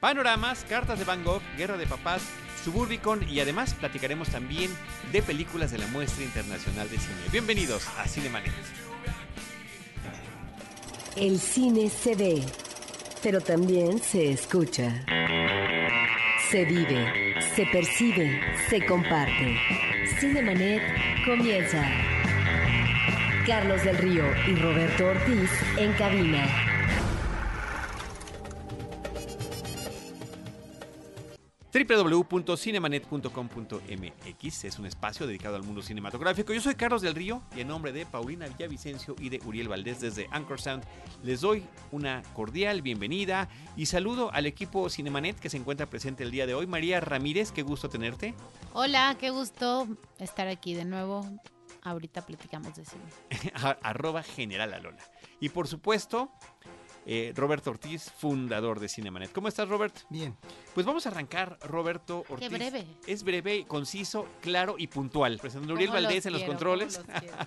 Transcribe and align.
panoramas, 0.00 0.64
cartas 0.68 0.98
de 0.98 1.04
Van 1.04 1.24
Gogh, 1.24 1.42
Guerra 1.56 1.76
de 1.76 1.86
Papás, 1.86 2.22
Suburbicon 2.64 3.28
y 3.28 3.40
además 3.40 3.74
platicaremos 3.74 4.28
también 4.28 4.70
de 5.12 5.22
películas 5.22 5.70
de 5.70 5.78
la 5.78 5.86
Muestra 5.88 6.24
Internacional 6.24 6.88
de 6.88 6.98
Cine. 6.98 7.20
Bienvenidos 7.32 7.86
a 7.98 8.06
Cinemanet. 8.06 8.52
El 11.16 11.38
cine 11.38 11.90
se 11.90 12.14
ve, 12.14 12.44
pero 13.22 13.40
también 13.40 13.98
se 14.00 14.30
escucha. 14.30 15.04
Se 16.50 16.64
vive, 16.64 17.34
se 17.54 17.66
percibe, 17.66 18.40
se 18.68 18.86
comparte. 18.86 19.56
Cinemanet 20.20 20.82
comienza. 21.26 21.84
Carlos 23.46 23.82
del 23.82 23.98
Río 23.98 24.24
y 24.46 24.54
Roberto 24.56 25.06
Ortiz 25.06 25.50
en 25.78 25.92
cabina. 25.94 26.67
www.cinemanet.com.mx 31.84 34.64
es 34.64 34.78
un 34.78 34.86
espacio 34.86 35.26
dedicado 35.26 35.56
al 35.56 35.62
mundo 35.62 35.82
cinematográfico. 35.82 36.52
Yo 36.52 36.60
soy 36.60 36.74
Carlos 36.74 37.02
del 37.02 37.14
Río 37.14 37.42
y 37.54 37.60
en 37.60 37.68
nombre 37.68 37.92
de 37.92 38.06
Paulina 38.06 38.48
Villavicencio 38.48 39.14
y 39.18 39.28
de 39.28 39.40
Uriel 39.44 39.68
Valdés 39.68 40.00
desde 40.00 40.28
Anchor 40.30 40.60
Sound 40.60 40.84
les 41.22 41.40
doy 41.40 41.64
una 41.92 42.22
cordial 42.34 42.82
bienvenida 42.82 43.48
y 43.76 43.86
saludo 43.86 44.32
al 44.32 44.46
equipo 44.46 44.90
Cinemanet 44.90 45.38
que 45.38 45.50
se 45.50 45.56
encuentra 45.56 45.86
presente 45.86 46.24
el 46.24 46.30
día 46.30 46.46
de 46.46 46.54
hoy. 46.54 46.66
María 46.66 47.00
Ramírez, 47.00 47.52
qué 47.52 47.62
gusto 47.62 47.88
tenerte. 47.88 48.34
Hola, 48.72 49.16
qué 49.18 49.30
gusto 49.30 49.86
estar 50.18 50.48
aquí 50.48 50.74
de 50.74 50.84
nuevo. 50.84 51.26
Ahorita 51.82 52.26
platicamos 52.26 52.74
de 52.74 52.84
cine. 52.84 53.04
Arroba 53.82 54.22
General 54.22 54.74
Alola. 54.74 55.02
Y 55.40 55.50
por 55.50 55.68
supuesto, 55.68 56.30
eh, 57.10 57.32
Roberto 57.34 57.70
Ortiz, 57.70 58.12
fundador 58.18 58.80
de 58.80 58.88
Cinemanet. 58.90 59.32
¿Cómo 59.32 59.48
estás, 59.48 59.66
Robert? 59.66 59.96
Bien. 60.10 60.36
Pues 60.74 60.84
vamos 60.84 61.06
a 61.06 61.08
arrancar, 61.08 61.58
Roberto 61.62 62.26
Ortiz. 62.28 62.50
Qué 62.50 62.54
breve. 62.54 62.86
Es 63.06 63.22
breve, 63.22 63.64
conciso, 63.66 64.28
claro 64.42 64.74
y 64.76 64.88
puntual. 64.88 65.38
Presentando 65.38 65.72
Uriel 65.72 65.90
Valdés 65.90 66.26
en 66.26 66.34
los 66.34 66.42
controles. 66.42 67.00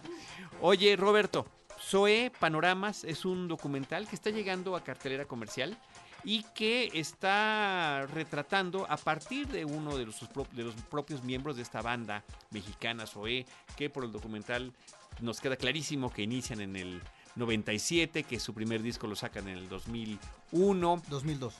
Oye, 0.61 0.95
Roberto, 0.95 1.45
Zoe 1.79 2.31
Panoramas 2.39 3.03
es 3.03 3.23
un 3.23 3.47
documental 3.47 4.07
que 4.07 4.15
está 4.15 4.31
llegando 4.31 4.75
a 4.75 4.83
cartelera 4.83 5.25
comercial 5.25 5.77
y 6.23 6.41
que 6.55 6.89
está 6.95 8.07
retratando 8.15 8.87
a 8.89 8.97
partir 8.97 9.47
de 9.47 9.63
uno 9.63 9.95
de 9.95 10.07
los, 10.07 10.27
de 10.53 10.63
los 10.63 10.73
propios 10.89 11.23
miembros 11.23 11.55
de 11.55 11.61
esta 11.61 11.83
banda 11.83 12.23
mexicana, 12.49 13.05
Zoe, 13.05 13.45
que 13.77 13.91
por 13.91 14.05
el 14.05 14.11
documental 14.11 14.73
nos 15.19 15.39
queda 15.39 15.55
clarísimo 15.55 16.11
que 16.11 16.23
inician 16.23 16.61
en 16.61 16.75
el 16.75 17.01
97, 17.35 18.23
que 18.23 18.39
su 18.39 18.53
primer 18.53 18.81
disco 18.81 19.07
lo 19.07 19.15
sacan 19.15 19.47
en 19.47 19.57
el 19.57 19.69
2001. 19.69 21.03
2002. 21.09 21.53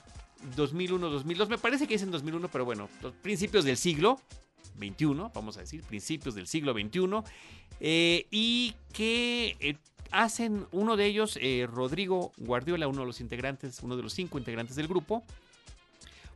2001, 0.56 1.08
2002, 1.08 1.48
me 1.48 1.58
parece 1.58 1.86
que 1.86 1.94
es 1.94 2.02
en 2.02 2.10
2001, 2.10 2.48
pero 2.48 2.64
bueno, 2.64 2.88
los 3.00 3.12
principios 3.14 3.64
del 3.64 3.76
siglo 3.76 4.20
21, 4.76 5.30
vamos 5.34 5.56
a 5.56 5.60
decir, 5.60 5.82
principios 5.84 6.34
del 6.34 6.48
siglo 6.48 6.74
21, 6.74 7.24
eh, 7.78 8.26
y 8.30 8.74
que 8.92 9.56
eh, 9.60 9.76
hacen 10.10 10.66
uno 10.72 10.96
de 10.96 11.06
ellos, 11.06 11.38
eh, 11.40 11.66
Rodrigo 11.70 12.32
Guardiola, 12.38 12.88
uno 12.88 13.00
de 13.00 13.06
los 13.06 13.20
integrantes, 13.20 13.80
uno 13.82 13.96
de 13.96 14.02
los 14.02 14.12
cinco 14.12 14.38
integrantes 14.38 14.76
del 14.76 14.88
grupo, 14.88 15.24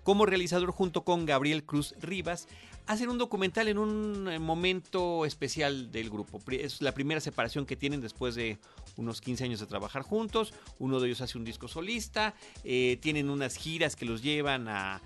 como 0.03 0.25
realizador 0.25 0.71
junto 0.71 1.03
con 1.03 1.27
Gabriel 1.27 1.65
Cruz 1.65 1.95
Rivas, 2.01 2.47
hacen 2.87 3.09
un 3.09 3.19
documental 3.19 3.69
en 3.69 3.79
un 3.79 4.29
eh, 4.29 4.39
momento 4.39 5.27
especial 5.27 5.91
del 5.91 6.11
grupo. 6.11 6.41
Es 6.49 6.81
la 6.81 6.93
primera 6.93 7.21
separación 7.21 7.67
que 7.67 7.77
tienen 7.77 8.01
después 8.01 8.35
de 8.35 8.59
unos 8.97 9.21
15 9.21 9.45
años 9.45 9.61
de 9.61 9.67
trabajar 9.67 10.03
juntos. 10.03 10.53
Uno 10.79 11.01
de 11.01 11.09
ellos 11.09 11.21
hace 11.21 11.39
un 11.39 11.45
disco 11.45 11.69
solista, 11.69 12.35
eh, 12.65 12.99
tienen 13.01 13.31
unas 13.31 13.57
giras 13.57 13.97
que 13.97 14.05
los 14.05 14.23
llevan 14.23 14.69
a, 14.69 15.01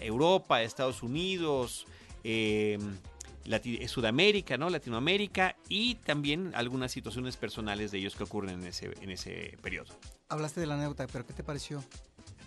Europa, 0.00 0.56
a 0.56 0.62
Estados 0.62 1.02
Unidos. 1.02 1.86
Eh, 2.24 2.78
Sudamérica, 3.88 4.56
¿no? 4.56 4.70
Latinoamérica 4.70 5.56
y 5.68 5.96
también 5.96 6.52
algunas 6.54 6.92
situaciones 6.92 7.36
personales 7.36 7.90
de 7.90 7.98
ellos 7.98 8.14
que 8.14 8.24
ocurren 8.24 8.60
en 8.60 8.66
ese, 8.66 8.92
en 9.00 9.10
ese 9.10 9.56
periodo. 9.62 9.92
Hablaste 10.28 10.60
de 10.60 10.66
la 10.66 10.74
anécdota, 10.74 11.06
pero 11.10 11.26
¿qué 11.26 11.32
te 11.32 11.42
pareció? 11.42 11.82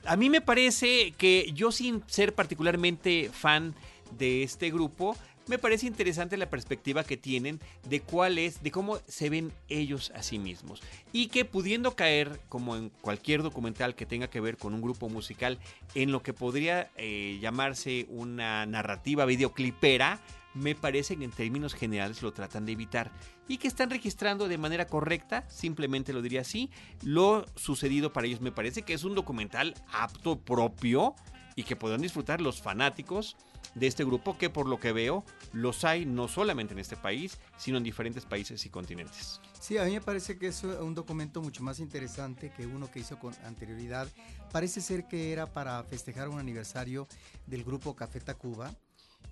A 0.06 0.16
mí 0.16 0.30
me 0.30 0.42
parece 0.42 1.12
que 1.18 1.52
yo 1.54 1.72
sin 1.72 2.04
ser 2.08 2.36
particularmente 2.36 3.30
fan 3.34 3.74
de 4.18 4.44
este 4.44 4.70
grupo, 4.70 5.16
me 5.48 5.58
parece 5.58 5.88
interesante 5.88 6.38
la 6.38 6.50
perspectiva 6.50 7.04
que 7.04 7.18
tienen 7.18 7.60
de 7.90 8.02
cuál 8.02 8.38
es, 8.38 8.64
de 8.64 8.72
cómo 8.72 9.00
se 9.08 9.30
ven 9.30 9.52
ellos 9.68 10.12
a 10.16 10.24
sí 10.24 10.40
mismos. 10.40 10.82
Y 11.12 11.28
que 11.28 11.46
pudiendo 11.46 11.96
caer, 11.96 12.40
como 12.50 12.76
en 12.76 12.90
cualquier 13.02 13.44
documental 13.44 13.96
que 13.96 14.06
tenga 14.06 14.30
que 14.30 14.42
ver 14.42 14.58
con 14.58 14.74
un 14.74 14.82
grupo 14.82 15.10
musical, 15.10 15.60
en 15.96 16.12
lo 16.12 16.24
que 16.24 16.34
podría 16.34 16.92
eh, 16.96 17.40
llamarse 17.42 18.06
una 18.10 18.66
narrativa 18.66 19.26
videoclipera, 19.26 20.22
me 20.54 20.76
parece 20.76 21.18
que 21.18 21.24
en 21.24 21.32
términos 21.32 21.74
generales 21.74 22.22
lo 22.22 22.32
tratan 22.32 22.66
de 22.66 22.74
evitar 22.74 23.12
y 23.48 23.58
que 23.58 23.68
están 23.68 23.90
registrando 23.90 24.48
de 24.48 24.58
manera 24.58 24.86
correcta, 24.86 25.50
simplemente 25.50 26.14
lo 26.14 26.22
diría 26.22 26.42
así, 26.42 26.70
lo 27.02 27.46
sucedido 27.56 28.14
para 28.14 28.28
ellos. 28.28 28.40
Me 28.40 28.52
parece 28.52 28.84
que 28.84 28.94
es 28.94 29.04
un 29.04 29.16
documental 29.16 29.74
apto 29.92 30.40
propio 30.40 31.16
y 31.56 31.64
que 31.64 31.76
podrán 31.76 32.02
disfrutar 32.02 32.40
los 32.40 32.62
fanáticos 32.62 33.36
de 33.76 33.88
este 33.88 34.04
grupo 34.04 34.38
que 34.38 34.50
por 34.50 34.68
lo 34.68 34.80
que 34.80 34.92
veo 34.92 35.24
los 35.52 35.84
hay 35.84 36.06
no 36.06 36.28
solamente 36.28 36.74
en 36.74 36.80
este 36.80 36.96
país, 36.96 37.38
sino 37.58 37.78
en 37.78 37.84
diferentes 37.84 38.26
países 38.26 38.66
y 38.66 38.70
continentes. 38.70 39.40
Sí, 39.60 39.78
a 39.78 39.86
mí 39.86 39.92
me 39.92 40.02
parece 40.02 40.38
que 40.38 40.48
es 40.48 40.64
un 40.64 40.94
documento 40.94 41.42
mucho 41.42 41.64
más 41.64 41.80
interesante 41.80 42.52
que 42.56 42.66
uno 42.66 42.92
que 42.92 43.00
hizo 43.00 43.18
con 43.18 43.34
anterioridad. 43.46 44.08
Parece 44.52 44.82
ser 44.82 45.08
que 45.08 45.32
era 45.32 45.52
para 45.52 45.84
festejar 45.84 46.30
un 46.30 46.40
aniversario 46.40 47.08
del 47.48 47.64
grupo 47.64 47.96
Café 47.96 48.20
Tacuba 48.20 48.74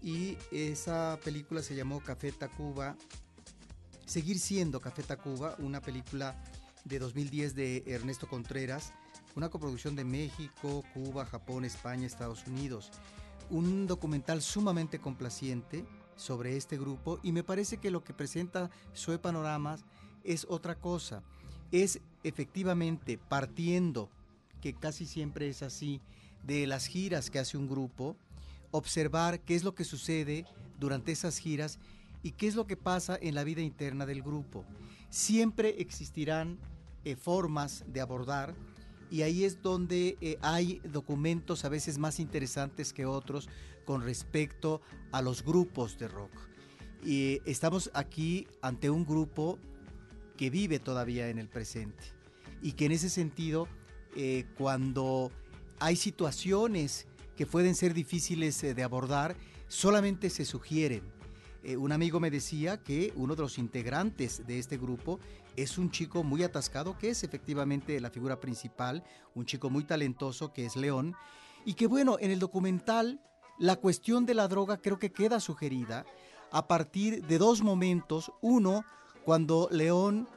y 0.02 0.38
esa 0.52 1.20
película 1.24 1.62
se 1.62 1.76
llamó 1.76 2.00
Café 2.00 2.32
Tacuba, 2.32 2.96
Seguir 4.12 4.40
siendo 4.40 4.82
Café 4.82 5.04
Tacuba, 5.04 5.56
una 5.60 5.80
película 5.80 6.36
de 6.84 7.00
2010 7.00 7.56
de 7.56 7.84
Ernesto 7.88 8.28
Contreras, 8.28 8.92
una 9.38 9.48
coproducción 9.48 9.96
de 9.96 10.04
México, 10.04 10.84
Cuba, 10.94 11.26
Japón, 11.26 11.64
España, 11.64 12.08
Estados 12.08 12.46
Unidos. 12.46 12.92
Un 13.52 13.86
documental 13.86 14.42
sumamente 14.42 15.00
complaciente 15.00 15.86
sobre 16.16 16.56
este 16.56 16.78
grupo 16.78 17.20
y 17.22 17.34
me 17.34 17.44
parece 17.44 17.78
que 17.78 17.92
lo 17.92 18.02
que 18.02 18.14
presenta 18.14 18.70
Sue 18.94 19.20
Panoramas 19.20 19.84
es 20.24 20.48
otra 20.48 20.76
cosa. 20.76 21.22
Es 21.70 22.00
efectivamente 22.24 23.18
partiendo, 23.18 24.10
que 24.62 24.74
casi 24.74 25.06
siempre 25.06 25.50
es 25.50 25.64
así, 25.64 26.00
de 26.44 26.66
las 26.66 26.86
giras 26.86 27.30
que 27.30 27.40
hace 27.40 27.58
un 27.58 27.68
grupo, 27.68 28.16
observar 28.72 29.42
qué 29.42 29.56
es 29.56 29.66
lo 29.66 29.76
que 29.76 29.84
sucede 29.84 30.46
durante 30.80 31.12
esas 31.12 31.38
giras 31.38 31.78
y 32.24 32.32
qué 32.32 32.48
es 32.48 32.56
lo 32.56 32.68
que 32.68 32.78
pasa 32.78 33.20
en 33.22 33.36
la 33.36 33.44
vida 33.44 33.60
interna 33.60 34.06
del 34.06 34.22
grupo. 34.22 34.64
Siempre 35.10 35.82
existirán 35.82 36.58
eh, 37.04 37.18
formas 37.18 37.84
de 37.88 38.00
abordar 38.00 38.56
y 39.12 39.24
ahí 39.24 39.44
es 39.44 39.62
donde 39.62 40.18
eh, 40.22 40.38
hay 40.42 40.82
documentos 40.86 41.66
a 41.66 41.70
veces 41.70 41.98
más 41.98 42.20
interesantes 42.20 42.94
que 42.94 43.06
otros 43.06 43.50
con 43.86 44.02
respecto 44.02 44.82
a 45.12 45.22
los 45.22 45.44
grupos 45.44 46.00
de 46.00 46.08
rock. 46.08 46.32
Y 47.04 47.42
estamos 47.46 47.92
aquí 47.94 48.48
ante 48.62 48.90
un 48.90 49.06
grupo 49.06 49.60
que 50.38 50.50
vive 50.50 50.80
todavía 50.80 51.28
en 51.28 51.40
el 51.40 51.50
presente 51.50 52.04
y 52.62 52.72
que 52.72 52.86
en 52.86 52.94
ese 52.94 53.10
sentido, 53.10 53.68
eh, 54.16 54.46
cuando 54.58 55.30
hay 55.80 55.98
situaciones 55.98 57.06
que 57.36 57.46
pueden 57.46 57.76
ser 57.76 57.94
difíciles 57.94 58.64
eh, 58.64 58.74
de 58.74 58.84
abordar, 58.84 59.36
solamente 59.68 60.30
se 60.30 60.46
sugieren. 60.46 61.04
Eh, 61.64 61.78
un 61.78 61.92
amigo 61.92 62.20
me 62.20 62.32
decía 62.32 62.78
que 62.82 63.14
uno 63.16 63.36
de 63.36 63.44
los 63.44 63.58
integrantes 63.58 64.46
de 64.48 64.58
este 64.58 64.78
grupo 64.78 65.20
es 65.56 65.78
un 65.78 65.92
chico 65.92 66.24
muy 66.24 66.44
atascado, 66.44 66.98
que 66.98 67.10
es 67.10 67.24
efectivamente 67.24 68.00
la 68.00 68.10
figura 68.10 68.40
principal, 68.40 69.04
un 69.36 69.46
chico 69.46 69.70
muy 69.70 69.84
talentoso 69.84 70.54
que 70.54 70.66
es 70.66 70.76
León, 70.76 71.16
y 71.64 71.76
que 71.76 71.88
bueno, 71.88 72.18
en 72.20 72.32
el 72.32 72.40
documental 72.40 73.22
la 73.60 73.76
cuestión 73.76 74.26
de 74.26 74.34
la 74.34 74.48
droga 74.48 74.78
creo 74.78 74.98
que 74.98 75.12
queda 75.12 75.40
sugerida 75.40 76.06
a 76.52 76.68
partir 76.68 77.26
de 77.28 77.38
dos 77.38 77.62
momentos. 77.62 78.32
Uno, 78.42 78.84
cuando 79.24 79.68
León 79.72 80.28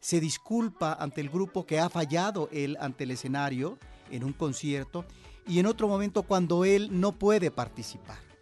se 0.00 0.20
disculpa 0.20 0.92
ante 0.92 1.22
el 1.22 1.30
grupo 1.30 1.64
que 1.64 1.80
ha 1.80 1.88
fallado 1.88 2.50
él 2.52 2.76
ante 2.78 3.04
el 3.04 3.12
escenario 3.12 3.78
en 4.10 4.22
un 4.22 4.34
concierto, 4.34 5.06
y 5.46 5.58
en 5.58 5.66
otro 5.66 5.88
momento 5.88 6.24
cuando 6.24 6.66
él 6.66 6.88
no 6.92 7.12
puede 7.12 7.50
participar. 7.50 8.33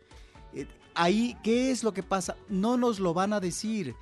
Ahí, 0.95 1.37
¿qué 1.43 1.71
es 1.71 1.83
lo 1.85 1.93
que 1.93 2.03
pasa? 2.03 2.37
No 2.49 2.77
nos 2.77 3.01
lo 3.01 3.15
van 3.15 3.33
a 3.33 3.41
decir. 3.41 3.95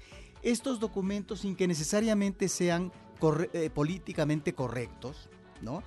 Estos 0.43 0.81
documentos, 0.81 1.41
sin 1.41 1.55
que 1.55 1.69
necesariamente 1.69 2.49
sean 2.49 2.91
eh, 3.53 3.71
políticamente 3.73 4.55
correctos, 4.55 5.29
¿no? 5.61 5.83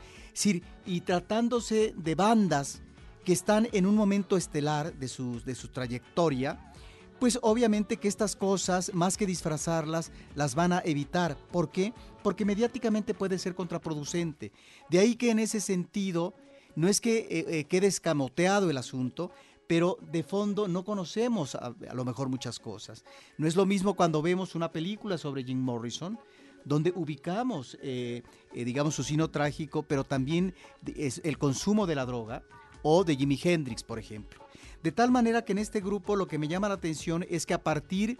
y 0.85 1.01
tratándose 1.01 1.93
de 1.95 2.15
bandas 2.15 2.81
que 3.23 3.33
están 3.33 3.67
en 3.71 3.85
un 3.85 3.95
momento 3.95 4.35
estelar 4.35 4.93
de 4.93 5.07
su, 5.07 5.41
de 5.43 5.55
su 5.55 5.67
trayectoria, 5.67 6.73
pues 7.19 7.39
obviamente 7.41 7.97
que 7.97 8.07
estas 8.07 8.35
cosas, 8.35 8.93
más 8.93 9.15
que 9.15 9.25
disfrazarlas, 9.25 10.11
las 10.35 10.55
van 10.55 10.73
a 10.73 10.81
evitar. 10.83 11.37
¿Por 11.51 11.71
qué? 11.71 11.93
Porque 12.21 12.45
mediáticamente 12.45 13.13
puede 13.13 13.39
ser 13.39 13.55
contraproducente. 13.55 14.51
De 14.89 14.99
ahí 14.99 15.15
que 15.15 15.31
en 15.31 15.39
ese 15.39 15.61
sentido 15.61 16.33
no 16.75 16.87
es 16.87 16.99
que 16.99 17.19
eh, 17.19 17.45
eh, 17.47 17.63
quede 17.65 17.87
escamoteado 17.87 18.69
el 18.69 18.77
asunto, 18.77 19.31
pero 19.73 19.97
de 20.11 20.21
fondo 20.21 20.67
no 20.67 20.85
conocemos 20.85 21.55
a, 21.55 21.73
a, 21.89 21.93
lo 21.95 22.05
mejor 22.05 22.29
muchas 22.29 22.59
cosas. 22.59 23.03
No 23.39 23.47
es 23.47 23.55
lo 23.55 23.65
mismo 23.65 23.95
cuando 23.95 24.21
vemos 24.21 24.53
una 24.53 24.71
película 24.71 25.17
sobre 25.17 25.43
Jim 25.43 25.57
Morrison, 25.57 26.19
donde 26.63 26.93
ubicamos, 26.95 27.75
eh, 27.81 28.21
eh, 28.53 28.65
digamos, 28.65 28.93
su 28.93 29.03
sino 29.03 29.31
trágico, 29.31 29.81
pero 29.81 30.03
también 30.03 30.53
es 30.95 31.21
el 31.23 31.39
consumo 31.39 31.87
de 31.87 31.95
la 31.95 32.05
droga 32.05 32.43
o 32.83 33.03
de 33.03 33.15
Jimi 33.15 33.39
Hendrix, 33.43 33.81
por 33.81 33.97
ejemplo. 33.97 34.45
De 34.83 34.91
tal 34.91 35.09
manera 35.09 35.43
que 35.43 35.53
en 35.53 35.57
este 35.57 35.81
grupo 35.81 36.15
lo 36.15 36.27
que 36.27 36.37
me 36.37 36.47
llama 36.47 36.69
la 36.69 36.75
atención 36.75 37.25
es 37.27 37.47
que 37.47 37.55
a 37.55 37.63
partir 37.63 38.19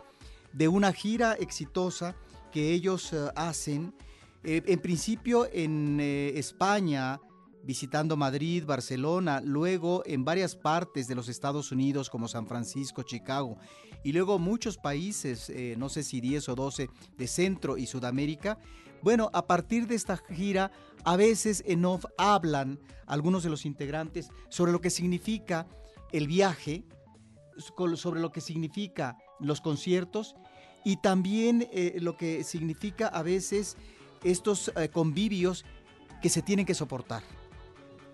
de 0.53 0.67
una 0.69 0.91
gira 0.91 1.33
exitosa 1.33 2.15
que 2.51 2.71
ellos 2.71 3.13
uh, 3.13 3.29
hacen, 3.35 3.94
eh, 4.44 4.63
en 4.65 4.79
principio 4.79 5.47
en 5.53 6.00
eh, 6.01 6.33
España, 6.35 7.21
visitando 7.63 8.18
Madrid, 8.18 8.65
Barcelona, 8.65 9.42
luego 9.42 10.04
en 10.06 10.25
varias 10.25 10.56
partes 10.56 11.07
de 11.07 11.15
los 11.15 11.30
Estados 11.30 11.71
Unidos 11.71 12.10
como 12.10 12.27
San 12.27 12.45
Francisco, 12.45 13.04
Chicago, 13.04 13.57
y 14.04 14.12
luego 14.12 14.38
muchos 14.38 14.77
países, 14.77 15.50
eh, 15.50 15.75
no 15.77 15.89
sé 15.89 16.04
si 16.04 16.19
10 16.19 16.50
o 16.50 16.56
12, 16.56 16.89
de 17.18 17.27
Centro 17.27 17.77
y 17.77 17.86
Sudamérica. 17.86 18.60
Bueno, 19.01 19.30
a 19.33 19.48
partir 19.48 19.88
de 19.88 19.95
esta 19.95 20.18
gira, 20.18 20.71
a 21.06 21.15
veces 21.15 21.63
en 21.65 21.86
off 21.86 22.06
hablan 22.18 22.80
algunos 23.06 23.44
de 23.44 23.50
los 23.50 23.65
integrantes 23.65 24.30
sobre 24.50 24.71
lo 24.71 24.81
que 24.81 24.89
significa 24.89 25.68
el 26.12 26.27
viaje, 26.27 26.83
sobre 27.95 28.19
lo 28.19 28.31
que 28.31 28.42
significa 28.42 29.18
los 29.39 29.62
conciertos 29.62 30.36
y 30.83 30.98
también 30.98 31.68
eh, 31.71 31.98
lo 32.01 32.18
que 32.18 32.44
significa 32.44 33.07
a 33.07 33.24
veces 33.24 33.77
estos 34.24 34.71
eh, 34.75 34.89
convivios 34.89 35.65
que 36.21 36.30
se 36.30 36.42
tienen 36.42 36.65
que 36.65 36.74
soportar 36.74 37.24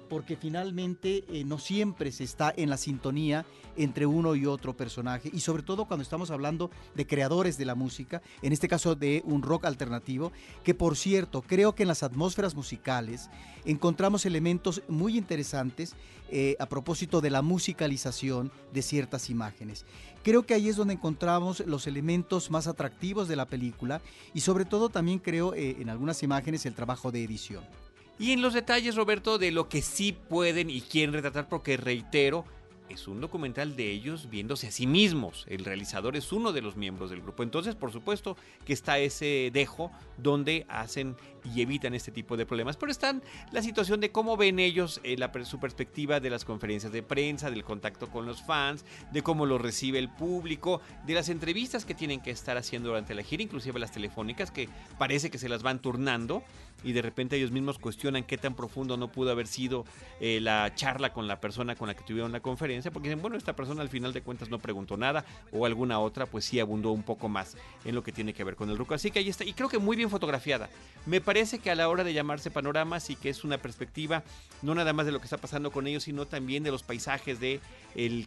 porque 0.09 0.35
finalmente 0.35 1.23
eh, 1.29 1.43
no 1.43 1.59
siempre 1.59 2.11
se 2.11 2.23
está 2.23 2.53
en 2.55 2.69
la 2.69 2.77
sintonía 2.77 3.45
entre 3.77 4.05
uno 4.05 4.35
y 4.35 4.45
otro 4.45 4.75
personaje 4.75 5.29
y 5.31 5.39
sobre 5.39 5.63
todo 5.63 5.85
cuando 5.85 6.03
estamos 6.03 6.31
hablando 6.31 6.69
de 6.95 7.07
creadores 7.07 7.57
de 7.57 7.65
la 7.65 7.75
música, 7.75 8.21
en 8.41 8.51
este 8.51 8.67
caso 8.67 8.95
de 8.95 9.21
un 9.25 9.41
rock 9.41 9.65
alternativo, 9.65 10.31
que 10.63 10.73
por 10.73 10.97
cierto 10.97 11.41
creo 11.41 11.75
que 11.75 11.83
en 11.83 11.87
las 11.87 12.03
atmósferas 12.03 12.55
musicales 12.55 13.29
encontramos 13.65 14.25
elementos 14.25 14.81
muy 14.87 15.17
interesantes 15.17 15.95
eh, 16.31 16.55
a 16.59 16.65
propósito 16.67 17.21
de 17.21 17.29
la 17.29 17.41
musicalización 17.41 18.51
de 18.73 18.81
ciertas 18.81 19.29
imágenes. 19.29 19.85
Creo 20.23 20.45
que 20.45 20.53
ahí 20.53 20.69
es 20.69 20.75
donde 20.75 20.93
encontramos 20.93 21.61
los 21.65 21.87
elementos 21.87 22.51
más 22.51 22.67
atractivos 22.67 23.27
de 23.27 23.35
la 23.35 23.47
película 23.47 24.01
y 24.33 24.41
sobre 24.41 24.65
todo 24.65 24.89
también 24.89 25.19
creo 25.19 25.53
eh, 25.53 25.77
en 25.79 25.89
algunas 25.89 26.21
imágenes 26.23 26.65
el 26.65 26.75
trabajo 26.75 27.11
de 27.11 27.23
edición. 27.23 27.63
Y 28.19 28.33
en 28.33 28.41
los 28.41 28.53
detalles, 28.53 28.95
Roberto, 28.95 29.37
de 29.37 29.51
lo 29.51 29.69
que 29.69 29.81
sí 29.81 30.11
pueden 30.11 30.69
y 30.69 30.81
quieren 30.81 31.13
retratar, 31.13 31.47
porque 31.47 31.77
reitero, 31.77 32.43
es 32.89 33.07
un 33.07 33.21
documental 33.21 33.75
de 33.75 33.91
ellos 33.91 34.29
viéndose 34.29 34.67
a 34.67 34.71
sí 34.71 34.87
mismos. 34.87 35.45
El 35.47 35.63
realizador 35.63 36.17
es 36.17 36.33
uno 36.33 36.51
de 36.51 36.61
los 36.61 36.75
miembros 36.75 37.11
del 37.11 37.21
grupo. 37.21 37.43
Entonces, 37.43 37.75
por 37.75 37.91
supuesto 37.91 38.35
que 38.65 38.73
está 38.73 38.97
ese 38.99 39.51
dejo 39.53 39.91
donde 40.17 40.65
hacen 40.67 41.15
y 41.55 41.61
evitan 41.61 41.93
este 41.93 42.11
tipo 42.11 42.35
de 42.35 42.45
problemas. 42.45 42.77
Pero 42.77 42.91
está 42.91 43.15
la 43.51 43.61
situación 43.61 43.99
de 43.99 44.11
cómo 44.11 44.37
ven 44.37 44.59
ellos 44.59 44.99
eh, 45.03 45.17
la, 45.17 45.31
su 45.45 45.59
perspectiva 45.59 46.19
de 46.19 46.29
las 46.29 46.45
conferencias 46.45 46.91
de 46.91 47.03
prensa, 47.03 47.49
del 47.49 47.63
contacto 47.63 48.09
con 48.09 48.25
los 48.25 48.41
fans, 48.41 48.83
de 49.11 49.21
cómo 49.21 49.45
lo 49.45 49.57
recibe 49.57 49.99
el 49.99 50.09
público, 50.09 50.81
de 51.05 51.13
las 51.13 51.29
entrevistas 51.29 51.85
que 51.85 51.95
tienen 51.95 52.21
que 52.21 52.31
estar 52.31 52.57
haciendo 52.57 52.89
durante 52.89 53.13
la 53.13 53.23
gira, 53.23 53.43
inclusive 53.43 53.79
las 53.79 53.91
telefónicas 53.91 54.51
que 54.51 54.67
parece 54.97 55.29
que 55.29 55.37
se 55.37 55.47
las 55.49 55.63
van 55.63 55.79
turnando 55.79 56.43
y 56.83 56.93
de 56.93 57.01
repente 57.01 57.35
ellos 57.35 57.51
mismos 57.51 57.79
cuestionan 57.79 58.23
qué 58.23 58.37
tan 58.37 58.55
profundo 58.55 58.97
no 58.97 59.11
pudo 59.11 59.31
haber 59.31 59.47
sido 59.47 59.85
eh, 60.19 60.39
la 60.41 60.73
charla 60.75 61.13
con 61.13 61.27
la 61.27 61.39
persona 61.39 61.75
con 61.75 61.87
la 61.87 61.93
que 61.93 62.03
tuvieron 62.03 62.31
la 62.31 62.39
conferencia, 62.39 62.91
porque 62.91 63.09
dicen, 63.09 63.21
bueno, 63.21 63.37
esta 63.37 63.55
persona 63.55 63.81
al 63.81 63.89
final 63.89 64.13
de 64.13 64.21
cuentas 64.21 64.49
no 64.49 64.59
preguntó 64.59 64.97
nada 64.97 65.25
o 65.51 65.65
alguna 65.65 65.99
otra 65.99 66.25
pues 66.25 66.45
sí 66.45 66.59
abundó 66.59 66.91
un 66.91 67.03
poco 67.03 67.29
más 67.29 67.57
en 67.85 67.95
lo 67.95 68.03
que 68.03 68.11
tiene 68.11 68.33
que 68.33 68.43
ver 68.43 68.55
con 68.55 68.69
el 68.69 68.77
ruco. 68.77 68.93
Así 68.93 69.11
que 69.11 69.19
ahí 69.19 69.29
está, 69.29 69.43
y 69.43 69.53
creo 69.53 69.69
que 69.69 69.79
muy 69.79 69.95
bien 69.95 70.09
fotografiada. 70.09 70.69
Me 71.05 71.21
parece 71.21 71.59
que 71.59 71.71
a 71.71 71.75
la 71.75 71.89
hora 71.89 72.03
de 72.03 72.13
llamarse 72.13 72.51
panoramas 72.51 73.09
y 73.09 73.15
que 73.15 73.29
es 73.29 73.43
una 73.43 73.57
perspectiva 73.57 74.23
no 74.61 74.75
nada 74.75 74.93
más 74.93 75.05
de 75.05 75.11
lo 75.11 75.19
que 75.19 75.25
está 75.25 75.37
pasando 75.37 75.71
con 75.71 75.87
ellos, 75.87 76.03
sino 76.03 76.25
también 76.25 76.63
de 76.63 76.71
los 76.71 76.83
paisajes 76.83 77.39
de 77.39 77.59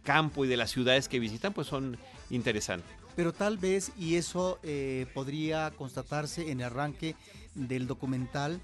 campo 0.03 0.45
y 0.45 0.47
de 0.47 0.57
las 0.57 0.71
ciudades 0.71 1.07
que 1.07 1.19
visitan, 1.19 1.53
pues 1.53 1.67
son 1.67 1.97
interesantes. 2.29 2.89
Pero 3.15 3.31
tal 3.31 3.57
vez, 3.57 3.91
y 3.97 4.15
eso 4.15 4.59
eh, 4.63 5.05
podría 5.13 5.71
constatarse 5.71 6.51
en 6.51 6.63
arranque 6.63 7.15
del 7.55 7.87
documental, 7.87 8.61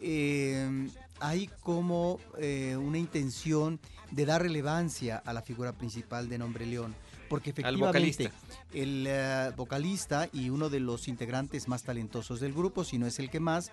eh, 0.00 0.88
hay 1.20 1.48
como 1.62 2.18
eh, 2.38 2.76
una 2.76 2.98
intención 2.98 3.80
de 4.10 4.26
dar 4.26 4.42
relevancia 4.42 5.16
a 5.24 5.32
la 5.32 5.42
figura 5.42 5.72
principal 5.72 6.28
de 6.28 6.38
Nombre 6.38 6.66
León. 6.66 6.94
Porque 7.28 7.50
efectivamente 7.50 8.30
el 8.72 9.08
uh, 9.08 9.56
vocalista 9.56 10.28
y 10.32 10.50
uno 10.50 10.68
de 10.68 10.80
los 10.80 11.08
integrantes 11.08 11.68
más 11.68 11.82
talentosos 11.82 12.38
del 12.40 12.52
grupo, 12.52 12.84
si 12.84 12.98
no 12.98 13.06
es 13.06 13.18
el 13.18 13.30
que 13.30 13.40
más, 13.40 13.72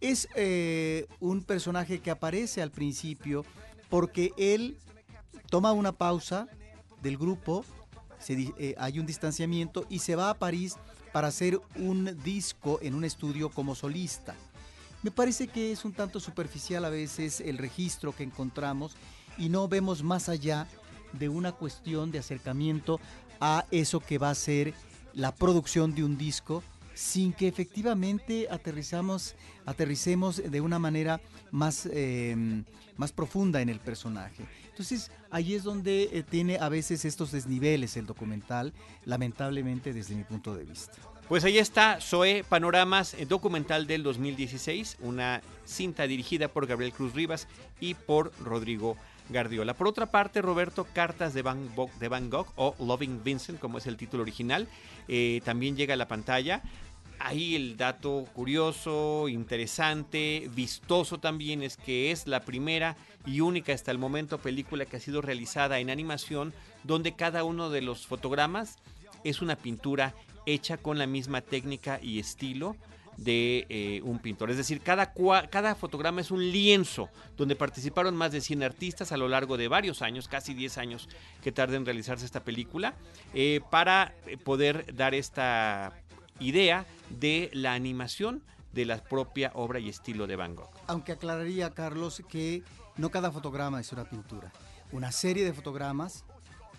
es 0.00 0.28
eh, 0.34 1.06
un 1.20 1.42
personaje 1.42 2.00
que 2.00 2.10
aparece 2.10 2.60
al 2.60 2.70
principio 2.70 3.44
porque 3.88 4.32
él 4.36 4.76
toma 5.48 5.72
una 5.72 5.92
pausa 5.92 6.48
del 7.02 7.16
grupo, 7.16 7.64
se, 8.18 8.52
eh, 8.58 8.74
hay 8.78 8.98
un 8.98 9.06
distanciamiento 9.06 9.86
y 9.88 10.00
se 10.00 10.16
va 10.16 10.30
a 10.30 10.34
París 10.34 10.76
para 11.12 11.28
hacer 11.28 11.60
un 11.76 12.18
disco 12.24 12.78
en 12.82 12.94
un 12.94 13.04
estudio 13.04 13.50
como 13.50 13.74
solista. 13.74 14.34
Me 15.02 15.10
parece 15.10 15.48
que 15.48 15.72
es 15.72 15.84
un 15.84 15.92
tanto 15.92 16.20
superficial 16.20 16.84
a 16.84 16.90
veces 16.90 17.40
el 17.40 17.58
registro 17.58 18.14
que 18.14 18.22
encontramos 18.22 18.96
y 19.36 19.48
no 19.48 19.68
vemos 19.68 20.02
más 20.02 20.28
allá 20.28 20.66
de 21.12 21.28
una 21.28 21.52
cuestión 21.52 22.10
de 22.10 22.18
acercamiento 22.18 23.00
a 23.40 23.66
eso 23.70 24.00
que 24.00 24.18
va 24.18 24.30
a 24.30 24.34
ser 24.34 24.74
la 25.12 25.34
producción 25.34 25.94
de 25.94 26.04
un 26.04 26.16
disco 26.16 26.62
sin 26.94 27.32
que 27.32 27.48
efectivamente 27.48 28.48
aterrizamos, 28.50 29.34
aterricemos 29.66 30.42
de 30.42 30.60
una 30.60 30.78
manera 30.78 31.20
más, 31.50 31.88
eh, 31.92 32.64
más 32.96 33.12
profunda 33.12 33.60
en 33.60 33.68
el 33.68 33.80
personaje. 33.80 34.44
Entonces 34.68 35.10
ahí 35.30 35.54
es 35.54 35.64
donde 35.64 36.08
eh, 36.12 36.22
tiene 36.22 36.58
a 36.58 36.68
veces 36.68 37.04
estos 37.04 37.32
desniveles 37.32 37.96
el 37.96 38.06
documental, 38.06 38.72
lamentablemente 39.04 39.92
desde 39.92 40.14
mi 40.14 40.24
punto 40.24 40.54
de 40.54 40.64
vista. 40.64 40.92
Pues 41.28 41.44
ahí 41.44 41.58
está 41.58 42.00
Zoe 42.00 42.44
Panoramas, 42.44 43.14
eh, 43.14 43.26
documental 43.26 43.86
del 43.86 44.02
2016, 44.02 44.98
una 45.00 45.40
cinta 45.64 46.06
dirigida 46.06 46.48
por 46.48 46.66
Gabriel 46.66 46.92
Cruz 46.92 47.14
Rivas 47.14 47.48
y 47.80 47.94
por 47.94 48.32
Rodrigo 48.42 48.96
Gardiola. 49.28 49.74
Por 49.74 49.88
otra 49.88 50.10
parte, 50.10 50.42
Roberto, 50.42 50.86
Cartas 50.92 51.34
de 51.34 51.42
Van, 51.42 51.74
Gogh, 51.74 51.92
de 51.98 52.08
Gogh 52.08 52.48
o 52.56 52.74
Loving 52.78 53.22
Vincent, 53.22 53.58
como 53.58 53.78
es 53.78 53.86
el 53.86 53.96
título 53.96 54.22
original, 54.22 54.68
eh, 55.08 55.40
también 55.44 55.76
llega 55.76 55.94
a 55.94 55.96
la 55.96 56.08
pantalla. 56.08 56.62
Ahí 57.18 57.54
el 57.54 57.76
dato 57.76 58.24
curioso, 58.32 59.28
interesante, 59.28 60.50
vistoso 60.54 61.18
también 61.18 61.62
es 61.62 61.76
que 61.76 62.10
es 62.10 62.26
la 62.26 62.40
primera 62.40 62.96
y 63.24 63.40
única 63.40 63.72
hasta 63.72 63.92
el 63.92 63.98
momento 63.98 64.38
película 64.38 64.86
que 64.86 64.96
ha 64.96 65.00
sido 65.00 65.22
realizada 65.22 65.78
en 65.78 65.90
animación 65.90 66.52
donde 66.82 67.14
cada 67.14 67.44
uno 67.44 67.70
de 67.70 67.80
los 67.80 68.08
fotogramas 68.08 68.78
es 69.22 69.40
una 69.40 69.54
pintura 69.54 70.14
hecha 70.46 70.76
con 70.78 70.98
la 70.98 71.06
misma 71.06 71.42
técnica 71.42 72.00
y 72.02 72.18
estilo 72.18 72.76
de 73.16 73.66
eh, 73.68 74.00
un 74.04 74.18
pintor. 74.18 74.50
Es 74.50 74.56
decir, 74.56 74.80
cada, 74.80 75.12
cada 75.50 75.74
fotograma 75.74 76.20
es 76.20 76.30
un 76.30 76.50
lienzo 76.50 77.08
donde 77.36 77.56
participaron 77.56 78.16
más 78.16 78.32
de 78.32 78.40
100 78.40 78.62
artistas 78.62 79.12
a 79.12 79.16
lo 79.16 79.28
largo 79.28 79.56
de 79.56 79.68
varios 79.68 80.02
años, 80.02 80.28
casi 80.28 80.54
10 80.54 80.78
años 80.78 81.08
que 81.42 81.52
tarda 81.52 81.76
en 81.76 81.84
realizarse 81.84 82.24
esta 82.24 82.40
película, 82.40 82.94
eh, 83.34 83.60
para 83.70 84.14
poder 84.44 84.94
dar 84.94 85.14
esta 85.14 85.92
idea 86.40 86.86
de 87.10 87.50
la 87.52 87.74
animación 87.74 88.42
de 88.72 88.86
la 88.86 89.02
propia 89.02 89.52
obra 89.54 89.78
y 89.78 89.88
estilo 89.88 90.26
de 90.26 90.36
Van 90.36 90.56
Gogh. 90.56 90.70
Aunque 90.86 91.12
aclararía, 91.12 91.70
Carlos, 91.70 92.22
que 92.28 92.62
no 92.96 93.10
cada 93.10 93.30
fotograma 93.30 93.80
es 93.80 93.92
una 93.92 94.04
pintura. 94.04 94.50
Una 94.92 95.12
serie 95.12 95.44
de 95.44 95.52
fotogramas 95.52 96.24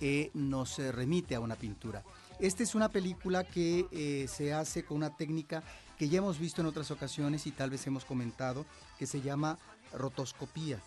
eh, 0.01 0.31
nos 0.33 0.79
remite 0.79 1.35
a 1.35 1.39
una 1.39 1.55
pintura. 1.55 2.03
Esta 2.39 2.63
es 2.63 2.75
una 2.75 2.89
película 2.89 3.43
que 3.43 3.85
eh, 3.91 4.27
se 4.27 4.53
hace 4.53 4.83
con 4.83 4.97
una 4.97 5.15
técnica 5.15 5.63
que 5.97 6.09
ya 6.09 6.19
hemos 6.19 6.39
visto 6.39 6.62
en 6.62 6.67
otras 6.67 6.91
ocasiones 6.91 7.47
y 7.47 7.51
tal 7.51 7.69
vez 7.69 7.85
hemos 7.88 8.05
comentado, 8.05 8.65
que 8.97 9.07
se 9.07 9.21
llama 9.21 9.59
rotoscopía. 9.93 10.81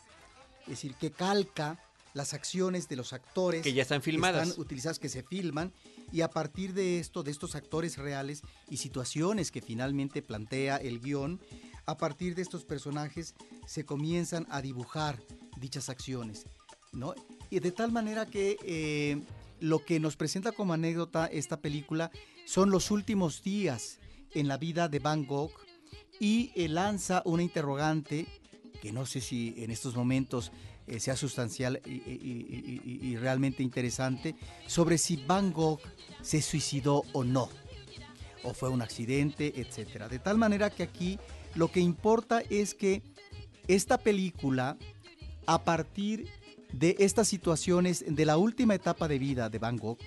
Es 0.63 0.69
decir, 0.69 0.95
que 0.95 1.11
calca 1.11 1.79
las 2.15 2.33
acciones 2.33 2.89
de 2.89 2.97
los 2.97 3.13
actores 3.13 3.63
que 3.63 3.75
ya 3.75 3.83
están 3.83 4.03
filmadas, 4.03 4.43
que 4.43 4.49
están 4.49 4.61
utilizadas, 4.61 4.99
que 4.99 5.09
se 5.09 5.23
filman, 5.23 5.73
y 6.13 6.23
a 6.23 6.31
partir 6.31 6.73
de 6.73 6.99
esto, 6.99 7.23
de 7.23 7.31
estos 7.31 7.55
actores 7.55 7.99
reales 7.99 8.43
y 8.71 8.79
situaciones 8.79 9.51
que 9.51 9.61
finalmente 9.61 10.23
plantea 10.23 10.77
el 10.77 11.01
guion, 11.01 11.41
a 11.85 11.97
partir 11.99 12.35
de 12.35 12.43
estos 12.43 12.65
personajes 12.65 13.35
se 13.67 13.85
comienzan 13.85 14.47
a 14.51 14.63
dibujar 14.63 15.23
dichas 15.59 15.89
acciones, 15.89 16.47
¿no? 16.93 17.15
Y 17.51 17.61
de 17.61 17.71
tal 17.71 17.93
manera 17.93 18.27
que 18.27 18.57
eh, 18.65 19.21
lo 19.61 19.85
que 19.85 20.01
nos 20.01 20.17
presenta 20.17 20.53
como 20.53 20.73
anécdota 20.73 21.27
esta 21.27 21.61
película 21.61 22.11
son 22.45 22.71
los 22.71 22.91
últimos 22.91 23.43
días 23.43 23.99
en 24.39 24.49
la 24.49 24.57
vida 24.59 24.89
de 24.89 24.99
Van 24.99 25.25
Gogh 25.27 25.53
y 26.21 26.51
eh, 26.55 26.69
lanza 26.69 27.23
una 27.25 27.43
interrogante 27.43 28.27
que 28.81 28.93
no 28.93 29.07
sé 29.07 29.21
si 29.21 29.55
en 29.59 29.71
estos 29.71 29.97
momentos 29.97 30.53
eh, 30.87 31.01
sea 31.01 31.17
sustancial 31.17 31.81
y, 31.85 31.91
y- 31.91 33.17
realmente 33.17 33.63
interesante 33.63 34.37
sobre 34.67 34.99
si 34.99 35.17
Van 35.17 35.53
Gogh 35.53 35.81
se 36.23 36.43
suicidó 36.43 37.03
o 37.13 37.25
no, 37.25 37.49
o 38.45 38.53
fue 38.55 38.69
un 38.69 38.83
accidente, 38.83 39.61
etcétera. 39.61 40.09
De 40.09 40.19
tal 40.19 40.39
manera 40.39 40.71
que 40.71 40.83
aquí 40.83 41.19
lo 41.55 41.73
que 41.73 41.81
importa 41.81 42.43
es 42.51 42.75
que 42.75 43.03
esta 43.67 43.99
película, 43.99 44.77
a 45.47 45.65
partir 45.65 46.29
de 46.73 46.97
estas 46.99 47.27
situaciones 47.29 48.05
de 48.07 48.25
la 48.27 48.37
última 48.37 48.75
etapa 48.75 49.09
de 49.09 49.19
vida 49.19 49.49
de 49.49 49.59
Van 49.59 49.77
Gogh, 49.79 49.99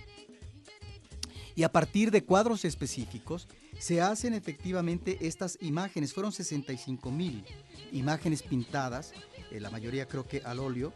y 1.55 1.63
a 1.63 1.71
partir 1.71 2.12
de 2.12 2.24
cuadros 2.24 2.63
específicos, 2.63 3.48
se 3.79 4.01
hacen 4.01 4.33
efectivamente 4.33 5.17
estas 5.21 5.57
imágenes. 5.62 6.13
Fueron 6.13 6.31
65 6.31 7.09
mil 7.12 7.43
imágenes 7.91 8.43
pintadas, 8.43 9.13
eh, 9.51 9.59
la 9.59 9.69
mayoría 9.71 10.07
creo 10.07 10.27
que 10.27 10.41
al 10.45 10.59
óleo, 10.59 10.93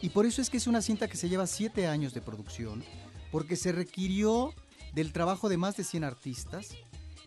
y 0.00 0.10
por 0.10 0.26
eso 0.26 0.42
es 0.42 0.50
que 0.50 0.58
es 0.58 0.66
una 0.66 0.82
cinta 0.82 1.08
que 1.08 1.16
se 1.16 1.28
lleva 1.28 1.46
siete 1.46 1.86
años 1.86 2.14
de 2.14 2.20
producción, 2.20 2.84
porque 3.32 3.56
se 3.56 3.72
requirió 3.72 4.52
del 4.94 5.12
trabajo 5.12 5.48
de 5.48 5.56
más 5.56 5.76
de 5.76 5.84
100 5.84 6.04
artistas 6.04 6.76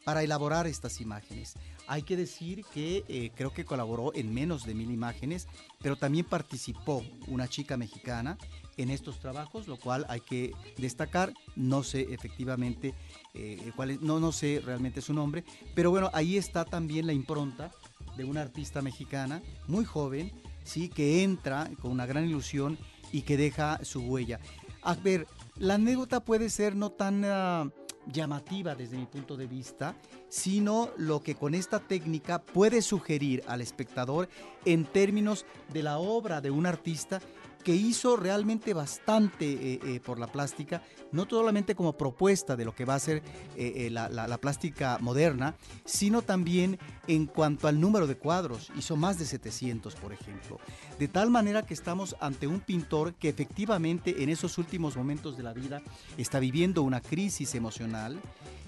para 0.04 0.24
elaborar 0.24 0.68
estas 0.68 1.02
imágenes. 1.02 1.56
Hay 1.88 2.04
que 2.04 2.16
decir 2.16 2.64
que 2.74 3.04
eh, 3.08 3.32
creo 3.36 3.52
que 3.52 3.66
colaboró 3.66 4.14
en 4.14 4.34
menos 4.34 4.64
de 4.66 4.76
mil 4.76 4.92
imágenes, 4.92 5.48
pero 5.82 5.96
también 5.96 6.26
participó 6.26 7.04
una 7.28 7.48
chica 7.48 7.78
mexicana 7.78 8.38
en 8.80 8.90
estos 8.90 9.20
trabajos, 9.20 9.68
lo 9.68 9.78
cual 9.78 10.06
hay 10.10 10.22
que 10.22 10.52
destacar. 10.78 11.34
No 11.56 11.84
sé 11.84 12.08
efectivamente 12.12 12.94
eh, 13.34 13.72
cuál 13.76 13.92
es, 13.92 14.02
no, 14.02 14.20
no 14.20 14.32
sé 14.32 14.62
realmente 14.66 15.02
su 15.02 15.14
nombre, 15.14 15.44
pero 15.76 15.92
bueno, 15.92 16.10
ahí 16.14 16.38
está 16.38 16.66
también 16.66 17.06
la 17.06 17.14
impronta 17.14 17.72
de 18.18 18.24
una 18.24 18.42
artista 18.42 18.82
mexicana 18.82 19.42
muy 19.68 19.86
joven, 19.86 20.32
sí, 20.64 20.90
que 20.90 21.24
entra 21.24 21.70
con 21.82 21.92
una 21.92 22.06
gran 22.06 22.26
ilusión 22.26 22.78
y 23.12 23.22
que 23.24 23.38
deja 23.38 23.84
su 23.84 24.02
huella. 24.02 24.40
A 24.82 24.94
ver, 24.96 25.28
la 25.58 25.76
anécdota 25.76 26.24
puede 26.24 26.50
ser 26.50 26.76
no 26.76 26.90
tan 26.90 27.24
ah, 27.26 27.70
llamativa 28.12 28.76
desde 28.76 28.98
mi 28.98 29.06
punto 29.06 29.36
de 29.36 29.48
vista, 29.48 29.96
sino 30.30 30.90
lo 30.98 31.22
que 31.22 31.36
con 31.36 31.54
esta 31.54 31.80
técnica 31.80 32.42
puede 32.42 32.82
sugerir 32.82 33.44
al 33.48 33.62
espectador 33.62 34.30
en 34.66 34.86
términos 34.86 35.46
de 35.74 35.84
la 35.84 35.98
obra 35.98 36.42
de 36.42 36.52
un 36.52 36.66
artista 36.66 37.20
que 37.64 37.76
hizo 37.76 38.16
realmente 38.16 38.74
bastante 38.74 39.46
eh, 39.52 39.80
eh, 39.86 40.00
por 40.00 40.18
la 40.20 40.28
plástica, 40.28 40.82
no 41.12 41.28
solamente 41.30 41.76
como 41.76 41.98
propuesta 41.98 42.56
de 42.56 42.64
lo 42.66 42.74
que 42.74 42.86
va 42.86 42.96
a 42.96 43.00
ser 43.00 43.22
eh, 43.58 43.90
la, 43.92 44.08
la- 44.10 44.28
la 44.28 44.38
plástica 44.38 44.98
moderna, 45.02 45.56
sino 45.86 46.22
también 46.22 46.80
en 47.08 47.26
cuanto 47.26 47.68
al 47.68 47.80
número 47.82 48.08
de 48.08 48.16
cuadros, 48.16 48.72
hizo 48.78 48.96
más 48.96 49.20
de 49.20 49.26
700, 49.26 49.96
por 49.96 50.14
ejemplo. 50.14 50.60
De 51.00 51.08
tal 51.08 51.30
manera 51.30 51.66
que 51.66 51.74
estamos 51.74 52.16
ante 52.22 52.48
un 52.48 52.60
pintor 52.62 53.14
que 53.16 53.30
efectivamente 53.30 54.24
en 54.24 54.30
esos 54.30 54.58
últimos 54.58 54.96
momentos 54.96 55.36
de 55.36 55.44
la 55.44 55.54
vida 55.54 55.82
está 56.18 56.40
viviendo 56.40 56.84
una 56.84 57.02
crisis 57.02 57.56
emocional, 57.56 58.20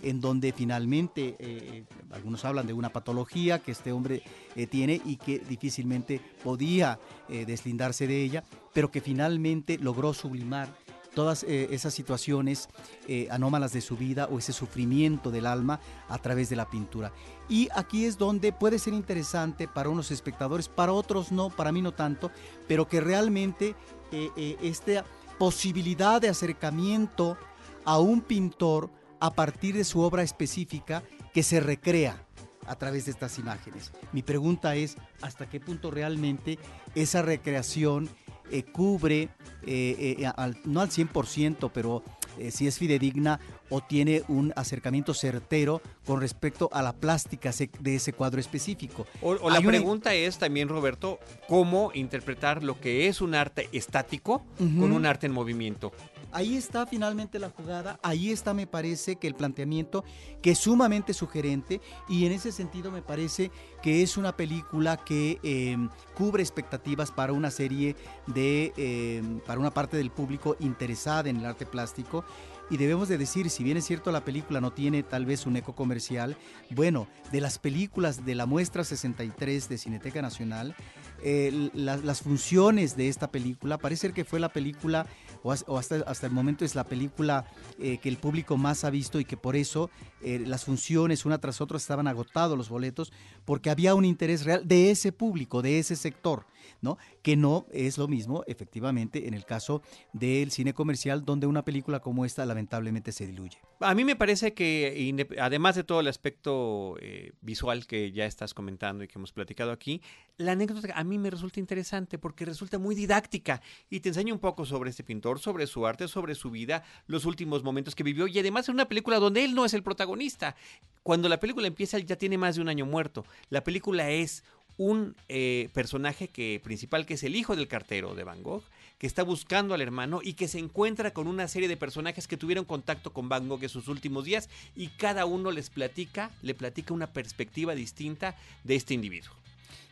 en 0.04 0.20
donde 0.20 0.52
finalmente 0.52 1.86
algunos 2.10 2.44
hablan 2.44 2.66
de 2.66 2.74
una 2.74 2.90
patología 2.90 3.60
que 3.60 3.72
este 3.72 3.92
hombre 3.92 4.24
tiene 4.72 5.00
y 5.06 5.18
que 5.18 5.38
difícilmente 5.38 6.20
podía 6.44 7.00
deslindarse 7.30 8.08
de 8.08 8.24
ella, 8.24 8.44
pero 8.74 8.92
que 8.92 9.02
finalmente 9.02 9.78
logró 9.78 10.14
sublimar 10.14 10.70
todas 11.14 11.44
eh, 11.44 11.68
esas 11.72 11.94
situaciones 11.94 12.70
eh, 13.08 13.28
anómalas 13.32 13.74
de 13.74 13.82
su 13.82 13.98
vida 13.98 14.28
o 14.32 14.40
ese 14.40 14.54
sufrimiento 14.54 15.30
del 15.30 15.46
alma 15.46 15.80
a 16.08 16.18
través 16.18 16.50
de 16.50 16.56
la 16.56 16.70
pintura. 16.70 17.12
Y 17.50 17.68
aquí 17.76 18.06
es 18.06 18.18
donde 18.18 18.54
puede 18.54 18.80
ser 18.80 18.94
interesante 18.94 19.68
para 19.68 19.90
unos 19.90 20.12
espectadores, 20.12 20.70
para 20.70 20.94
otros 20.94 21.32
no, 21.32 21.50
para 21.50 21.72
mí 21.72 21.82
no 21.82 21.94
tanto, 21.94 22.32
pero 22.68 22.88
que 22.88 23.02
realmente 23.02 23.76
eh, 24.12 24.58
esta 24.62 25.06
posibilidad 25.38 26.22
de 26.22 26.30
acercamiento 26.30 27.38
a 27.84 28.00
un 28.00 28.22
pintor 28.22 28.90
a 29.20 29.34
partir 29.34 29.76
de 29.76 29.84
su 29.84 30.00
obra 30.02 30.24
específica 30.24 31.04
que 31.34 31.44
se 31.44 31.60
recrea 31.60 32.26
a 32.68 32.76
través 32.76 33.06
de 33.06 33.12
estas 33.12 33.40
imágenes. 33.40 33.92
Mi 34.14 34.22
pregunta 34.22 34.76
es, 34.76 34.96
¿hasta 35.22 35.50
qué 35.50 35.60
punto 35.60 35.92
realmente 35.92 36.60
esa 36.96 37.22
recreación 37.22 38.10
eh, 38.52 38.64
cubre, 38.64 39.30
eh, 39.66 40.16
eh, 40.20 40.26
al- 40.36 40.58
no 40.66 40.82
al 40.82 40.90
100%, 40.90 41.70
pero 41.74 42.04
eh, 42.38 42.52
si 42.52 42.66
es 42.68 42.78
fidedigna 42.78 43.40
o 43.70 43.82
tiene 43.82 44.24
un 44.28 44.54
acercamiento 44.56 45.14
certero 45.14 45.82
con 46.06 46.20
respecto 46.22 46.70
a 46.74 46.82
la 46.82 46.94
plástica 46.94 47.52
de 47.80 47.96
ese 47.96 48.14
cuadro 48.14 48.40
específico? 48.40 49.06
O, 49.22 49.32
o 49.32 49.50
la 49.50 49.60
una- 49.60 49.68
pregunta 49.70 50.14
es 50.14 50.38
también, 50.38 50.68
Roberto, 50.70 51.20
¿cómo 51.48 51.92
interpretar 51.94 52.64
lo 52.64 52.80
que 52.80 53.08
es 53.08 53.22
un 53.22 53.36
arte 53.36 53.70
estático 53.72 54.44
con 54.58 54.92
un 54.92 55.06
arte 55.06 55.28
en 55.28 55.34
movimiento? 55.34 55.92
Ahí 56.34 56.56
está 56.56 56.86
finalmente 56.86 57.40
la 57.40 57.50
jugada, 57.50 58.00
ahí 58.04 58.32
está 58.32 58.54
me 58.54 58.66
parece 58.68 59.18
que 59.18 59.28
el 59.28 59.36
planteamiento 59.36 60.04
que 60.42 60.52
es 60.52 60.60
sumamente 60.60 61.14
sugerente 61.14 61.82
y 62.08 62.26
en 62.26 62.32
ese 62.32 62.52
sentido 62.52 62.90
me 62.90 63.02
parece 63.02 63.52
que 63.82 64.02
es 64.02 64.16
una 64.16 64.36
película 64.38 64.98
que 64.98 65.40
eh, 65.44 65.78
cubre 66.16 66.42
expectativas 66.42 67.12
para 67.12 67.34
una 67.34 67.52
serie 67.52 67.96
de, 68.28 68.72
eh, 68.78 69.22
para 69.46 69.60
una 69.60 69.72
parte 69.72 69.98
del 69.98 70.10
público 70.12 70.56
interesada 70.62 71.30
en 71.30 71.38
el 71.38 71.46
arte 71.46 71.66
plástico. 71.66 72.24
Y 72.70 72.78
debemos 72.78 73.10
de 73.10 73.18
decir, 73.18 73.50
si 73.50 73.66
bien 73.66 73.76
es 73.76 73.86
cierto 73.86 74.14
la 74.14 74.24
película 74.24 74.62
no 74.62 74.72
tiene 74.72 75.04
tal 75.04 75.26
vez 75.26 75.46
un 75.46 75.58
eco 75.58 75.76
comercial, 75.76 76.38
bueno, 76.70 77.06
de 77.34 77.42
las 77.42 77.60
películas 77.60 78.24
de 78.24 78.34
la 78.34 78.46
muestra 78.46 78.86
63 78.86 79.68
de 79.68 79.78
Cineteca 79.78 80.22
Nacional, 80.22 80.74
eh, 81.22 81.70
la- 81.74 81.98
las 81.98 82.22
funciones 82.22 82.96
de 82.96 83.10
esta 83.10 83.30
película, 83.30 83.78
parece 83.78 84.04
ser 84.04 84.14
que 84.14 84.24
fue 84.24 84.40
la 84.40 84.48
película, 84.54 85.06
o, 85.44 85.52
has- 85.52 85.66
o 85.68 85.78
hasta, 85.78 85.98
hasta 86.08 86.28
el 86.28 86.34
momento 86.34 86.66
es 86.66 86.76
la 86.76 86.84
película 86.84 87.46
eh, 87.80 87.98
que 87.98 88.10
el 88.10 88.18
público 88.18 88.58
más 88.58 88.84
ha 88.84 88.90
visto 88.90 89.20
y 89.20 89.26
que 89.26 89.38
por 89.38 89.56
eso 89.56 89.90
eh, 90.22 90.44
las 90.46 90.66
funciones 90.66 91.26
una 91.26 91.40
tras 91.40 91.62
otra 91.62 91.78
estaban 91.78 92.08
agotados 92.08 92.58
los 92.58 92.70
boletos, 92.70 93.12
porque 93.46 93.70
había 93.70 93.96
un 93.96 94.06
interés 94.06 94.44
real 94.46 94.68
de 94.68 94.92
ese 94.92 95.12
público, 95.12 95.62
de 95.62 95.80
ese 95.80 95.96
sector, 95.96 96.46
¿no? 96.82 96.98
Que 97.22 97.36
no 97.36 97.66
es 97.72 97.98
lo 97.98 98.08
mismo, 98.08 98.44
efectivamente, 98.48 99.28
en 99.28 99.34
el 99.34 99.46
caso 99.46 99.82
del 100.14 100.52
cine 100.52 100.74
comercial, 100.74 101.26
donde 101.26 101.48
una 101.48 101.64
película 101.64 102.00
como 102.00 102.26
esta 102.26 102.46
lamentablemente 102.46 103.12
se 103.12 103.28
diluye. 103.28 103.60
A 103.80 103.94
mí 103.96 104.06
me 104.06 104.16
parece 104.16 104.54
que, 104.54 105.28
además 105.40 105.76
de 105.76 105.84
todo 105.84 106.00
el 106.00 106.08
aspecto 106.08 106.98
eh, 107.02 107.32
visual 107.42 107.88
que 107.88 108.12
ya 108.12 108.26
estás 108.26 108.54
comentando 108.54 109.04
y 109.04 109.08
que 109.08 109.18
hemos 109.18 109.32
platicado 109.32 109.72
aquí, 109.72 110.02
la 110.38 110.54
anécdota 110.54 110.94
a 110.94 111.04
mí 111.04 111.18
me 111.18 111.30
resulta 111.30 111.60
interesante 111.60 112.18
porque 112.18 112.46
resulta 112.46 112.78
muy 112.80 112.96
didáctica 112.96 113.62
y 113.90 114.00
te 114.00 114.10
enseña 114.10 114.34
un 114.34 114.40
poco 114.40 114.66
sobre 114.66 114.90
este 114.90 115.04
pintor, 115.04 115.40
sobre 115.40 115.68
su 115.68 115.86
arte, 115.86 116.08
sobre 116.08 116.36
su 116.36 116.52
vida, 116.52 116.84
los 117.08 117.26
últimos 117.26 117.64
momentos 117.64 117.96
que 117.96 118.04
vivió 118.04 118.28
y 118.28 118.40
además 118.40 118.66
es 118.66 118.70
una 118.70 118.88
película 118.88 119.20
donde 119.20 119.44
él 119.44 119.54
no 119.54 119.66
es 119.66 119.74
el 119.74 119.84
protagonista. 119.84 120.56
Cuando 121.04 121.30
la 121.30 121.40
película 121.40 121.68
empieza, 121.68 121.98
él 121.98 122.06
ya 122.06 122.16
tiene 122.16 122.38
más 122.38 122.56
de 122.56 122.62
un 122.62 122.70
año 122.70 122.86
muerto. 122.86 123.26
La 123.50 123.64
película 123.64 124.10
es 124.10 124.44
un 124.82 125.16
eh, 125.30 125.70
personaje 125.74 126.30
que, 126.30 126.60
principal 126.64 127.06
que 127.06 127.14
es 127.14 127.24
el 127.24 127.36
hijo 127.36 127.56
del 127.56 127.68
cartero 127.68 128.16
de 128.16 128.24
Van 128.24 128.42
Gogh, 128.42 128.64
que 128.98 129.06
está 129.06 129.22
buscando 129.22 129.76
al 129.76 129.82
hermano 129.82 130.22
y 130.24 130.34
que 130.34 130.48
se 130.48 130.58
encuentra 130.58 131.14
con 131.14 131.28
una 131.28 131.48
serie 131.48 131.68
de 131.68 131.78
personajes 131.78 132.28
que 132.28 132.36
tuvieron 132.36 132.66
contacto 132.66 133.14
con 133.14 133.30
Van 133.30 133.48
Gogh 133.48 133.62
en 133.62 133.70
sus 133.70 133.88
últimos 133.88 134.26
días 134.26 134.50
y 134.76 134.88
cada 134.88 135.26
uno 135.26 135.52
les 135.52 135.70
platica, 135.70 136.32
le 136.42 136.56
platica 136.56 136.96
una 136.96 137.14
perspectiva 137.14 137.76
distinta 137.76 138.36
de 138.64 138.76
este 138.76 138.96
individuo. 138.96 139.36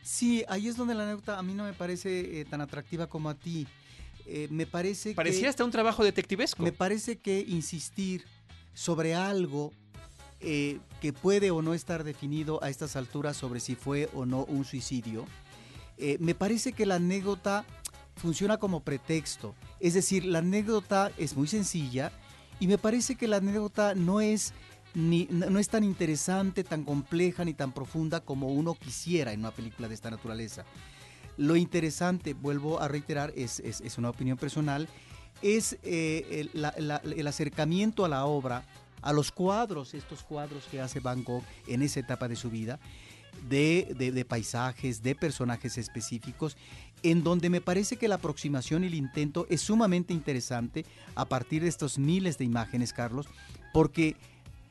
Sí, 0.02 0.44
ahí 0.48 0.66
es 0.66 0.76
donde 0.76 0.94
la 0.94 1.04
anécdota 1.04 1.38
a 1.38 1.42
mí 1.44 1.54
no 1.54 1.62
me 1.62 1.72
parece 1.72 2.40
eh, 2.40 2.44
tan 2.44 2.60
atractiva 2.60 3.06
como 3.06 3.30
a 3.30 3.34
ti. 3.34 3.68
Eh, 4.26 4.48
me 4.50 4.66
parece 4.66 5.14
Parecía 5.14 5.42
que... 5.42 5.48
hasta 5.48 5.64
un 5.64 5.70
trabajo 5.70 6.02
detectivesco. 6.02 6.64
Me 6.64 6.72
parece 6.72 7.18
que 7.18 7.44
insistir 7.46 8.24
sobre 8.74 9.14
algo 9.14 9.72
eh, 10.40 10.78
que 11.00 11.12
puede 11.12 11.50
o 11.50 11.62
no 11.62 11.74
estar 11.74 12.04
definido 12.04 12.62
a 12.62 12.68
estas 12.70 12.96
alturas 12.96 13.36
sobre 13.36 13.60
si 13.60 13.74
fue 13.74 14.08
o 14.14 14.24
no 14.26 14.44
un 14.44 14.64
suicidio, 14.64 15.26
eh, 15.98 16.16
me 16.20 16.34
parece 16.34 16.72
que 16.72 16.86
la 16.86 16.96
anécdota 16.96 17.64
funciona 18.16 18.56
como 18.58 18.80
pretexto. 18.80 19.54
Es 19.80 19.94
decir, 19.94 20.24
la 20.24 20.38
anécdota 20.40 21.10
es 21.18 21.36
muy 21.36 21.46
sencilla 21.46 22.12
y 22.58 22.66
me 22.66 22.78
parece 22.78 23.16
que 23.16 23.28
la 23.28 23.36
anécdota 23.36 23.94
no 23.94 24.20
es, 24.20 24.52
ni, 24.94 25.26
no 25.30 25.58
es 25.58 25.68
tan 25.68 25.84
interesante, 25.84 26.64
tan 26.64 26.84
compleja 26.84 27.44
ni 27.44 27.54
tan 27.54 27.72
profunda 27.72 28.20
como 28.20 28.48
uno 28.48 28.74
quisiera 28.74 29.32
en 29.32 29.40
una 29.40 29.50
película 29.52 29.88
de 29.88 29.94
esta 29.94 30.10
naturaleza. 30.10 30.64
Lo 31.36 31.56
interesante, 31.56 32.34
vuelvo 32.34 32.80
a 32.80 32.88
reiterar, 32.88 33.32
es, 33.36 33.60
es- 33.60 33.80
es 33.80 33.96
una 33.98 34.10
opinión 34.10 34.36
personal, 34.36 34.88
es 35.42 35.78
eh, 35.82 36.26
el, 36.30 36.50
la- 36.60 36.74
la- 36.76 37.00
el 37.04 37.26
acercamiento 37.26 38.04
a 38.04 38.08
la 38.10 38.26
obra, 38.26 38.64
a 39.02 39.12
los 39.12 39.30
cuadros, 39.32 39.94
estos 39.94 40.22
cuadros 40.22 40.64
que 40.70 40.80
hace 40.80 41.00
Van 41.00 41.24
Gogh 41.24 41.44
en 41.66 41.82
esa 41.82 42.00
etapa 42.00 42.28
de 42.28 42.36
su 42.36 42.50
vida, 42.50 42.78
de, 43.48 43.94
de- 43.96 44.24
paisajes, 44.24 45.02
de 45.02 45.14
personajes 45.14 45.78
específicos, 45.78 46.56
en 47.02 47.22
donde 47.22 47.48
me 47.48 47.60
parece 47.60 47.96
que 47.96 48.08
la 48.08 48.16
aproximación 48.16 48.84
y 48.84 48.88
el 48.88 48.94
intento 48.94 49.46
es 49.48 49.62
sumamente 49.62 50.12
interesante 50.12 50.84
a 51.14 51.24
partir 51.24 51.62
de 51.62 51.68
estos 51.68 51.98
miles 51.98 52.36
de 52.38 52.44
imágenes, 52.44 52.92
Carlos, 52.92 53.26
porque 53.72 54.16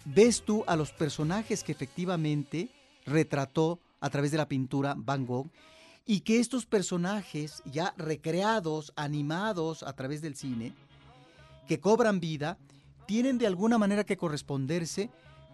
ves 0.05 0.43
tú 0.43 0.63
a 0.67 0.75
los 0.75 0.91
personajes 0.91 1.63
que 1.63 1.71
efectivamente 1.71 2.69
retrató 3.05 3.79
a 4.01 4.09
través 4.09 4.31
de 4.31 4.38
la 4.38 4.48
pintura 4.48 4.93
Van 4.98 5.25
Gogh 5.25 5.50
y 6.05 6.21
que 6.21 6.39
estos 6.39 6.65
personajes 6.65 7.62
ya 7.65 7.93
recreados, 7.98 8.93
animados 8.95 9.83
a 9.83 9.93
través 9.93 10.21
del 10.21 10.36
cine, 10.36 10.74
que 11.67 11.79
cobran 11.79 12.19
vida, 12.19 12.57
tienen 13.10 13.39
de 13.39 13.48
alguna 13.48 13.80
manera 13.80 14.04
que 14.04 14.18
corresponderse 14.18 15.10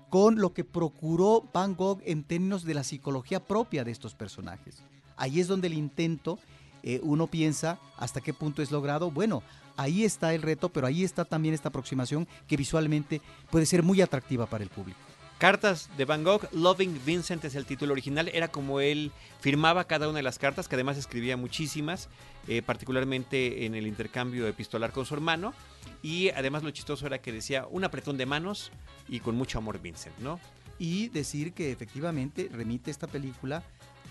con 0.09 0.41
lo 0.41 0.53
que 0.53 0.65
procuró 0.65 1.49
Van 1.53 1.73
Gogh 1.73 2.01
en 2.03 2.25
términos 2.25 2.65
de 2.65 2.73
la 2.73 2.83
psicología 2.83 3.39
propia 3.39 3.85
de 3.85 3.91
estos 3.91 4.13
personajes. 4.13 4.83
Ahí 5.15 5.39
es 5.39 5.47
donde 5.47 5.67
el 5.67 5.73
intento, 5.73 6.37
eh, 6.83 6.99
uno 7.01 7.27
piensa 7.27 7.79
hasta 7.95 8.19
qué 8.19 8.33
punto 8.33 8.61
es 8.61 8.71
logrado. 8.71 9.09
Bueno, 9.09 9.41
ahí 9.77 10.03
está 10.03 10.33
el 10.33 10.41
reto, 10.41 10.67
pero 10.67 10.85
ahí 10.85 11.05
está 11.05 11.23
también 11.23 11.53
esta 11.53 11.69
aproximación 11.69 12.27
que 12.45 12.57
visualmente 12.57 13.21
puede 13.49 13.65
ser 13.65 13.83
muy 13.83 14.01
atractiva 14.01 14.47
para 14.47 14.65
el 14.65 14.69
público. 14.69 14.99
Cartas 15.37 15.89
de 15.97 16.05
Van 16.05 16.23
Gogh, 16.23 16.47
Loving 16.53 17.01
Vincent 17.05 17.43
es 17.43 17.55
el 17.55 17.65
título 17.65 17.91
original, 17.91 18.29
era 18.33 18.47
como 18.47 18.79
él 18.79 19.11
firmaba 19.41 19.83
cada 19.83 20.07
una 20.07 20.19
de 20.19 20.23
las 20.23 20.39
cartas, 20.39 20.69
que 20.69 20.75
además 20.75 20.97
escribía 20.97 21.35
muchísimas, 21.35 22.07
eh, 22.47 22.61
particularmente 22.61 23.65
en 23.65 23.75
el 23.75 23.85
intercambio 23.85 24.47
epistolar 24.47 24.93
con 24.93 25.05
su 25.05 25.13
hermano, 25.13 25.53
y 26.01 26.29
además 26.29 26.63
lo 26.63 26.71
chistoso 26.71 27.05
era 27.05 27.21
que 27.21 27.33
decía 27.33 27.67
un 27.69 27.83
apretón 27.83 28.15
de 28.17 28.25
manos 28.25 28.71
y 29.09 29.19
con 29.19 29.35
mucho 29.35 29.57
amor 29.57 29.81
Vincent, 29.81 30.17
¿no? 30.19 30.39
Y 30.79 31.09
decir 31.09 31.51
que 31.51 31.69
efectivamente 31.69 32.49
remite 32.49 32.89
esta 32.89 33.07
película 33.07 33.61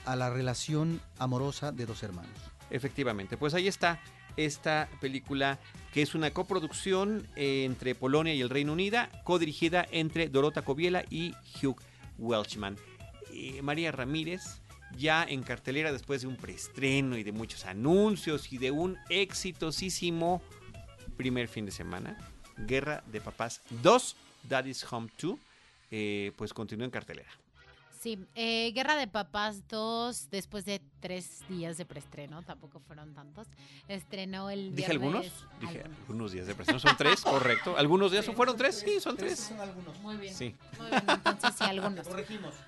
a 0.04 0.16
la 0.16 0.28
relación 0.28 1.00
amorosa 1.19 1.73
de 1.73 1.87
dos 1.87 2.02
hermanos. 2.02 2.37
Efectivamente, 2.69 3.38
pues 3.38 3.54
ahí 3.54 3.66
está 3.66 3.99
esta 4.37 4.88
película 5.00 5.59
que 5.93 6.03
es 6.03 6.14
una 6.14 6.33
coproducción 6.33 7.26
entre 7.37 7.95
Polonia 7.95 8.35
y 8.35 8.41
el 8.41 8.50
Reino 8.50 8.73
Unido, 8.73 8.99
codirigida 9.23 9.87
entre 9.93 10.29
Dorota 10.29 10.62
Kobiela 10.62 11.05
y 11.09 11.35
Hugh 11.62 11.81
Welchman. 12.19 12.76
Eh, 13.33 13.62
María 13.62 13.93
Ramírez, 13.93 14.61
ya 14.97 15.25
en 15.25 15.43
cartelera 15.43 15.93
después 15.93 16.23
de 16.23 16.29
un 16.29 16.37
preestreno 16.37 17.17
y 17.17 17.23
de 17.23 17.33
muchos 17.33 17.64
anuncios 17.64 18.53
y 18.53 18.59
de 18.59 18.71
un 18.71 18.99
exitosísimo 19.09 20.43
primer 21.17 21.49
fin 21.49 21.67
de 21.67 21.73
semana, 21.73 22.19
Guerra 22.57 23.03
de 23.11 23.21
Papás 23.21 23.61
2, 23.83 24.17
Daddy's 24.49 24.85
Home 24.93 25.09
2, 25.21 25.38
eh, 25.91 26.33
pues 26.37 26.53
continúa 26.53 26.85
en 26.85 26.91
cartelera. 26.91 27.31
Sí, 28.05 28.19
eh, 28.35 28.71
Guerra 28.75 28.97
de 28.97 29.07
Papás 29.07 29.67
2, 29.67 30.29
después 30.31 30.67
de 30.67 30.83
tres 31.01 31.41
días 31.49 31.79
de 31.79 31.87
preestreno, 31.87 32.43
tampoco 32.43 32.79
fueron 32.81 33.15
tantos, 33.15 33.47
estrenó 33.89 34.51
el 34.51 34.77
¿Dije 34.77 34.91
algunos? 34.93 35.33
Dije 35.59 35.85
algunos 35.85 36.33
días 36.33 36.47
de 36.47 36.55
preestreno. 36.55 36.81
¿Son 36.81 36.99
tres? 36.99 37.21
Correcto. 37.25 37.79
¿Algunos 37.79 38.13
días 38.13 38.27
fueron 38.27 38.59
tres? 38.59 38.81
Sí, 38.81 39.01
son 39.01 39.17
tres. 39.17 39.39
son 39.39 39.59
algunos. 39.59 39.99
Muy 40.01 40.19
bien. 40.19 40.35
Sí. 40.35 40.55
Muy 40.77 40.91
bien, 40.91 41.03
entonces 41.09 41.55
sí, 41.57 41.65
algunos. 41.65 42.07
Corregimos. 42.09 42.55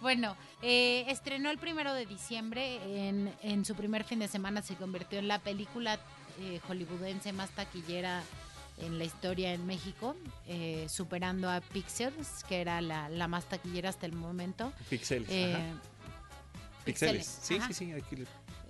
Bueno, 0.00 0.36
eh, 0.62 1.06
estrenó 1.08 1.50
el 1.50 1.58
primero 1.58 1.92
de 1.92 2.06
diciembre. 2.06 3.08
En, 3.08 3.34
en 3.42 3.64
su 3.64 3.74
primer 3.74 4.04
fin 4.04 4.20
de 4.20 4.28
semana 4.28 4.62
se 4.62 4.76
convirtió 4.76 5.18
en 5.18 5.26
la 5.26 5.40
película 5.40 5.98
eh, 6.40 6.60
hollywoodense 6.68 7.32
más 7.32 7.50
taquillera 7.50 8.22
en 8.80 8.98
la 8.98 9.04
historia 9.04 9.52
en 9.52 9.66
México, 9.66 10.14
eh, 10.46 10.86
superando 10.88 11.50
a 11.50 11.60
Pixels, 11.60 12.44
que 12.48 12.60
era 12.60 12.80
la, 12.80 13.08
la 13.08 13.28
más 13.28 13.44
taquillera 13.46 13.88
hasta 13.88 14.06
el 14.06 14.12
momento. 14.12 14.72
Pixeles. 14.88 15.28
Eh, 15.30 15.54
ajá. 15.54 15.80
Pixeles. 16.84 17.38
Sí, 17.42 17.56
ajá. 17.56 17.66
sí, 17.68 17.74
sí. 17.74 17.92
aquí 17.92 18.16
lo- 18.16 18.26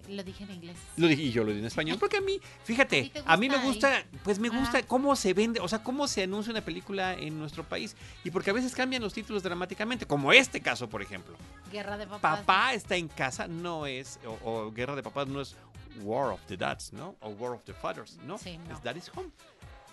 Lo 0.09 0.23
dije 0.25 0.45
en 0.45 0.51
inglés. 0.53 0.77
Lo 0.97 1.07
dije 1.07 1.23
y 1.23 1.31
yo 1.31 1.45
lo 1.45 1.53
di 1.53 1.59
en 1.59 1.67
español. 1.67 1.99
Porque 2.01 2.17
a 2.17 2.21
mí, 2.23 2.41
¿A 2.43 2.65
fíjate, 2.65 3.13
a 3.27 3.37
mí 3.37 3.49
me 3.49 3.59
gusta 3.59 4.03
pues 4.25 4.39
me 4.39 4.49
gusta 4.49 4.79
Ajá. 4.79 4.87
cómo 4.87 5.15
se 5.15 5.35
vende, 5.35 5.61
o 5.61 5.69
sea, 5.69 5.83
cómo 5.85 6.09
se 6.09 6.23
anuncia 6.23 6.51
una 6.51 6.63
película 6.65 7.15
en 7.15 7.39
nuestro 7.39 7.63
país. 7.65 7.95
Y 8.25 8.31
porque 8.31 8.51
a 8.51 8.55
veces 8.55 8.75
cambian 8.75 9.03
los 9.03 9.13
títulos 9.13 9.43
dramáticamente, 9.43 10.07
como 10.07 10.33
este 10.33 10.61
caso, 10.63 10.89
por 10.89 11.03
ejemplo. 11.03 11.37
Guerra 11.71 11.99
de 11.99 12.07
Papás. 12.07 12.41
Papá 12.41 12.73
está 12.73 12.97
en 12.97 13.09
casa, 13.09 13.47
no 13.47 13.87
es, 13.87 14.19
o, 14.27 14.39
o 14.43 14.73
Guerra 14.73 14.97
de 14.97 15.03
Papás 15.03 15.29
no 15.29 15.41
es 15.43 15.55
War 16.03 16.33
of 16.33 16.41
the 16.47 16.57
Dads, 16.57 16.93
¿no? 16.95 17.15
O 17.21 17.29
War 17.31 17.53
of 17.53 17.65
the 17.65 17.75
Fathers, 17.75 18.17
¿no? 18.25 18.39
Sí, 18.39 18.59
no. 18.67 18.75
Es 18.75 18.83
Daddy's 18.83 19.11
Home. 19.15 19.29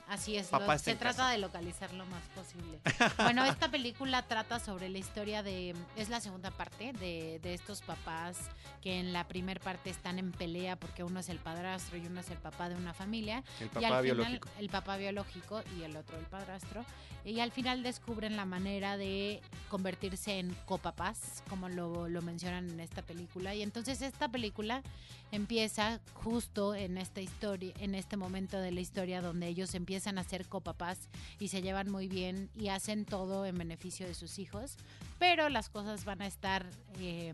Así 0.08 0.38
es, 0.38 0.48
Papá 0.48 0.74
lo- 0.74 0.80
se 0.80 0.94
trata 0.96 1.18
casa. 1.18 1.30
de 1.32 1.40
localizar 1.40 1.92
lo 1.94 2.06
más 2.06 2.22
posible. 2.36 2.80
Bueno, 3.18 3.44
esta 3.46 3.70
película 3.72 4.22
trata 4.28 4.60
sobre 4.60 4.88
la 4.90 5.00
historia 5.00 5.42
de, 5.42 5.74
es 5.96 6.10
la 6.10 6.20
segunda 6.22 6.52
parte 6.52 6.94
de, 6.94 7.40
de 7.42 7.54
estos 7.56 7.82
papás 7.82 8.38
que 8.82 9.00
en 9.00 9.14
la 9.14 9.28
primera 9.28 9.60
parte 9.60 9.90
están 9.90 10.20
en 10.20 10.32
pelea 10.32 10.76
porque 10.76 11.04
uno 11.04 11.20
es 11.22 11.30
el 11.30 11.40
padrastro 11.40 11.98
y 11.98 12.06
uno 12.06 12.20
es 12.20 12.30
el 12.30 12.38
papá 12.38 12.70
de 12.70 12.76
una 12.76 12.94
familia. 12.94 13.44
El 13.60 13.66
y 13.66 13.70
papá 13.70 13.98
al 13.98 14.04
biológico. 14.04 14.48
final, 14.50 14.64
el 14.64 14.70
papá 14.70 14.98
biológico 14.98 15.64
y 15.80 15.82
el 15.84 15.96
otro 15.98 16.20
el 16.20 16.26
padrastro. 16.26 16.86
Y 17.24 17.40
al 17.40 17.52
final 17.52 17.82
descubren 17.82 18.38
la 18.38 18.46
manera 18.46 18.98
de 18.98 19.42
convertirse 19.70 20.38
en 20.38 20.54
copapás, 20.68 21.42
como 21.50 21.68
lo, 21.70 22.08
lo 22.08 22.22
mencionan 22.22 22.70
en 22.70 22.80
esta 22.80 23.02
película. 23.02 23.56
Y 23.56 23.64
entonces 23.64 24.04
esta 24.04 24.30
película 24.30 24.84
empieza 25.32 26.00
justo 26.14 26.76
en 26.76 27.00
esta 27.00 27.22
historia, 27.22 27.74
en 27.80 27.96
este 27.96 28.16
momento 28.18 28.60
de 28.60 28.72
la 28.72 28.82
historia 28.82 29.22
donde 29.22 29.48
ellos 29.48 29.74
empiezan 29.74 29.95
a 29.96 30.24
ser 30.24 30.48
copapás 30.48 31.10
y 31.40 31.48
se 31.48 31.62
llevan 31.62 31.90
muy 31.90 32.08
bien 32.08 32.50
y 32.56 32.68
hacen 32.70 33.06
todo 33.06 33.46
en 33.46 33.58
beneficio 33.58 34.06
de 34.06 34.14
sus 34.14 34.40
hijos. 34.40 34.76
Pero 35.20 35.50
las 35.50 35.70
cosas 35.70 36.06
van 36.06 36.22
a 36.22 36.28
estar 36.28 36.70
eh, 37.00 37.34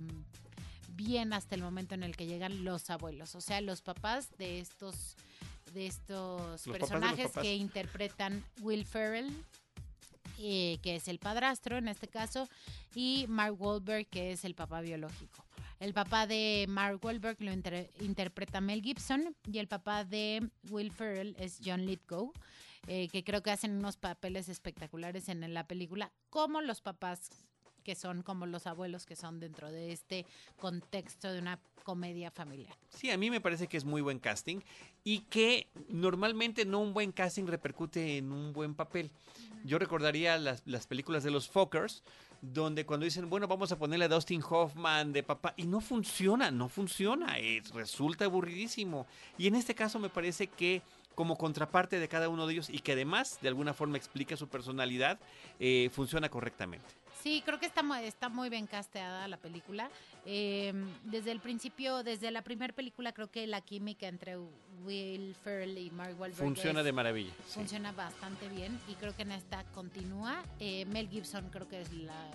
bien 0.90 1.34
hasta 1.34 1.56
el 1.56 1.62
momento 1.62 1.96
en 1.96 2.04
el 2.04 2.16
que 2.16 2.28
llegan 2.28 2.64
los 2.64 2.90
abuelos, 2.90 3.36
o 3.36 3.42
sea, 3.42 3.62
los 3.62 3.82
papás 3.82 4.30
de 4.38 4.60
estos 4.60 5.16
de 5.74 5.88
estos 5.88 6.42
Los 6.42 6.64
de 6.66 6.72
personajes 6.72 7.32
que 7.32 7.56
interpretan 7.56 8.44
Will 8.62 8.86
Ferrell, 8.86 9.32
eh, 10.38 10.80
que 10.82 10.98
es 10.98 11.08
el 11.08 11.18
padrastro 11.18 11.78
en 11.78 11.88
este 11.88 12.08
caso, 12.08 12.50
y 12.94 13.26
Mark 13.30 13.56
Wahlberg, 13.60 14.08
que 14.08 14.34
es 14.34 14.44
el 14.44 14.54
papá 14.54 14.82
biológico. 14.82 15.46
El 15.82 15.94
papá 15.96 16.28
de 16.28 16.68
Mark 16.70 17.04
Wahlberg 17.04 17.42
lo 17.42 17.52
inter- 17.52 17.90
interpreta 18.02 18.62
Mel 18.62 18.84
Gibson 18.84 19.36
y 19.52 19.58
el 19.58 19.68
papá 19.68 20.04
de 20.06 20.48
Will 20.70 20.92
Ferrell 20.92 21.36
es 21.40 21.60
John 21.66 21.88
Lithgow, 21.88 22.32
eh, 22.86 23.08
que 23.10 23.24
creo 23.24 23.42
que 23.42 23.50
hacen 23.50 23.72
unos 23.76 23.98
papeles 23.98 24.48
espectaculares 24.48 25.28
en 25.28 25.52
la 25.56 25.66
película, 25.66 26.12
como 26.30 26.62
los 26.62 26.82
papás 26.82 27.32
que 27.84 27.96
son 27.96 28.22
como 28.24 28.46
los 28.46 28.68
abuelos 28.68 29.06
que 29.06 29.16
son 29.16 29.40
dentro 29.40 29.72
de 29.72 29.92
este 29.92 30.26
contexto 30.60 31.32
de 31.32 31.40
una 31.40 31.60
comedia 31.84 32.30
familiar. 32.32 32.76
Sí, 32.90 33.10
a 33.10 33.18
mí 33.18 33.30
me 33.32 33.42
parece 33.42 33.68
que 33.68 33.78
es 33.78 33.86
muy 33.86 34.02
buen 34.02 34.20
casting 34.20 34.60
y 35.04 35.20
que 35.22 35.68
normalmente 35.90 36.66
no 36.66 36.80
un 36.80 36.94
buen 36.94 37.12
casting 37.12 37.46
repercute 37.48 38.18
en 38.18 38.32
un 38.32 38.54
buen 38.54 38.76
papel. 38.76 39.10
Yo 39.64 39.78
recordaría 39.80 40.38
las, 40.38 40.62
las 40.66 40.88
películas 40.88 41.24
de 41.24 41.32
los 41.32 41.48
Fockers, 41.50 42.04
donde 42.42 42.86
cuando 42.86 43.04
dicen, 43.04 43.30
bueno, 43.30 43.48
vamos 43.48 43.72
a 43.72 43.78
ponerle 43.78 44.06
a 44.06 44.08
Dustin 44.10 44.42
Hoffman 44.48 45.14
de 45.14 45.22
papá, 45.24 45.54
y 45.58 45.66
no 45.68 45.82
funciona, 45.82 46.50
no 46.50 46.70
funciona, 46.70 47.38
es- 47.38 47.72
resulta 47.72 48.26
aburridísimo. 48.26 49.06
Y 49.38 49.48
en 49.48 49.56
este 49.56 49.76
caso 49.76 50.00
me 50.00 50.10
parece 50.10 50.48
que 50.48 50.82
como 51.14 51.38
contraparte 51.38 52.00
de 52.00 52.08
cada 52.08 52.30
uno 52.30 52.48
de 52.48 52.54
ellos 52.54 52.70
y 52.70 52.80
que 52.80 52.94
además 52.94 53.38
de 53.42 53.50
alguna 53.50 53.74
forma 53.74 53.98
explica 53.98 54.36
su 54.38 54.48
personalidad, 54.48 55.20
eh, 55.60 55.90
funciona 55.94 56.30
correctamente. 56.30 56.86
Sí, 57.22 57.42
creo 57.46 57.60
que 57.60 57.66
está, 57.68 57.82
está 58.04 58.30
muy 58.30 58.50
bien 58.50 58.66
casteada 58.68 59.28
la 59.28 59.38
película. 59.38 59.90
Eh, 60.26 60.74
desde 61.04 61.32
el 61.32 61.40
principio, 61.40 62.04
desde 62.04 62.32
la 62.32 62.42
primera 62.42 62.74
película, 62.74 63.12
creo 63.14 63.30
que 63.30 63.46
la 63.48 63.62
química 63.62 64.08
entre 64.08 64.38
Will 64.84 65.36
Ferrell 65.44 65.78
y 65.78 65.92
Mark 65.92 66.16
Wahlberg 66.20 66.40
Funciona 66.44 66.80
es- 66.80 66.86
de 66.86 66.92
maravilla. 66.92 67.32
sí. 67.48 67.54
funciona 67.54 67.92
bastante 67.92 68.48
bien 68.50 68.80
y 68.88 68.96
creo 68.96 69.16
que 69.16 69.22
en 69.22 69.32
esta 69.34 69.64
continúa. 69.74 70.44
Eh, 70.60 70.86
Mel 70.86 71.08
Gibson 71.10 71.50
creo 71.52 71.68
que 71.68 71.82
es 71.82 71.94
la 71.94 72.30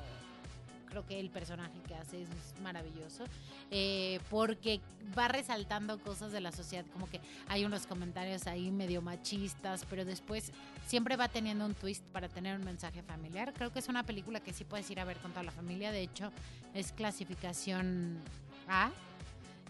creo 0.87 1.07
que 1.07 1.21
el 1.21 1.31
personaje 1.31 1.79
que 1.87 1.95
hace 1.95 2.23
es 2.23 2.29
maravilloso 2.63 3.25
eh, 3.71 4.21
porque 4.31 4.81
va 5.17 5.29
resaltando 5.29 5.99
cosas 6.01 6.33
de 6.33 6.41
la 6.41 6.53
sociedad 6.53 6.85
como 6.93 7.09
que 7.09 7.21
hay 7.49 7.65
unos 7.65 7.87
comentarios 7.87 8.47
ahí 8.47 8.71
medio 8.71 9.03
machistas 9.03 9.85
pero 9.89 10.05
después 10.05 10.53
siempre 10.87 11.17
va 11.17 11.29
teniendo 11.29 11.67
un 11.67 11.75
twist 11.75 12.05
para 12.13 12.29
tener 12.29 12.57
un 12.57 12.65
mensaje 12.65 13.03
familiar. 13.03 13.53
Creo 13.53 13.73
que 13.73 13.81
es 13.81 13.89
una 13.89 14.05
película 14.05 14.41
que 14.41 14.53
sí 14.53 14.65
puedes 14.65 14.91
ir 14.91 15.01
a 15.01 15.05
ver 15.05 15.19
con 15.19 15.33
toda 15.33 15.43
la 15.43 15.53
familia. 15.53 15.91
De 15.91 16.01
hecho 16.01 16.33
es 16.75 16.93
clasificación 16.93 18.19
A 18.69 18.91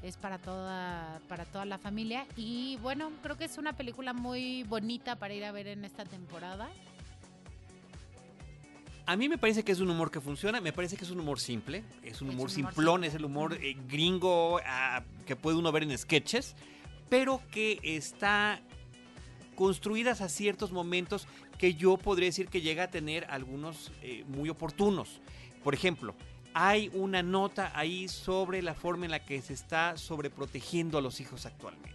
es 0.02 0.16
para 0.18 0.38
toda 0.38 1.20
para 1.28 1.44
toda 1.46 1.64
la 1.64 1.78
familia. 1.78 2.26
Y 2.36 2.76
bueno 2.82 3.10
creo 3.22 3.36
que 3.36 3.44
es 3.44 3.58
una 3.58 3.72
película 3.72 4.12
muy 4.12 4.62
bonita 4.64 5.16
para 5.16 5.34
ir 5.34 5.44
a 5.44 5.52
ver 5.52 5.66
en 5.68 5.84
esta 5.84 6.04
temporada 6.04 6.68
A 9.08 9.14
mí 9.14 9.28
me 9.28 9.38
parece 9.38 9.62
que 9.62 9.70
es 9.70 9.78
un 9.78 9.88
humor 9.88 10.10
que 10.10 10.20
funciona, 10.20 10.60
me 10.60 10.72
parece 10.72 10.96
que 10.96 11.04
es 11.04 11.10
un 11.10 11.20
humor 11.20 11.38
simple, 11.38 11.84
es 12.02 12.20
un 12.20 12.28
Es 12.28 12.34
humor 12.34 12.34
un 12.34 12.34
humor 12.34 12.50
simplón, 12.50 12.94
simple. 12.94 13.06
es 13.06 13.14
el 13.14 13.24
humor 13.24 13.54
eh, 13.54 13.76
gringo 13.88 14.58
ah, 14.66 15.04
que 15.24 15.36
puede 15.36 15.56
uno 15.56 15.70
ver 15.70 15.84
en 15.84 15.96
sketches, 15.96 16.56
pero 17.08 17.40
que 17.52 17.78
está 17.84 18.60
construidas 19.54 20.20
a 20.22 20.28
ciertos 20.28 20.72
momentos 20.72 21.28
que 21.56 21.74
yo 21.74 21.96
podría 21.96 22.26
decir 22.26 22.48
que 22.48 22.60
llega 22.62 22.84
a 22.84 22.90
tener 22.90 23.26
algunos 23.30 23.92
eh, 24.02 24.24
muy 24.26 24.48
oportunos. 24.48 25.20
Por 25.62 25.72
ejemplo, 25.72 26.16
hay 26.52 26.90
una 26.92 27.22
nota 27.22 27.70
ahí 27.74 28.08
sobre 28.08 28.60
la 28.60 28.74
forma 28.74 29.04
en 29.04 29.12
la 29.12 29.24
que 29.24 29.40
se 29.40 29.52
está 29.52 29.96
sobreprotegiendo 29.96 30.98
a 30.98 31.00
los 31.00 31.20
hijos 31.20 31.46
actualmente. 31.46 31.94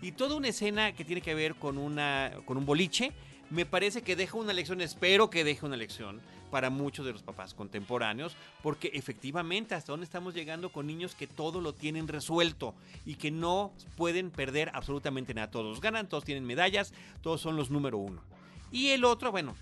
Y 0.00 0.12
toda 0.12 0.36
una 0.36 0.48
escena 0.48 0.92
que 0.92 1.04
tiene 1.04 1.20
que 1.20 1.34
ver 1.34 1.54
con, 1.56 1.76
una, 1.76 2.32
con 2.46 2.56
un 2.56 2.64
boliche, 2.64 3.12
me 3.50 3.66
parece 3.66 4.02
que 4.02 4.16
deja 4.16 4.36
una 4.38 4.52
lección, 4.52 4.80
espero 4.80 5.30
que 5.30 5.44
deje 5.44 5.64
una 5.66 5.76
lección, 5.76 6.20
para 6.50 6.70
muchos 6.70 7.04
de 7.06 7.12
los 7.12 7.22
papás 7.22 7.54
contemporáneos, 7.54 8.36
porque 8.62 8.90
efectivamente 8.94 9.74
hasta 9.74 9.92
dónde 9.92 10.04
estamos 10.04 10.34
llegando 10.34 10.70
con 10.70 10.86
niños 10.86 11.14
que 11.14 11.26
todo 11.26 11.60
lo 11.60 11.74
tienen 11.74 12.08
resuelto 12.08 12.74
y 13.04 13.16
que 13.16 13.30
no 13.30 13.72
pueden 13.96 14.30
perder 14.30 14.70
absolutamente 14.74 15.34
nada. 15.34 15.50
Todos 15.50 15.80
ganan, 15.80 16.08
todos 16.08 16.24
tienen 16.24 16.44
medallas, 16.44 16.92
todos 17.22 17.40
son 17.40 17.56
los 17.56 17.70
número 17.70 17.98
uno. 17.98 18.22
Y 18.72 18.88
el 18.88 19.04
otro, 19.04 19.30
bueno, 19.30 19.54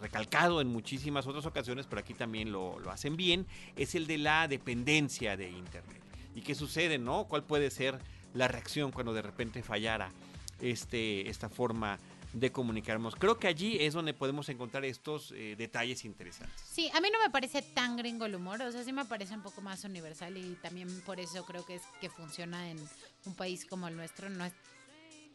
recalcado 0.00 0.60
en 0.60 0.68
muchísimas 0.68 1.26
otras 1.26 1.46
ocasiones, 1.46 1.86
pero 1.86 2.00
aquí 2.00 2.14
también 2.14 2.52
lo, 2.52 2.78
lo 2.80 2.90
hacen 2.90 3.16
bien, 3.16 3.46
es 3.76 3.94
el 3.94 4.06
de 4.06 4.18
la 4.18 4.48
dependencia 4.48 5.36
de 5.36 5.50
Internet. 5.50 6.02
¿Y 6.34 6.42
qué 6.42 6.54
sucede, 6.54 6.98
no? 6.98 7.24
¿Cuál 7.24 7.44
puede 7.44 7.70
ser 7.70 7.98
la 8.34 8.48
reacción 8.48 8.92
cuando 8.92 9.14
de 9.14 9.22
repente 9.22 9.62
fallara 9.62 10.12
este, 10.60 11.28
esta 11.28 11.48
forma 11.48 11.98
de 12.32 12.52
comunicarnos. 12.52 13.14
Creo 13.16 13.38
que 13.38 13.48
allí 13.48 13.78
es 13.80 13.94
donde 13.94 14.14
podemos 14.14 14.48
encontrar 14.48 14.84
estos 14.84 15.32
eh, 15.32 15.54
detalles 15.56 16.04
interesantes. 16.04 16.60
Sí, 16.70 16.90
a 16.94 17.00
mí 17.00 17.08
no 17.12 17.20
me 17.20 17.30
parece 17.30 17.62
tan 17.62 17.96
gringo 17.96 18.26
el 18.26 18.34
humor, 18.34 18.60
o 18.62 18.72
sea, 18.72 18.84
sí 18.84 18.92
me 18.92 19.04
parece 19.04 19.34
un 19.34 19.42
poco 19.42 19.60
más 19.60 19.84
universal 19.84 20.36
y 20.36 20.56
también 20.62 20.88
por 21.02 21.20
eso 21.20 21.44
creo 21.44 21.64
que 21.64 21.76
es 21.76 21.82
que 22.00 22.10
funciona 22.10 22.70
en 22.70 22.78
un 23.24 23.34
país 23.34 23.64
como 23.64 23.88
el 23.88 23.96
nuestro, 23.96 24.28
no 24.28 24.44
es 24.44 24.52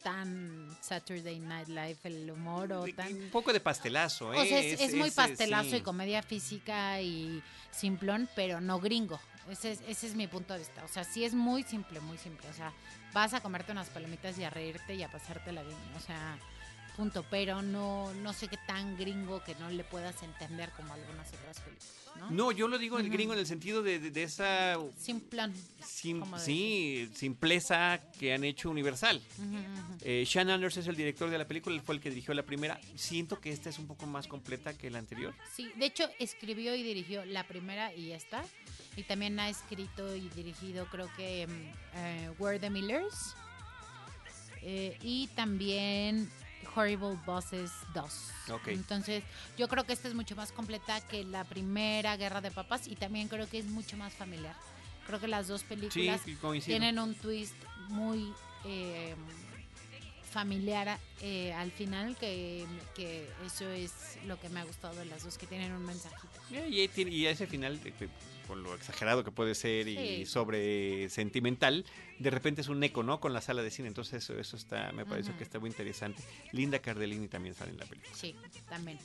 tan 0.02 0.76
Saturday 0.80 1.38
Night 1.38 1.68
Live 1.68 1.98
el 2.04 2.30
humor 2.30 2.72
o 2.72 2.84
tan... 2.94 3.12
Un 3.14 3.30
poco 3.30 3.52
de 3.52 3.60
pastelazo, 3.60 4.34
¿eh? 4.34 4.38
O 4.38 4.44
sea, 4.44 4.60
es, 4.60 4.94
muy 4.94 5.10
pastelazo 5.10 5.76
y 5.76 5.80
comedia 5.80 6.22
física 6.22 7.00
y 7.00 7.42
simplón, 7.70 8.28
pero 8.34 8.60
no 8.60 8.80
gringo. 8.80 9.20
Ese 9.48 9.72
es, 9.72 9.80
ese 9.88 10.08
es 10.08 10.14
mi 10.14 10.26
punto 10.26 10.52
de 10.54 10.60
vista. 10.60 10.84
O 10.84 10.88
sea, 10.88 11.04
sí 11.04 11.24
es 11.24 11.34
muy 11.34 11.62
simple, 11.62 12.00
muy 12.00 12.18
simple. 12.18 12.48
O 12.48 12.52
sea, 12.52 12.72
vas 13.12 13.34
a 13.34 13.40
comerte 13.40 13.72
unas 13.72 13.88
palomitas 13.88 14.38
y 14.38 14.44
a 14.44 14.50
reírte 14.50 14.94
y 14.94 15.02
a 15.02 15.10
pasártela 15.10 15.62
bien. 15.62 15.78
O 15.96 16.00
sea, 16.00 16.38
punto. 16.96 17.24
Pero 17.30 17.62
no, 17.62 18.12
no 18.14 18.32
sé 18.32 18.48
qué 18.48 18.58
tan 18.66 18.96
gringo 18.96 19.42
que 19.44 19.54
no 19.56 19.70
le 19.70 19.84
puedas 19.84 20.22
entender 20.22 20.70
como 20.76 20.92
algunas 20.94 21.28
otras 21.28 21.60
películas. 21.60 22.02
¿no? 22.18 22.30
No, 22.30 22.52
yo 22.52 22.68
lo 22.68 22.78
digo 22.78 22.98
el 22.98 23.08
gringo 23.08 23.32
en 23.32 23.38
el 23.38 23.46
sentido 23.46 23.82
de, 23.82 23.98
de, 23.98 24.22
esa... 24.22 24.76
Simplón. 24.98 25.54
sí, 25.82 27.10
simpleza 27.14 28.00
que 28.18 28.34
han 28.34 28.44
hecho 28.44 28.70
universal. 28.70 29.20
eh, 30.02 30.24
Sean 30.26 30.50
Anders 30.50 30.76
es 30.76 30.86
el 30.86 30.96
director 30.96 31.30
de 31.30 31.38
la 31.38 31.46
película, 31.46 31.80
fue 31.82 31.94
el 31.94 32.00
que 32.00 32.10
dirigió 32.10 32.34
la 32.34 32.42
primera. 32.42 32.78
Siento 32.96 33.40
que 33.40 33.50
esta 33.50 33.70
es 33.70 33.78
un 33.78 33.86
poco 33.86 34.06
más 34.06 34.26
completa 34.26 34.76
que 34.76 34.90
la 34.90 34.98
anterior. 34.98 35.34
Sí, 35.54 35.70
de 35.76 35.86
hecho 35.86 36.04
escribió 36.18 36.74
y 36.74 36.82
dirigió 36.82 37.24
la 37.24 37.46
primera 37.46 37.94
y 37.94 38.08
ya 38.08 38.16
está. 38.16 38.44
Y 38.96 39.04
también 39.04 39.40
ha 39.40 39.48
escrito 39.48 40.14
y 40.14 40.28
dirigido, 40.30 40.86
creo 40.90 41.10
que, 41.16 41.46
mm, 41.46 41.96
eh, 41.96 42.30
Where 42.38 42.58
the 42.58 42.68
Millers. 42.68 43.34
Eh, 44.60 44.96
y 45.02 45.28
también 45.28 46.30
Horrible 46.74 47.18
Bosses 47.26 47.70
2. 47.94 48.30
Entonces, 48.66 49.24
yo 49.56 49.68
creo 49.68 49.84
que 49.84 49.92
esta 49.92 50.08
es 50.08 50.14
mucho 50.14 50.36
más 50.36 50.52
completa 50.52 51.00
que 51.00 51.24
la 51.24 51.44
primera 51.44 52.16
Guerra 52.16 52.40
de 52.40 52.50
Papas 52.50 52.86
y 52.86 52.96
también 52.96 53.28
creo 53.28 53.48
que 53.48 53.58
es 53.58 53.66
mucho 53.66 53.96
más 53.96 54.12
familiar. 54.14 54.54
Creo 55.06 55.20
que 55.20 55.28
las 55.28 55.48
dos 55.48 55.62
películas 55.64 56.20
tienen 56.64 56.98
un 56.98 57.14
twist 57.14 57.56
muy 57.88 58.32
eh, 58.64 59.14
familiar 60.30 60.98
eh, 61.20 61.52
al 61.52 61.70
final, 61.70 62.16
que, 62.16 62.64
que, 62.94 63.28
eso 63.44 63.68
es 63.68 64.18
lo 64.26 64.40
que 64.40 64.48
me 64.48 64.60
ha 64.60 64.64
gustado 64.64 64.94
de 64.96 65.04
las 65.04 65.24
dos, 65.24 65.36
que 65.36 65.46
tienen 65.46 65.72
un 65.72 65.84
mensajito. 65.84 66.32
Y, 66.50 66.88
y 67.02 67.26
ese 67.26 67.46
final, 67.46 67.78
lo 68.56 68.74
exagerado 68.74 69.24
que 69.24 69.30
puede 69.30 69.54
ser 69.54 69.88
y 69.88 70.26
sobre 70.26 71.08
sentimental, 71.08 71.84
de 72.18 72.30
repente 72.30 72.60
es 72.60 72.68
un 72.68 72.82
eco, 72.82 73.02
¿no? 73.02 73.20
Con 73.20 73.32
la 73.32 73.40
sala 73.40 73.62
de 73.62 73.70
cine. 73.70 73.88
Entonces 73.88 74.22
eso, 74.22 74.38
eso 74.38 74.56
está, 74.56 74.92
me 74.92 75.04
parece 75.04 75.32
que 75.34 75.44
está 75.44 75.58
muy 75.58 75.70
interesante. 75.70 76.22
Linda 76.52 76.78
Cardellini 76.78 77.28
también 77.28 77.54
sale 77.54 77.72
en 77.72 77.78
la 77.78 77.86
película. 77.86 78.14
Sí, 78.14 78.34
también. 78.68 78.98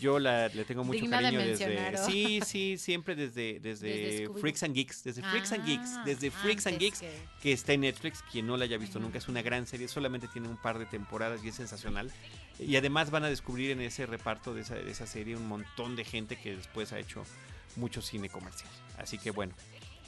Yo 0.00 0.18
la, 0.18 0.48
le 0.48 0.64
tengo 0.64 0.84
mucho 0.84 1.08
cariño 1.08 1.38
desde. 1.38 1.96
Sí, 1.98 2.40
sí, 2.44 2.76
siempre 2.78 3.14
desde, 3.14 3.60
desde, 3.60 4.28
Freaks 4.40 4.62
and 4.64 4.74
Geeks. 4.74 5.04
Desde 5.04 5.22
Freaks 5.22 5.52
and 5.52 5.64
Geeks. 5.64 5.90
Ah, 5.94 6.02
desde 6.04 6.30
Freaks 6.30 6.66
and 6.66 6.78
Geeks, 6.78 7.02
que... 7.40 7.52
está 7.52 7.72
en 7.72 7.82
Netflix. 7.82 8.22
Quien 8.30 8.46
no 8.46 8.56
la 8.56 8.64
haya 8.64 8.78
visto 8.78 8.98
nunca, 8.98 9.18
es 9.18 9.28
una 9.28 9.42
gran 9.42 9.66
serie. 9.66 9.88
Solamente 9.88 10.28
tiene 10.28 10.48
un 10.48 10.56
par 10.56 10.78
de 10.78 10.86
temporadas 10.86 11.44
y 11.44 11.48
es 11.48 11.54
sensacional. 11.54 12.10
Y 12.58 12.76
además 12.76 13.10
van 13.10 13.24
a 13.24 13.28
descubrir 13.28 13.70
en 13.70 13.80
ese 13.80 14.06
reparto 14.06 14.54
de 14.54 14.62
esa, 14.62 14.74
de 14.74 14.90
esa 14.90 15.06
serie 15.06 15.36
un 15.36 15.46
montón 15.46 15.94
de 15.94 16.04
gente 16.04 16.36
que 16.36 16.56
después 16.56 16.92
ha 16.92 16.98
hecho 16.98 17.24
mucho 17.76 18.02
cine 18.02 18.28
comercial. 18.28 18.70
Así 18.98 19.18
que 19.18 19.30
bueno, 19.30 19.54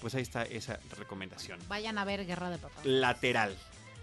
pues 0.00 0.14
ahí 0.14 0.22
está 0.22 0.42
esa 0.42 0.78
recomendación. 0.96 1.58
Vayan 1.68 1.98
a 1.98 2.04
ver 2.04 2.26
Guerra 2.26 2.50
de 2.50 2.58
Papás. 2.58 2.84
Lateral. 2.84 3.56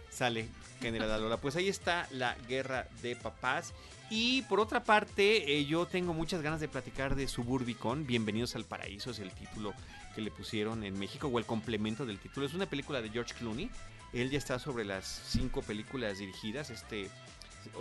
Sale 0.09 0.47
General 0.79 1.21
Lola. 1.21 1.37
Pues 1.37 1.55
ahí 1.55 1.67
está 1.67 2.07
la 2.11 2.35
Guerra 2.47 2.87
de 3.01 3.15
Papás. 3.15 3.73
Y 4.09 4.43
por 4.43 4.59
otra 4.59 4.83
parte, 4.83 5.57
eh, 5.57 5.65
yo 5.65 5.87
tengo 5.87 6.13
muchas 6.13 6.41
ganas 6.41 6.61
de 6.61 6.67
platicar 6.67 7.15
de 7.15 7.27
Suburbicon. 7.27 8.05
Bienvenidos 8.05 8.55
al 8.55 8.63
Paraíso 8.63 9.11
es 9.11 9.19
el 9.19 9.31
título 9.31 9.73
que 10.13 10.21
le 10.21 10.31
pusieron 10.31 10.83
en 10.83 10.97
México 10.97 11.27
o 11.27 11.39
el 11.39 11.45
complemento 11.45 12.05
del 12.05 12.19
título. 12.19 12.45
Es 12.45 12.53
una 12.53 12.67
película 12.67 13.01
de 13.01 13.09
George 13.09 13.33
Clooney. 13.33 13.69
Él 14.13 14.29
ya 14.29 14.37
está 14.37 14.59
sobre 14.59 14.85
las 14.85 15.05
cinco 15.27 15.61
películas 15.61 16.19
dirigidas. 16.19 16.69
Este 16.69 17.09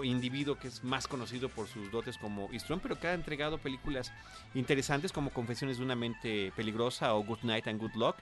individuo 0.02 0.58
que 0.58 0.68
es 0.68 0.84
más 0.84 1.06
conocido 1.06 1.48
por 1.48 1.68
sus 1.68 1.90
dotes 1.90 2.18
como 2.18 2.48
Eastron, 2.52 2.80
pero 2.80 2.98
que 2.98 3.08
ha 3.08 3.14
entregado 3.14 3.58
películas 3.58 4.12
interesantes 4.54 5.12
como 5.12 5.30
Confesiones 5.30 5.78
de 5.78 5.84
una 5.84 5.96
mente 5.96 6.52
peligrosa 6.56 7.14
o 7.14 7.24
Good 7.24 7.42
Night 7.42 7.66
and 7.66 7.80
Good 7.80 7.94
Luck. 7.94 8.16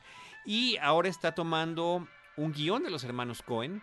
Y 0.44 0.76
ahora 0.78 1.08
está 1.08 1.32
tomando 1.34 2.06
un 2.36 2.52
guion 2.52 2.82
de 2.82 2.90
los 2.90 3.04
hermanos 3.04 3.42
Cohen 3.42 3.82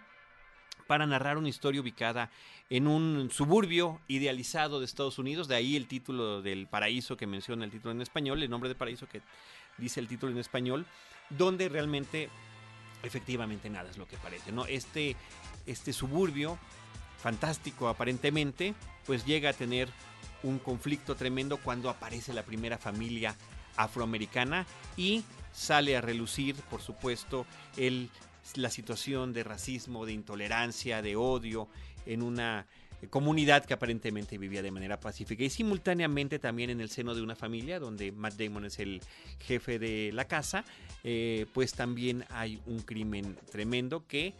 para 0.88 1.06
narrar 1.06 1.38
una 1.38 1.50
historia 1.50 1.82
ubicada 1.82 2.32
en 2.70 2.88
un 2.88 3.30
suburbio 3.32 4.02
idealizado 4.08 4.80
de 4.80 4.86
Estados 4.86 5.20
Unidos, 5.20 5.48
de 5.48 5.56
ahí 5.56 5.76
el 5.76 5.88
título 5.88 6.42
del 6.42 6.68
paraíso 6.68 7.16
que 7.16 7.28
menciona 7.28 7.64
el 7.64 7.72
título 7.72 7.92
en 7.92 8.02
español, 8.02 8.42
el 8.42 8.50
nombre 8.50 8.70
de 8.70 8.76
paraíso 8.76 9.08
que 9.08 9.22
dice 9.78 10.00
el 10.00 10.08
título 10.08 10.32
en 10.32 10.40
español, 10.40 10.86
donde 11.30 11.70
realmente 11.70 12.30
efectivamente 13.04 13.70
nada 13.70 13.90
es 13.90 13.98
lo 13.98 14.08
que 14.08 14.18
parece, 14.18 14.52
¿no? 14.52 14.66
Este, 14.66 15.16
este 15.66 15.94
suburbio 15.94 16.58
fantástico 17.22 17.88
aparentemente, 17.88 18.74
pues 19.06 19.26
llega 19.26 19.50
a 19.50 19.54
tener 19.54 19.90
un 20.44 20.60
conflicto 20.60 21.16
tremendo 21.16 21.58
cuando 21.58 21.90
aparece 21.90 22.34
la 22.34 22.44
primera 22.44 22.78
familia 22.78 23.36
afroamericana 23.76 24.66
y 24.98 25.24
sale 25.52 25.96
a 25.98 26.02
relucir, 26.02 26.56
por 26.70 26.82
supuesto, 26.82 27.46
el, 27.78 28.10
la 28.56 28.70
situación 28.70 29.34
de 29.34 29.44
racismo, 29.44 30.06
de 30.06 30.14
intolerancia, 30.14 31.02
de 31.02 31.16
odio 31.16 31.68
en 32.06 32.22
una 32.22 32.66
comunidad 33.10 33.64
que 33.64 33.74
aparentemente 33.74 34.38
vivía 34.38 34.62
de 34.62 34.72
manera 34.72 35.00
pacífica 35.00 35.44
y 35.44 35.50
simultáneamente 35.50 36.38
también 36.38 36.70
en 36.70 36.82
el 36.82 36.90
seno 36.90 37.16
de 37.16 37.22
una 37.22 37.36
familia 37.36 37.80
donde 37.80 38.12
Matt 38.12 38.34
Damon 38.34 38.66
es 38.66 38.80
el 38.80 39.02
jefe 39.40 39.80
de 39.80 40.12
la 40.14 40.26
casa, 40.26 40.66
eh, 41.04 41.46
pues 41.54 41.74
también 41.74 42.26
hay 42.30 42.62
un 42.66 42.80
crimen 42.80 43.38
tremendo 43.52 44.06
que 44.06 44.34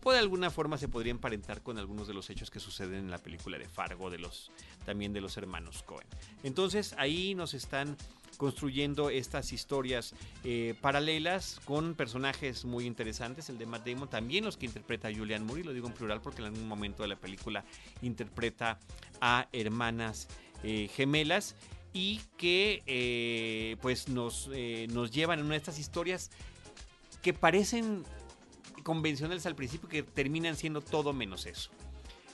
pues 0.00 0.16
de 0.16 0.20
alguna 0.20 0.50
forma 0.50 0.78
se 0.78 0.88
podría 0.88 1.10
emparentar 1.10 1.62
con 1.62 1.78
algunos 1.78 2.06
de 2.06 2.14
los 2.14 2.30
hechos 2.30 2.50
que 2.50 2.60
suceden 2.60 3.00
en 3.00 3.10
la 3.10 3.18
película 3.18 3.58
de 3.58 3.68
Fargo 3.68 4.10
de 4.10 4.18
los 4.18 4.50
también 4.84 5.12
de 5.12 5.20
los 5.20 5.36
hermanos 5.36 5.82
Cohen. 5.82 6.06
Entonces 6.42 6.94
ahí 6.98 7.34
nos 7.34 7.54
están 7.54 7.96
construyendo 8.36 9.10
estas 9.10 9.52
historias 9.52 10.14
eh, 10.44 10.74
paralelas 10.80 11.60
con 11.64 11.94
personajes 11.94 12.64
muy 12.64 12.86
interesantes. 12.86 13.48
El 13.48 13.58
de 13.58 13.66
Matt 13.66 13.86
Damon, 13.86 14.08
también 14.08 14.44
los 14.44 14.56
que 14.56 14.66
interpreta 14.66 15.08
a 15.08 15.14
Julian 15.14 15.44
Moore, 15.44 15.62
y 15.62 15.64
lo 15.64 15.72
digo 15.72 15.88
en 15.88 15.94
plural 15.94 16.20
porque 16.20 16.42
en 16.42 16.46
algún 16.46 16.68
momento 16.68 17.02
de 17.02 17.08
la 17.08 17.16
película 17.16 17.64
interpreta 18.00 18.78
a 19.20 19.48
hermanas 19.52 20.28
eh, 20.62 20.88
gemelas 20.94 21.56
y 21.92 22.20
que 22.36 22.82
eh, 22.86 23.76
pues 23.82 24.08
nos, 24.08 24.48
nos 24.90 25.10
llevan 25.10 25.40
en 25.40 25.46
una 25.46 25.54
de 25.54 25.58
estas 25.58 25.78
historias 25.78 26.30
que 27.22 27.32
parecen 27.32 28.04
convencionales 28.88 29.44
al 29.44 29.54
principio 29.54 29.86
que 29.86 30.02
terminan 30.02 30.56
siendo 30.56 30.80
todo 30.80 31.12
menos 31.12 31.44
eso. 31.44 31.68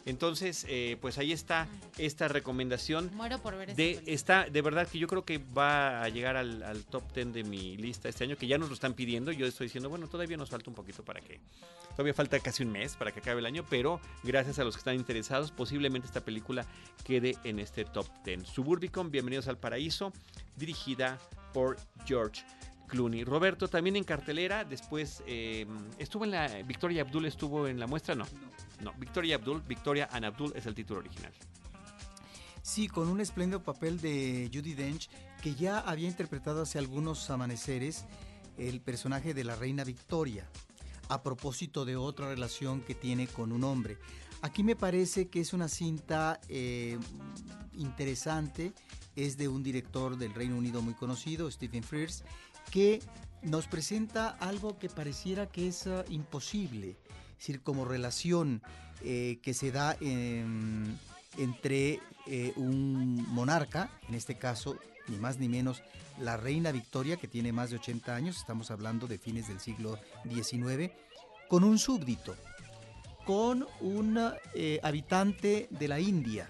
Entonces, 0.06 0.64
eh, 0.68 0.96
pues 1.00 1.18
ahí 1.18 1.32
está 1.32 1.66
esta 1.98 2.28
recomendación. 2.28 3.10
Muero 3.12 3.40
por 3.42 3.56
ver 3.56 3.74
de, 3.74 4.00
está 4.06 4.44
De 4.44 4.62
verdad 4.62 4.86
que 4.86 5.00
yo 5.00 5.08
creo 5.08 5.24
que 5.24 5.38
va 5.38 6.00
a 6.00 6.08
llegar 6.10 6.36
al, 6.36 6.84
top 6.84 7.12
10 7.12 7.32
de 7.32 7.42
mi 7.42 7.76
lista 7.76 8.08
este 8.08 8.22
año, 8.22 8.36
que 8.36 8.46
ya 8.46 8.56
nos 8.56 8.68
lo 8.68 8.74
están 8.74 8.94
pidiendo. 8.94 9.32
Yo 9.32 9.46
estoy 9.46 9.66
diciendo, 9.66 9.88
bueno, 9.88 10.06
todavía 10.06 10.36
nos 10.36 10.48
falta 10.48 10.70
un 10.70 10.76
poquito 10.76 11.04
para 11.04 11.20
que. 11.20 11.40
Todavía 11.90 12.14
falta 12.14 12.38
casi 12.38 12.62
un 12.62 12.70
mes 12.70 12.94
para 12.94 13.10
que 13.10 13.18
acabe 13.18 13.40
el 13.40 13.46
año, 13.46 13.64
pero 13.68 14.00
gracias 14.22 14.60
a 14.60 14.64
los 14.64 14.76
que 14.76 14.78
están 14.78 14.94
interesados, 14.94 15.50
posiblemente 15.50 16.06
esta 16.06 16.20
película 16.20 16.66
quede 17.02 17.34
en 17.42 17.58
este 17.58 17.84
top 17.84 18.06
10. 18.24 18.46
Suburbicon, 18.46 19.10
bienvenidos 19.10 19.48
al 19.48 19.58
paraíso, 19.58 20.12
dirigida 20.56 21.18
por 21.52 21.76
George 22.06 22.44
Clooney. 22.88 23.24
Roberto 23.24 23.68
también 23.68 23.96
en 23.96 24.04
cartelera, 24.04 24.64
después 24.64 25.22
eh, 25.26 25.66
estuvo 25.98 26.24
en 26.24 26.30
la. 26.32 26.62
Victoria 26.62 27.02
Abdul 27.02 27.26
estuvo 27.26 27.66
en 27.66 27.78
la 27.78 27.86
muestra, 27.86 28.14
no. 28.14 28.26
No, 28.82 28.92
Victoria 28.98 29.36
Abdul, 29.36 29.62
Victoria 29.62 30.08
and 30.12 30.24
Abdul 30.24 30.52
es 30.54 30.66
el 30.66 30.74
título 30.74 31.00
original. 31.00 31.32
Sí, 32.62 32.88
con 32.88 33.08
un 33.08 33.20
espléndido 33.20 33.62
papel 33.62 34.00
de 34.00 34.50
Judy 34.52 34.74
Dench, 34.74 35.10
que 35.42 35.54
ya 35.54 35.80
había 35.80 36.08
interpretado 36.08 36.62
hace 36.62 36.78
algunos 36.78 37.28
amaneceres 37.30 38.06
el 38.56 38.80
personaje 38.80 39.34
de 39.34 39.44
la 39.44 39.56
reina 39.56 39.84
Victoria, 39.84 40.48
a 41.08 41.22
propósito 41.22 41.84
de 41.84 41.96
otra 41.96 42.28
relación 42.28 42.80
que 42.80 42.94
tiene 42.94 43.26
con 43.26 43.52
un 43.52 43.64
hombre. 43.64 43.98
Aquí 44.42 44.62
me 44.62 44.76
parece 44.76 45.28
que 45.28 45.40
es 45.40 45.52
una 45.52 45.68
cinta 45.68 46.40
eh, 46.48 46.98
interesante, 47.74 48.72
es 49.16 49.36
de 49.36 49.48
un 49.48 49.62
director 49.62 50.16
del 50.16 50.34
Reino 50.34 50.56
Unido 50.56 50.82
muy 50.82 50.94
conocido, 50.94 51.50
Stephen 51.50 51.82
Frears, 51.82 52.24
que 52.70 53.00
nos 53.42 53.66
presenta 53.66 54.28
algo 54.28 54.78
que 54.78 54.88
pareciera 54.88 55.46
que 55.46 55.68
es 55.68 55.86
uh, 55.86 56.04
imposible, 56.08 56.96
es 57.32 57.38
decir, 57.38 57.62
como 57.62 57.84
relación 57.84 58.62
eh, 59.02 59.38
que 59.42 59.52
se 59.52 59.70
da 59.70 59.96
en, 60.00 60.98
entre 61.36 62.00
eh, 62.26 62.52
un 62.56 63.16
monarca, 63.34 63.90
en 64.08 64.14
este 64.14 64.36
caso, 64.36 64.78
ni 65.08 65.18
más 65.18 65.38
ni 65.38 65.48
menos, 65.48 65.82
la 66.18 66.36
reina 66.36 66.72
Victoria, 66.72 67.16
que 67.16 67.28
tiene 67.28 67.52
más 67.52 67.70
de 67.70 67.76
80 67.76 68.14
años, 68.14 68.36
estamos 68.38 68.70
hablando 68.70 69.06
de 69.06 69.18
fines 69.18 69.48
del 69.48 69.60
siglo 69.60 69.98
XIX, 70.26 70.90
con 71.48 71.64
un 71.64 71.78
súbdito, 71.78 72.34
con 73.26 73.66
un 73.80 74.18
eh, 74.54 74.80
habitante 74.82 75.68
de 75.70 75.88
la 75.88 76.00
India, 76.00 76.48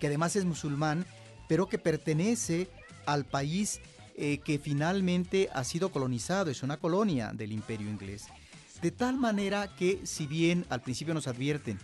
que 0.00 0.08
además 0.08 0.34
es 0.34 0.44
musulmán, 0.44 1.06
pero 1.48 1.68
que 1.68 1.78
pertenece 1.78 2.68
al 3.06 3.24
país 3.24 3.80
eh, 4.18 4.38
que 4.38 4.58
finalmente 4.58 5.50
ha 5.52 5.62
sido 5.62 5.90
colonizado, 5.90 6.50
es 6.50 6.62
una 6.62 6.78
colonia 6.78 7.32
del 7.34 7.52
imperio 7.52 7.90
inglés. 7.90 8.28
De 8.80 8.90
tal 8.90 9.18
manera 9.18 9.74
que 9.76 10.00
si 10.06 10.26
bien 10.26 10.64
al 10.70 10.80
principio 10.80 11.12
nos 11.12 11.26
advierten 11.26 11.78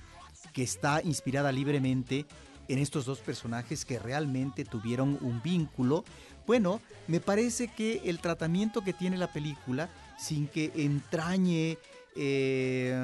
que 0.55 0.63
está 0.63 1.03
inspirada 1.03 1.53
libremente 1.53 2.25
en 2.69 2.79
estos 2.79 3.05
dos 3.05 3.19
personajes 3.19 3.85
que 3.85 3.99
realmente 3.99 4.65
tuvieron 4.65 5.19
un 5.21 5.43
vínculo, 5.43 6.05
bueno, 6.47 6.81
me 7.07 7.21
parece 7.21 7.69
que 7.69 8.01
el 8.07 8.19
tratamiento 8.19 8.83
que 8.83 8.95
tiene 8.95 9.19
la 9.19 9.31
película, 9.31 9.91
sin 10.19 10.47
que 10.49 10.73
entrañe 10.75 11.77
eh, 12.17 12.97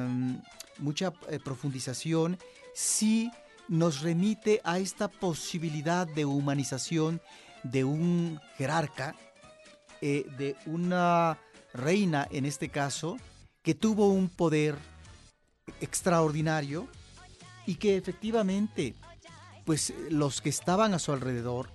mucha 0.79 1.13
eh, 1.29 1.39
profundización, 1.39 2.39
sí 2.75 3.31
nos 3.69 4.01
remite 4.01 4.63
a 4.65 4.79
esta 4.79 5.09
posibilidad 5.09 6.07
de 6.07 6.25
humanización 6.25 7.21
de 7.63 7.85
un 7.85 8.41
jerarca, 8.57 9.15
eh, 10.01 10.27
de 10.39 10.57
una 10.67 11.39
reina 11.75 12.27
en 12.31 12.45
este 12.45 12.69
caso, 12.69 13.17
que 13.63 13.75
tuvo 13.75 14.09
un 14.09 14.29
poder 14.29 14.77
extraordinario 15.81 16.89
y 17.67 17.77
que 17.77 17.97
efectivamente, 17.97 18.95
pues 19.65 19.93
los 20.11 20.41
que 20.41 20.49
estaban 20.49 20.95
a 20.95 20.99
su 20.99 21.13
alrededor, 21.13 21.69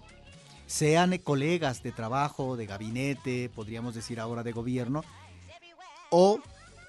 sean 0.65 1.15
colegas 1.19 1.83
de 1.83 1.91
trabajo, 1.91 2.57
de 2.57 2.65
gabinete, 2.65 3.51
podríamos 3.53 3.93
decir 3.93 4.19
ahora 4.19 4.41
de 4.43 4.53
gobierno, 4.53 5.03
o 6.09 6.39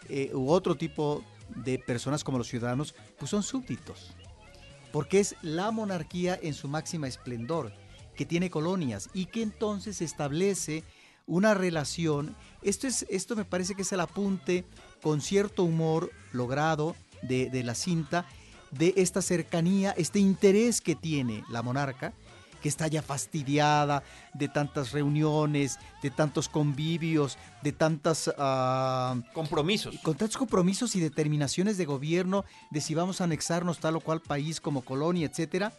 eh, 0.08 0.30
u 0.32 0.50
otro 0.50 0.74
tipo 0.76 1.22
de 1.48 1.78
personas 1.78 2.24
como 2.24 2.38
los 2.38 2.48
ciudadanos, 2.48 2.94
pues 3.18 3.30
son 3.30 3.42
súbditos. 3.42 4.14
Porque 4.92 5.20
es 5.20 5.36
la 5.42 5.70
monarquía 5.70 6.38
en 6.40 6.54
su 6.54 6.68
máxima 6.68 7.08
esplendor, 7.08 7.72
que 8.14 8.26
tiene 8.26 8.50
colonias 8.50 9.10
y 9.12 9.26
que 9.26 9.42
entonces 9.42 10.00
establece 10.00 10.84
una 11.26 11.54
relación. 11.54 12.36
Esto, 12.62 12.86
es, 12.86 13.06
esto 13.08 13.36
me 13.36 13.44
parece 13.44 13.74
que 13.74 13.82
es 13.82 13.92
el 13.92 14.00
apunte 14.00 14.64
con 15.02 15.20
cierto 15.20 15.64
humor 15.64 16.10
logrado 16.32 16.96
de, 17.22 17.50
de 17.50 17.62
la 17.62 17.74
cinta, 17.74 18.26
de 18.70 18.94
esta 18.96 19.22
cercanía, 19.22 19.94
este 19.96 20.18
interés 20.18 20.80
que 20.80 20.94
tiene 20.94 21.44
la 21.48 21.62
monarca 21.62 22.12
que 22.64 22.70
está 22.70 22.88
ya 22.88 23.02
fastidiada 23.02 24.02
de 24.32 24.48
tantas 24.48 24.92
reuniones, 24.92 25.78
de 26.02 26.08
tantos 26.08 26.48
convivios, 26.48 27.36
de 27.62 27.72
tantas... 27.72 28.28
Uh, 28.28 29.20
compromisos. 29.34 29.98
Con 29.98 30.16
tantos 30.16 30.38
compromisos 30.38 30.96
y 30.96 31.00
determinaciones 31.00 31.76
de 31.76 31.84
gobierno, 31.84 32.46
de 32.70 32.80
si 32.80 32.94
vamos 32.94 33.20
a 33.20 33.24
anexarnos 33.24 33.80
tal 33.80 33.96
o 33.96 34.00
cual 34.00 34.22
país 34.22 34.62
como 34.62 34.80
colonia, 34.80 35.26
etcétera. 35.26 35.74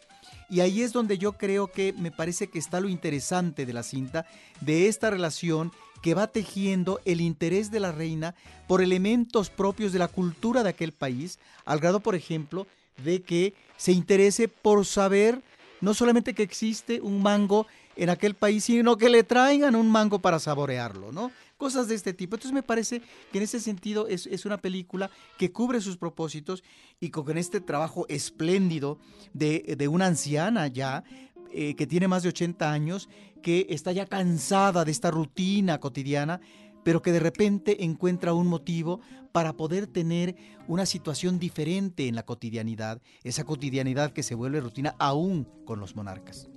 Y 0.50 0.60
ahí 0.60 0.82
es 0.82 0.94
donde 0.94 1.18
yo 1.18 1.34
creo 1.34 1.72
que 1.72 1.94
me 1.94 2.12
parece 2.12 2.48
que 2.48 2.60
está 2.60 2.80
lo 2.80 2.90
interesante 2.90 3.66
de 3.66 3.74
la 3.74 3.84
cinta, 3.84 4.26
de 4.62 4.88
esta 4.88 5.10
relación 5.10 5.72
que 6.02 6.14
va 6.14 6.28
tejiendo 6.28 7.00
el 7.06 7.22
interés 7.22 7.72
de 7.72 7.80
la 7.80 7.92
reina 7.92 8.36
por 8.68 8.82
elementos 8.82 9.50
propios 9.50 9.92
de 9.92 10.00
la 10.00 10.08
cultura 10.08 10.64
de 10.64 10.70
aquel 10.70 10.92
país, 10.92 11.40
al 11.66 11.80
grado, 11.80 12.00
por 12.00 12.16
ejemplo, 12.16 12.68
de 13.04 13.22
que 13.24 13.54
se 13.78 13.92
interese 13.92 14.48
por 14.48 14.86
saber 14.86 15.42
no 15.86 15.94
solamente 15.94 16.34
que 16.34 16.42
existe 16.42 17.00
un 17.00 17.22
mango 17.22 17.68
en 17.96 18.10
aquel 18.10 18.34
país, 18.34 18.64
sino 18.64 18.98
que 18.98 19.08
le 19.08 19.24
traigan 19.24 19.76
un 19.76 19.88
mango 19.88 20.18
para 20.18 20.40
saborearlo, 20.40 21.12
¿no? 21.12 21.32
Cosas 21.58 21.88
de 21.88 21.94
este 21.94 22.12
tipo. 22.12 22.36
Entonces 22.36 22.56
me 22.56 22.64
parece 22.64 23.04
que 23.32 23.38
en 23.38 23.44
ese 23.44 23.60
sentido 23.60 24.08
es, 24.08 24.46
una 24.46 24.58
película 24.58 25.12
que 25.38 25.52
cubre 25.52 25.80
sus 25.82 25.96
propósitos 25.96 26.64
y 27.00 27.12
con 27.12 27.38
este 27.38 27.62
trabajo 27.62 28.08
espléndido 28.10 28.98
de, 29.34 29.88
una 29.88 30.08
anciana 30.08 30.66
ya, 30.66 31.04
eh, 31.52 31.76
que 31.76 31.86
tiene 31.86 32.08
más 32.08 32.24
de 32.24 32.30
80 32.30 32.72
años, 32.72 33.08
que 33.44 33.68
está 33.70 33.92
ya 33.92 34.08
cansada 34.08 34.86
de 34.86 34.92
esta 34.92 35.12
rutina 35.12 35.80
cotidiana, 35.80 36.42
pero 36.86 37.02
que 37.02 37.12
de 37.12 37.20
repente 37.20 37.84
encuentra 37.84 38.34
un 38.34 38.46
motivo 38.46 39.02
para 39.32 39.54
poder 39.58 39.88
tener 39.88 40.36
una 40.68 40.86
situación 40.86 41.40
diferente 41.40 42.08
en 42.08 42.14
la 42.14 42.24
cotidianidad, 42.24 43.02
esa 43.24 43.44
cotidianidad 43.44 44.14
que 44.14 44.22
se 44.22 44.36
vuelve 44.36 44.62
rutina 44.62 44.96
aún 45.00 45.46
con 45.66 45.80
los 45.80 45.96
monarcas. 45.96 46.48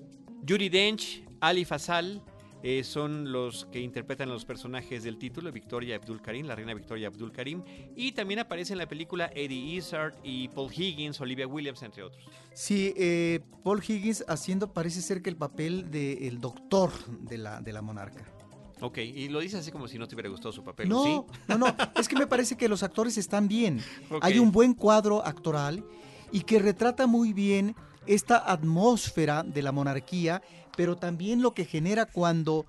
Yuri 0.42 0.68
Dench, 0.68 1.24
Ali 1.40 1.64
Fasal, 1.64 2.22
eh, 2.62 2.84
son 2.84 3.32
los 3.32 3.64
que 3.72 3.80
interpretan 3.80 4.28
a 4.28 4.32
los 4.32 4.44
personajes 4.44 5.02
del 5.02 5.16
título, 5.16 5.50
Victoria 5.50 5.96
Abdul 5.96 6.20
Karim, 6.20 6.46
la 6.46 6.54
reina 6.56 6.74
Victoria 6.74 7.08
Abdul 7.08 7.32
Karim, 7.32 7.62
y 7.96 8.12
también 8.12 8.40
aparece 8.40 8.74
en 8.74 8.80
la 8.80 8.88
película 8.88 9.30
Eddie 9.34 9.76
Izzard 9.76 10.14
y 10.22 10.48
Paul 10.48 10.70
Higgins, 10.70 11.20
Olivia 11.22 11.46
Williams, 11.46 11.82
entre 11.82 12.02
otros. 12.02 12.22
Sí, 12.52 12.92
eh, 12.98 13.40
Paul 13.64 13.82
Higgins 13.82 14.26
haciendo 14.28 14.74
parece 14.74 15.00
ser 15.00 15.22
que 15.22 15.30
el 15.30 15.36
papel 15.36 15.90
del 15.90 16.38
doctor 16.38 16.90
de 17.22 17.38
la, 17.38 17.62
de 17.62 17.72
la 17.72 17.80
monarca. 17.80 18.37
Ok, 18.80 18.98
y 18.98 19.28
lo 19.28 19.40
dice 19.40 19.58
así 19.58 19.70
como 19.70 19.88
si 19.88 19.98
no 19.98 20.06
te 20.06 20.14
hubiera 20.14 20.28
gustado 20.28 20.52
su 20.52 20.62
papel. 20.62 20.88
No, 20.88 21.04
¿sí? 21.04 21.20
no, 21.48 21.58
no, 21.58 21.66
es 21.96 22.08
que 22.08 22.16
me 22.16 22.26
parece 22.26 22.56
que 22.56 22.68
los 22.68 22.82
actores 22.82 23.18
están 23.18 23.48
bien. 23.48 23.82
Hay 24.22 24.38
un 24.38 24.52
buen 24.52 24.74
cuadro 24.74 25.24
actoral 25.24 25.84
y 26.30 26.42
que 26.42 26.58
retrata 26.58 27.06
muy 27.06 27.32
bien 27.32 27.74
esta 28.06 28.50
atmósfera 28.50 29.42
de 29.42 29.62
la 29.62 29.72
monarquía, 29.72 30.42
pero 30.76 30.96
también 30.96 31.42
lo 31.42 31.54
que 31.54 31.64
genera 31.64 32.06
cuando 32.06 32.66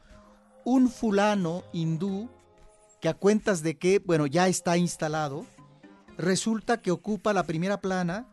un 0.65 0.89
fulano 0.89 1.63
hindú, 1.73 2.29
que 2.99 3.09
a 3.09 3.13
cuentas 3.13 3.63
de 3.63 3.77
que, 3.77 3.99
bueno, 3.99 4.25
ya 4.25 4.47
está 4.47 4.77
instalado, 4.77 5.45
resulta 6.17 6.81
que 6.81 6.91
ocupa 6.91 7.33
la 7.33 7.43
primera 7.43 7.79
plana, 7.79 8.27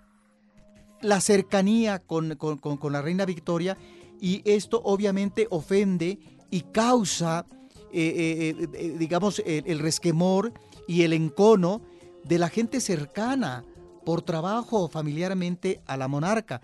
la 1.02 1.20
cercanía 1.20 2.00
con, 2.00 2.36
con 2.36 2.92
la 2.92 3.02
reina 3.02 3.24
Victoria, 3.24 3.76
y 4.20 4.42
esto 4.44 4.80
obviamente 4.82 5.46
ofende 5.50 6.18
y 6.50 6.62
causa 6.62 7.46
digamos, 7.92 9.42
el, 9.44 9.78
resquemor 9.78 10.52
y 10.86 11.02
el 11.02 11.12
encono 11.12 11.82
de 12.24 12.38
la 12.38 12.48
gente 12.48 12.80
cercana 12.80 13.64
por 14.04 14.22
trabajo 14.22 14.88
familiarmente 14.88 15.80
a 15.86 15.96
la 15.96 16.08
monarca, 16.08 16.60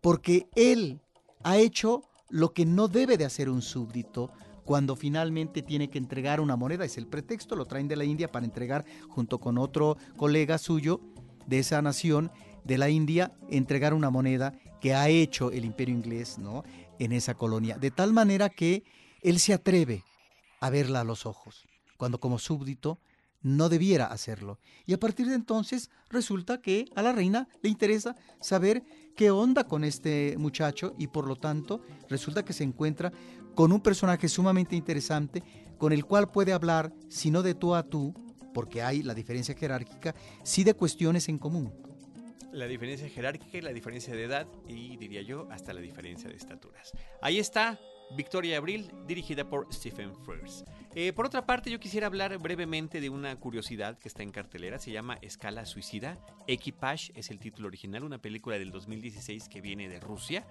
porque 0.00 0.48
él 0.54 1.00
ha 1.42 1.58
hecho 1.58 2.02
lo 2.28 2.52
que 2.52 2.66
no 2.66 2.88
debe 2.88 3.16
de 3.16 3.24
hacer 3.24 3.48
un 3.48 3.62
súbdito 3.62 4.30
cuando 4.64 4.96
finalmente 4.96 5.62
tiene 5.62 5.88
que 5.88 5.98
entregar 5.98 6.40
una 6.40 6.56
moneda, 6.56 6.84
es 6.84 6.98
el 6.98 7.06
pretexto, 7.06 7.54
lo 7.54 7.66
traen 7.66 7.86
de 7.86 7.96
la 7.96 8.04
India 8.04 8.32
para 8.32 8.44
entregar 8.44 8.84
junto 9.08 9.38
con 9.38 9.58
otro 9.58 9.96
colega 10.16 10.58
suyo 10.58 11.00
de 11.46 11.60
esa 11.60 11.80
nación 11.82 12.32
de 12.64 12.78
la 12.78 12.90
India, 12.90 13.32
entregar 13.48 13.94
una 13.94 14.10
moneda 14.10 14.58
que 14.80 14.92
ha 14.94 15.08
hecho 15.08 15.52
el 15.52 15.64
imperio 15.64 15.94
inglés 15.94 16.38
¿no? 16.38 16.64
en 16.98 17.12
esa 17.12 17.34
colonia, 17.34 17.78
de 17.78 17.92
tal 17.92 18.12
manera 18.12 18.48
que 18.48 18.82
él 19.22 19.38
se 19.38 19.54
atreve 19.54 20.02
a 20.60 20.70
verla 20.70 21.00
a 21.00 21.04
los 21.04 21.26
ojos, 21.26 21.66
cuando 21.96 22.20
como 22.20 22.38
súbdito 22.38 23.00
no 23.42 23.68
debiera 23.68 24.06
hacerlo. 24.06 24.58
Y 24.86 24.92
a 24.92 24.98
partir 24.98 25.28
de 25.28 25.34
entonces 25.34 25.90
resulta 26.10 26.60
que 26.60 26.86
a 26.96 27.02
la 27.02 27.12
reina 27.12 27.48
le 27.62 27.70
interesa 27.70 28.16
saber 28.40 28.82
qué 29.14 29.30
onda 29.30 29.64
con 29.64 29.84
este 29.84 30.34
muchacho 30.38 30.94
y 30.98 31.06
por 31.08 31.26
lo 31.26 31.36
tanto 31.36 31.80
resulta 32.08 32.44
que 32.44 32.52
se 32.52 32.64
encuentra 32.64 33.12
con 33.54 33.72
un 33.72 33.80
personaje 33.80 34.28
sumamente 34.28 34.76
interesante 34.76 35.42
con 35.78 35.92
el 35.92 36.04
cual 36.04 36.30
puede 36.30 36.52
hablar, 36.52 36.92
si 37.08 37.30
no 37.30 37.42
de 37.42 37.54
tú 37.54 37.74
a 37.74 37.82
tú, 37.82 38.14
porque 38.54 38.82
hay 38.82 39.02
la 39.02 39.14
diferencia 39.14 39.54
jerárquica, 39.54 40.14
sí 40.42 40.64
de 40.64 40.74
cuestiones 40.74 41.28
en 41.28 41.38
común. 41.38 41.72
La 42.52 42.66
diferencia 42.66 43.08
jerárquica 43.08 43.58
y 43.58 43.60
la 43.60 43.72
diferencia 43.72 44.14
de 44.14 44.24
edad 44.24 44.46
y 44.66 44.96
diría 44.96 45.20
yo 45.22 45.46
hasta 45.50 45.74
la 45.74 45.80
diferencia 45.80 46.30
de 46.30 46.36
estaturas. 46.36 46.92
Ahí 47.20 47.38
está 47.38 47.78
Victoria 48.10 48.58
Abril, 48.58 48.90
dirigida 49.06 49.48
por 49.48 49.72
Stephen 49.72 50.14
Frears. 50.24 50.64
Eh, 50.94 51.12
por 51.12 51.26
otra 51.26 51.44
parte, 51.44 51.70
yo 51.70 51.80
quisiera 51.80 52.06
hablar 52.06 52.38
brevemente 52.38 53.00
de 53.00 53.10
una 53.10 53.34
curiosidad 53.36 53.98
que 53.98 54.08
está 54.08 54.22
en 54.22 54.30
cartelera, 54.30 54.78
se 54.78 54.92
llama 54.92 55.18
Escala 55.22 55.66
Suicida. 55.66 56.16
Equipage 56.46 57.12
es 57.14 57.30
el 57.30 57.38
título 57.38 57.68
original, 57.68 58.04
una 58.04 58.18
película 58.18 58.58
del 58.58 58.70
2016 58.70 59.48
que 59.48 59.60
viene 59.60 59.88
de 59.88 60.00
Rusia. 60.00 60.46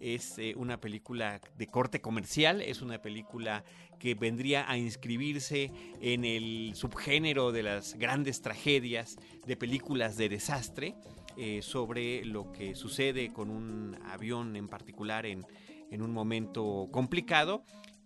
Es 0.00 0.38
eh, 0.38 0.54
una 0.56 0.80
película 0.80 1.40
de 1.56 1.66
corte 1.66 2.00
comercial, 2.00 2.60
es 2.60 2.82
una 2.82 3.02
película 3.02 3.64
que 3.98 4.14
vendría 4.14 4.70
a 4.70 4.76
inscribirse 4.76 5.72
en 6.00 6.24
el 6.24 6.72
subgénero 6.74 7.50
de 7.50 7.64
las 7.64 7.94
grandes 7.94 8.42
tragedias 8.42 9.16
de 9.46 9.56
películas 9.56 10.16
de 10.16 10.28
desastre. 10.28 10.94
eh, 11.40 11.62
sobre 11.62 12.24
lo 12.24 12.50
que 12.50 12.74
sucede 12.74 13.32
con 13.32 13.48
un 13.48 13.96
avión 14.06 14.56
en 14.56 14.66
particular 14.66 15.24
en, 15.24 15.46
en 15.90 16.02
un 16.02 16.12
momento 16.12 16.88
complicado 16.90 17.62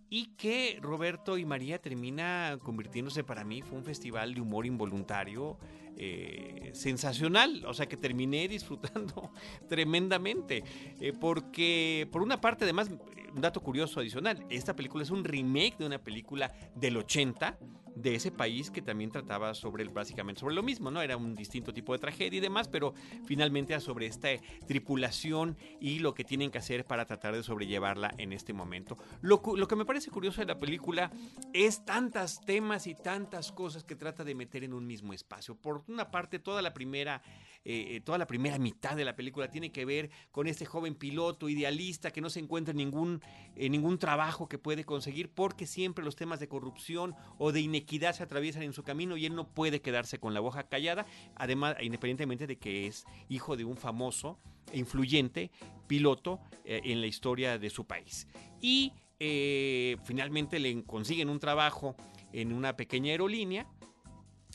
y 0.09 0.35
que 0.37 0.79
Roberto 0.83 1.38
y 1.38 1.47
María 1.47 1.81
termina 1.81 2.59
convirtiéndose 2.62 3.25
para 3.25 3.45
mí, 3.45 3.62
fue 3.62 3.79
un 3.79 3.85
festival 3.85 4.35
de 4.35 4.42
humor 4.42 4.66
involuntario 4.66 5.57
eh, 5.96 6.70
sensacional, 6.74 7.64
o 7.66 7.74
sea 7.74 7.87
que 7.87 7.96
terminé 7.96 8.48
disfrutando 8.48 9.33
tremendamente, 9.68 10.64
eh, 11.00 11.12
porque 11.12 12.09
por 12.11 12.22
una 12.22 12.40
parte 12.40 12.64
además, 12.64 12.90
un 13.35 13.40
dato 13.40 13.61
curioso 13.61 14.00
adicional, 14.00 14.44
esta 14.50 14.74
película 14.76 15.05
es 15.05 15.11
un 15.11 15.24
remake 15.24 15.78
de 15.78 15.87
una 15.87 15.98
película 15.98 16.52
del 16.74 16.96
80, 16.96 17.59
de 17.94 18.14
ese 18.14 18.31
país 18.31 18.70
que 18.70 18.83
también 18.83 19.11
trataba 19.11 19.55
sobre 19.55 19.85
básicamente 19.85 20.40
sobre 20.40 20.55
lo 20.55 20.62
mismo, 20.62 20.90
¿no? 20.90 21.02
Era 21.02 21.16
un 21.16 21.35
distinto 21.35 21.72
tipo 21.72 21.92
de 21.92 21.98
tragedia 21.98 22.38
y 22.38 22.40
demás, 22.40 22.68
pero 22.68 22.94
finalmente 23.26 23.72
era 23.72 23.81
sobre 23.81 24.07
esta 24.07 24.28
tripulación 24.66 25.57
y 25.81 25.98
lo 25.98 26.14
que 26.14 26.24
tienen 26.24 26.50
que 26.50 26.59
hacer 26.59 26.85
para 26.85 27.07
tratar 27.07 27.35
de 27.35 27.42
sobrellevarla 27.42 28.14
en 28.18 28.33
este 28.33 28.52
momento. 28.52 28.96
Lo, 29.20 29.42
lo 29.57 29.68
que 29.68 29.76
me 29.76 29.85
parece 29.85 30.11
curioso 30.11 30.40
de 30.40 30.46
la 30.46 30.59
película 30.59 31.11
es 31.52 31.85
tantas 31.85 32.40
temas 32.40 32.87
y 32.87 32.94
tantas 32.94 33.52
cosas 33.52 33.85
que 33.85 33.96
trata 33.96 34.24
de 34.24 34.35
meter 34.35 34.64
en 34.64 34.72
un 34.72 34.87
mismo 34.87 35.12
espacio. 35.12 35.55
Por 35.57 35.82
una 35.88 36.11
parte, 36.11 36.38
toda 36.38 36.62
la 36.62 36.73
primera 36.73 37.23
eh, 37.64 38.01
toda 38.05 38.18
la 38.18 38.27
primera 38.27 38.59
mitad 38.59 38.97
de 38.97 39.05
la 39.05 39.14
película 39.14 39.49
tiene 39.49 39.71
que 39.71 39.85
ver 39.85 40.11
con 40.33 40.49
este 40.49 40.66
joven 40.66 40.97
piloto 40.97 41.49
idealista 41.49 42.11
que 42.11 42.21
no 42.21 42.29
se 42.29 42.40
encuentra 42.40 42.73
en 42.73 42.79
ningún, 42.79 43.23
ningún 43.55 43.99
trabajo 43.99 44.49
que 44.49 44.59
puede 44.59 44.85
conseguir 44.85 45.31
porque 45.31 45.68
siempre 45.68 46.05
los 46.05 46.16
temas 46.16 46.40
de 46.40 46.49
corrupción 46.49 47.14
o 47.38 47.53
de 47.53 47.61
inequidad 47.61 48.14
se 48.14 48.25
atraviesan 48.25 48.64
en 48.64 48.73
su 48.73 48.83
camino 48.83 49.16
y 49.16 49.27
él 49.27 49.37
no 49.37 49.47
puede 49.47 49.81
quedarse 49.81 50.18
con 50.18 50.35
la 50.35 50.40
boca 50.40 50.64
callada, 50.64 51.07
además, 51.37 51.77
independientemente 51.81 52.49
de 52.49 52.59
que 52.59 52.88
es 52.88 53.05
hijo 53.29 53.57
de 53.57 53.64
un 53.64 53.77
famoso 53.77 54.40
e 54.73 54.79
influyente 54.79 55.51
piloto 55.87 56.40
eh, 56.64 56.81
en 56.85 57.01
la 57.01 57.07
historia 57.07 57.59
de 57.59 57.71
su 57.71 57.87
país. 57.87 58.27
Y 58.61 58.92
eh, 59.21 59.97
finalmente 60.05 60.59
le 60.59 60.83
consiguen 60.85 61.29
un 61.29 61.38
trabajo 61.38 61.97
en 62.33 62.53
una 62.53 62.77
pequeña 62.77 63.12
aerolínea 63.12 63.68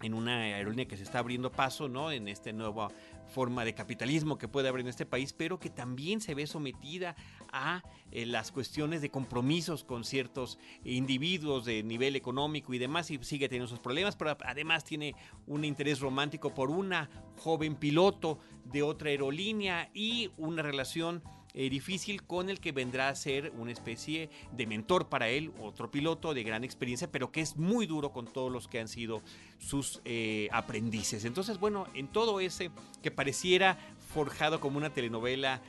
en 0.02 0.14
una 0.14 0.42
aerolínea 0.42 0.88
que 0.88 0.98
se 0.98 1.04
está 1.04 1.20
abriendo 1.20 1.52
paso, 1.52 1.90
¿no? 1.90 2.12
En 2.12 2.28
esta 2.28 2.52
nueva 2.52 2.90
forma 3.34 3.66
de 3.66 3.74
capitalismo 3.74 4.38
que 4.38 4.48
puede 4.48 4.70
haber 4.70 4.82
en 4.82 4.88
este 4.88 5.06
país, 5.06 5.34
pero 5.34 5.60
que 5.60 5.70
también 5.70 6.22
se 6.22 6.36
ve 6.36 6.48
sometida 6.48 7.16
a 7.52 7.84
eh, 8.12 8.26
las 8.26 8.52
cuestiones 8.52 9.02
de 9.02 9.10
compromisos 9.10 9.84
con 9.84 10.04
ciertos 10.04 10.60
individuos 10.84 11.66
de 11.66 11.84
nivel 11.84 12.16
económico 12.16 12.74
y 12.74 12.78
demás, 12.78 13.10
y 13.12 13.18
sigue 13.24 13.50
teniendo 13.50 13.66
esos 13.66 13.80
problemas, 13.80 14.16
pero 14.16 14.38
además 14.46 14.84
tiene 14.84 15.16
un 15.46 15.66
interés 15.66 16.00
romántico 16.00 16.54
por 16.54 16.70
una 16.70 17.10
joven 17.38 17.76
piloto 17.76 18.40
de 18.66 18.84
otra 18.84 19.10
aerolínea 19.10 19.90
y 19.94 20.32
una 20.38 20.62
relación 20.62 21.24
eh, 21.60 21.72
difícil 21.72 22.22
con 22.22 22.52
el 22.52 22.60
que 22.60 22.72
vendrá 22.72 23.10
a 23.10 23.16
ser 23.16 23.52
una 23.58 23.72
especie 23.72 24.30
de 24.52 24.68
mentor 24.68 25.10
para 25.10 25.28
él, 25.28 25.52
otro 25.60 25.90
piloto 25.90 26.36
de 26.36 26.44
gran 26.44 26.64
experiencia, 26.64 27.12
pero 27.12 27.32
que 27.32 27.42
es 27.42 27.58
muy 27.58 27.88
duro 27.88 28.12
con 28.12 28.28
todos 28.28 28.52
los 28.52 28.68
que 28.68 28.80
han 28.80 28.88
sido 28.88 29.24
sus 29.58 30.00
eh, 30.06 30.50
aprendices. 30.52 31.26
Entonces, 31.26 31.60
bueno, 31.60 31.88
en 31.96 32.10
todo 32.10 32.42
ese 32.42 32.70
que 33.02 33.10
pareciera 33.10 33.80
forjado 34.14 34.60
como 34.60 34.78
una 34.78 34.94
telenovela 34.94 35.60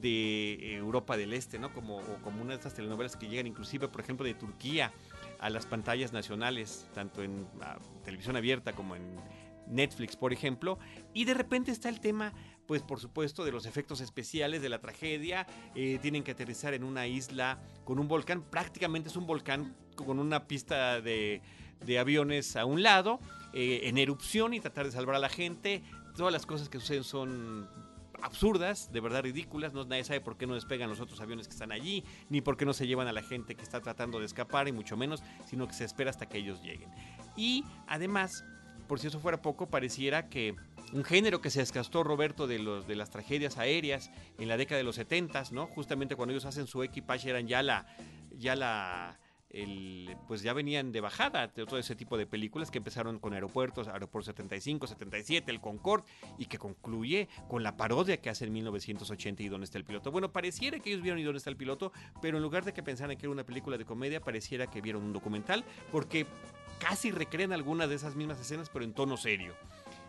de 0.00 0.76
Europa 0.76 1.14
del 1.18 1.34
Este, 1.34 1.58
¿no? 1.58 1.74
Como, 1.74 2.00
como 2.22 2.40
una 2.40 2.52
de 2.52 2.56
estas 2.56 2.72
telenovelas 2.72 3.14
que 3.14 3.28
llegan 3.28 3.46
inclusive, 3.46 3.88
por 3.88 4.00
ejemplo, 4.00 4.24
de 4.24 4.32
Turquía 4.32 4.94
a 5.40 5.50
las 5.50 5.66
pantallas 5.66 6.14
nacionales, 6.14 6.88
tanto 6.94 7.22
en 7.22 7.46
televisión 8.02 8.34
abierta 8.36 8.72
como 8.72 8.96
en 8.96 9.02
Netflix, 9.68 10.16
por 10.16 10.32
ejemplo, 10.32 10.78
y 11.12 11.24
de 11.24 11.34
repente 11.34 11.70
está 11.70 11.88
el 11.88 12.00
tema 12.00 12.32
pues 12.66 12.82
por 12.82 13.00
supuesto 13.00 13.44
de 13.44 13.52
los 13.52 13.66
efectos 13.66 14.00
especiales 14.00 14.62
de 14.62 14.68
la 14.68 14.80
tragedia. 14.80 15.46
Eh, 15.74 15.98
tienen 16.00 16.22
que 16.22 16.32
aterrizar 16.32 16.74
en 16.74 16.84
una 16.84 17.06
isla 17.06 17.58
con 17.84 17.98
un 17.98 18.08
volcán, 18.08 18.42
prácticamente 18.42 19.08
es 19.08 19.16
un 19.16 19.26
volcán 19.26 19.76
con 19.96 20.18
una 20.18 20.46
pista 20.46 21.00
de, 21.00 21.42
aviones 21.98 22.56
a 22.56 22.64
un 22.64 22.82
lado, 22.82 23.20
eh, 23.52 23.82
en 23.84 23.98
erupción 23.98 24.54
y 24.54 24.60
tratar 24.60 24.86
de 24.86 24.92
salvar 24.92 25.16
a 25.16 25.18
la 25.18 25.28
gente. 25.28 25.82
Todas 26.16 26.32
las 26.32 26.46
cosas 26.46 26.68
que 26.68 26.78
suceden 26.78 27.04
son 27.04 27.68
absurdas, 28.22 28.90
de 28.90 29.00
verdad 29.00 29.22
ridículas, 29.22 29.74
no, 29.74 29.84
nadie 29.84 30.02
sabe 30.02 30.20
por 30.20 30.38
qué 30.38 30.46
no 30.46 30.54
despegan 30.54 30.88
los 30.88 31.00
otros 31.00 31.20
aviones 31.20 31.46
que 31.46 31.52
están 31.52 31.72
allí, 31.72 32.04
ni 32.30 32.40
por 32.40 32.56
qué 32.56 32.64
no 32.64 32.72
se 32.72 32.86
llevan 32.86 33.06
a 33.06 33.12
la 33.12 33.22
gente 33.22 33.54
que 33.54 33.62
está 33.62 33.80
tratando 33.80 34.18
de 34.18 34.24
escapar, 34.24 34.66
y 34.66 34.72
mucho 34.72 34.96
menos, 34.96 35.22
sino 35.46 35.66
que 35.66 35.74
se 35.74 35.84
espera 35.84 36.10
hasta 36.10 36.26
que 36.26 36.38
ellos 36.38 36.62
lleguen. 36.62 36.88
Y 37.36 37.64
además, 37.86 38.44
por 38.86 39.00
si 39.00 39.08
eso 39.08 39.20
fuera 39.20 39.42
poco, 39.42 39.68
pareciera 39.68 40.28
que 40.28 40.54
un 40.92 41.04
género 41.04 41.40
que 41.40 41.50
se 41.50 41.60
desgastó 41.60 42.04
Roberto 42.04 42.46
de 42.46 42.58
los 42.58 42.86
de 42.86 42.96
las 42.96 43.10
tragedias 43.10 43.58
aéreas 43.58 44.10
en 44.38 44.48
la 44.48 44.56
década 44.56 44.78
de 44.78 44.84
los 44.84 44.96
70, 44.96 45.44
¿no? 45.52 45.66
Justamente 45.66 46.16
cuando 46.16 46.32
ellos 46.32 46.44
hacen 46.44 46.66
su 46.66 46.82
equipaje 46.82 47.30
eran 47.30 47.46
ya 47.46 47.62
la 47.62 47.86
ya 48.36 48.56
la 48.56 49.18
pues 50.26 50.42
ya 50.42 50.52
venían 50.52 50.90
de 50.90 51.00
bajada 51.00 51.46
de 51.46 51.64
todo 51.64 51.78
ese 51.78 51.94
tipo 51.94 52.18
de 52.18 52.26
películas 52.26 52.70
que 52.70 52.78
empezaron 52.78 53.20
con 53.20 53.34
aeropuertos, 53.34 53.86
Aeropuerto 53.86 54.26
75, 54.26 54.88
77, 54.88 55.50
el 55.50 55.60
Concorde 55.60 56.04
y 56.38 56.46
que 56.46 56.58
concluye 56.58 57.28
con 57.48 57.62
la 57.62 57.76
parodia 57.76 58.16
que 58.16 58.30
hace 58.30 58.46
en 58.46 58.52
1980 58.52 59.42
y 59.42 59.48
dónde 59.48 59.66
está 59.66 59.78
el 59.78 59.84
piloto. 59.84 60.10
Bueno, 60.10 60.32
pareciera 60.32 60.80
que 60.80 60.90
ellos 60.90 61.02
vieron 61.02 61.20
y 61.20 61.22
dónde 61.22 61.38
está 61.38 61.50
el 61.50 61.56
piloto, 61.56 61.92
pero 62.20 62.36
en 62.36 62.42
lugar 62.42 62.64
de 62.64 62.72
que 62.72 62.82
pensaran 62.82 63.16
que 63.16 63.26
era 63.26 63.32
una 63.32 63.44
película 63.44 63.78
de 63.78 63.84
comedia, 63.84 64.20
pareciera 64.20 64.66
que 64.66 64.80
vieron 64.80 65.04
un 65.04 65.12
documental 65.12 65.64
porque 65.92 66.26
casi 66.78 67.10
recrean 67.10 67.52
algunas 67.52 67.88
de 67.88 67.94
esas 67.94 68.16
mismas 68.16 68.40
escenas, 68.40 68.70
pero 68.70 68.84
en 68.84 68.92
tono 68.92 69.16
serio. 69.16 69.54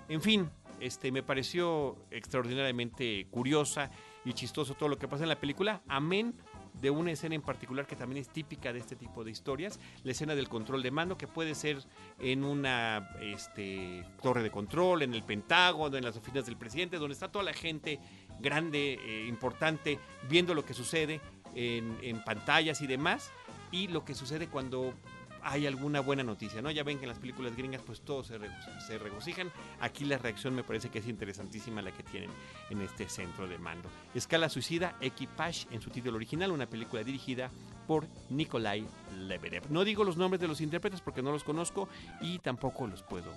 En 0.08 0.22
fin, 0.22 0.50
este, 0.80 1.12
me 1.12 1.24
pareció 1.24 1.98
extraordinariamente 2.12 3.28
curiosa 3.32 3.90
y 4.24 4.34
chistoso 4.34 4.74
todo 4.74 4.90
lo 4.90 4.98
que 4.98 5.08
pasa 5.08 5.24
en 5.24 5.30
la 5.30 5.40
película, 5.40 5.82
amén 5.88 6.36
de 6.82 6.90
una 6.90 7.12
escena 7.12 7.36
en 7.36 7.42
particular 7.42 7.88
que 7.88 7.96
también 7.96 8.22
es 8.22 8.30
típica 8.30 8.74
de 8.74 8.80
este 8.80 8.96
tipo 8.96 9.24
de 9.24 9.32
historias, 9.32 9.80
la 10.04 10.12
escena 10.12 10.36
del 10.36 10.50
control 10.50 10.84
de 10.84 10.92
mando, 10.92 11.18
que 11.18 11.28
puede 11.28 11.56
ser 11.56 11.80
en 12.20 12.44
una 12.44 13.12
este, 13.22 14.06
torre 14.22 14.44
de 14.44 14.52
control, 14.52 15.02
en 15.04 15.14
el 15.14 15.24
Pentágono, 15.24 15.98
en 15.98 16.04
las 16.04 16.18
oficinas 16.18 16.46
del 16.46 16.58
presidente, 16.58 16.98
donde 16.98 17.14
está 17.14 17.32
toda 17.32 17.46
la 17.46 17.54
gente 17.54 18.00
grande, 18.40 19.00
eh, 19.02 19.26
importante, 19.28 20.00
viendo 20.30 20.54
lo 20.54 20.66
que 20.66 20.74
sucede 20.74 21.22
en, 21.54 21.98
en 22.02 22.24
pantallas 22.24 22.82
y 22.82 22.88
demás, 22.88 23.32
y 23.72 23.88
lo 23.88 24.06
que 24.06 24.14
sucede 24.14 24.48
cuando 24.48 24.94
hay 25.46 25.68
alguna 25.68 26.00
buena 26.00 26.24
noticia, 26.24 26.60
¿no? 26.62 26.72
Ya 26.72 26.84
ven 26.84 26.98
que 26.98 27.04
en 27.04 27.10
las 27.10 27.20
películas 27.20 27.56
gringas 27.56 27.84
pues 27.84 28.02
todos 28.02 28.28
se, 28.28 28.98
regocijan. 28.98 29.52
Aquí 29.80 30.04
la 30.04 30.18
reacción 30.18 30.56
me 30.56 30.64
parece 30.64 30.90
que 30.90 31.00
es 31.00 31.08
interesantísima 31.08 31.84
la 31.84 31.92
que 31.92 32.02
tienen 32.02 32.32
en 32.72 32.82
este 32.82 33.08
centro 33.08 33.48
de 33.48 33.60
mando. 33.60 33.88
Escala 34.16 34.50
Suicida, 34.50 34.96
Equipage 35.02 35.68
en 35.70 35.82
su 35.82 35.92
título 35.92 36.16
original, 36.16 36.52
una 36.52 36.66
película 36.66 37.04
dirigida 37.04 37.52
por 37.86 38.08
Nikolai 38.32 38.88
Lebedev. 39.20 39.70
No 39.70 39.84
digo 39.84 40.04
los 40.04 40.18
nombres 40.18 40.42
de 40.42 40.48
los 40.48 40.62
intérpretes 40.62 41.02
porque 41.02 41.22
no 41.22 41.32
los 41.32 41.44
conozco 41.44 41.88
y 42.22 42.40
tampoco 42.40 42.88
los 42.88 43.04
puedo 43.04 43.32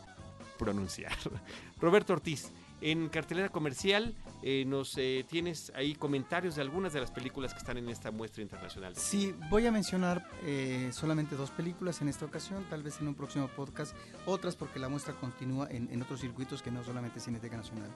pronunciar. 0.58 1.12
Roberto 1.78 2.14
Ortiz, 2.14 2.50
en 2.80 3.08
cartelera 3.08 3.48
comercial 3.48 4.14
eh, 4.42 4.64
nos 4.64 4.96
eh, 4.98 5.26
tienes 5.28 5.72
ahí 5.74 5.94
comentarios 5.94 6.54
de 6.54 6.62
algunas 6.62 6.92
de 6.92 7.00
las 7.00 7.10
películas 7.10 7.52
que 7.52 7.58
están 7.58 7.76
en 7.76 7.88
esta 7.88 8.10
muestra 8.10 8.42
internacional. 8.42 8.94
Sí, 8.96 9.34
voy 9.50 9.66
a 9.66 9.72
mencionar 9.72 10.28
eh, 10.44 10.90
solamente 10.92 11.34
dos 11.34 11.50
películas 11.50 12.00
en 12.02 12.08
esta 12.08 12.24
ocasión, 12.24 12.64
tal 12.70 12.82
vez 12.82 13.00
en 13.00 13.08
un 13.08 13.14
próximo 13.14 13.48
podcast, 13.48 13.96
otras 14.26 14.54
porque 14.54 14.78
la 14.78 14.88
muestra 14.88 15.14
continúa 15.14 15.68
en, 15.70 16.00
otros 16.00 16.20
circuitos 16.20 16.62
que 16.62 16.70
no 16.70 16.84
solamente 16.84 17.18
Cineteca 17.18 17.56
Nacional. 17.56 17.90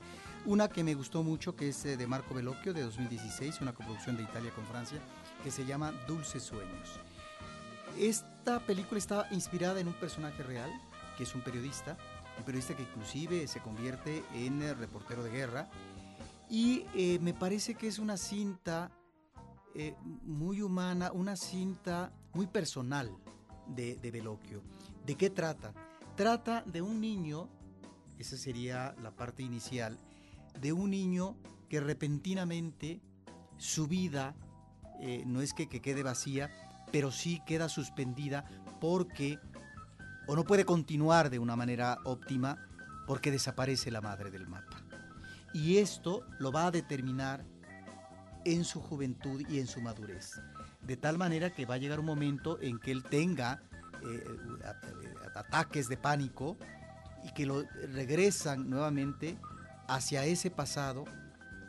Una 0.44 0.68
que 0.68 0.82
me 0.82 0.94
gustó 0.94 1.22
mucho, 1.22 1.54
que 1.54 1.68
es 1.68 1.82
de 1.84 2.06
Marco 2.06 2.34
Bellocchio, 2.34 2.74
de 2.74 2.82
2016, 2.82 3.60
una 3.60 3.72
coproducción 3.72 4.16
de 4.16 4.24
Italia 4.24 4.50
con 4.50 4.66
Francia, 4.66 4.98
que 5.44 5.52
se 5.52 5.64
llama 5.64 5.92
Dulces 6.08 6.42
Sueños. 6.42 6.98
Esta 7.98 8.58
película 8.60 8.98
está 8.98 9.28
inspirada 9.30 9.78
en 9.78 9.86
un 9.86 9.94
personaje 9.94 10.42
real, 10.42 10.70
que 11.16 11.22
es 11.22 11.34
un 11.34 11.42
periodista, 11.42 11.96
un 12.38 12.44
periodista 12.44 12.76
que 12.76 12.82
inclusive 12.82 13.46
se 13.46 13.60
convierte 13.60 14.24
en 14.34 14.62
eh, 14.62 14.74
reportero 14.74 15.22
de 15.22 15.30
guerra. 15.30 15.68
Y 16.48 16.84
eh, 16.94 17.18
me 17.20 17.34
parece 17.34 17.74
que 17.74 17.86
es 17.86 17.98
una 17.98 18.16
cinta 18.16 18.90
eh, 19.74 19.94
muy 20.02 20.60
humana, 20.60 21.12
una 21.12 21.36
cinta 21.36 22.12
muy 22.34 22.46
personal 22.46 23.10
de, 23.66 23.96
de 23.96 24.10
Veloquio. 24.10 24.62
¿De 25.06 25.14
qué 25.14 25.30
trata? 25.30 25.72
Trata 26.16 26.62
de 26.66 26.82
un 26.82 27.00
niño, 27.00 27.48
esa 28.18 28.36
sería 28.36 28.94
la 29.02 29.12
parte 29.12 29.42
inicial, 29.42 29.98
de 30.60 30.72
un 30.72 30.90
niño 30.90 31.36
que 31.68 31.80
repentinamente 31.80 33.00
su 33.56 33.86
vida 33.86 34.34
no 35.26 35.40
es 35.40 35.52
que, 35.52 35.68
que 35.68 35.80
quede 35.80 36.04
vacía, 36.04 36.48
pero 36.92 37.10
sí 37.10 37.40
queda 37.44 37.68
suspendida 37.68 38.44
porque 38.80 39.40
o 40.26 40.36
no 40.36 40.44
puede 40.44 40.64
continuar 40.64 41.30
de 41.30 41.38
una 41.38 41.56
manera 41.56 41.98
óptima 42.04 42.58
porque 43.06 43.30
desaparece 43.30 43.90
la 43.90 44.00
madre 44.00 44.30
del 44.30 44.46
mapa. 44.46 44.82
Y 45.52 45.78
esto 45.78 46.24
lo 46.38 46.52
va 46.52 46.66
a 46.66 46.70
determinar 46.70 47.44
en 48.44 48.64
su 48.64 48.80
juventud 48.80 49.42
y 49.48 49.58
en 49.58 49.66
su 49.66 49.80
madurez. 49.80 50.40
De 50.82 50.96
tal 50.96 51.18
manera 51.18 51.50
que 51.50 51.66
va 51.66 51.74
a 51.74 51.78
llegar 51.78 52.00
un 52.00 52.06
momento 52.06 52.60
en 52.60 52.78
que 52.78 52.90
él 52.90 53.02
tenga 53.04 53.62
eh, 54.04 54.24
ataques 55.34 55.88
de 55.88 55.96
pánico 55.96 56.56
y 57.24 57.32
que 57.32 57.46
lo 57.46 57.62
regresan 57.92 58.68
nuevamente 58.68 59.38
hacia 59.88 60.24
ese 60.24 60.50
pasado 60.50 61.04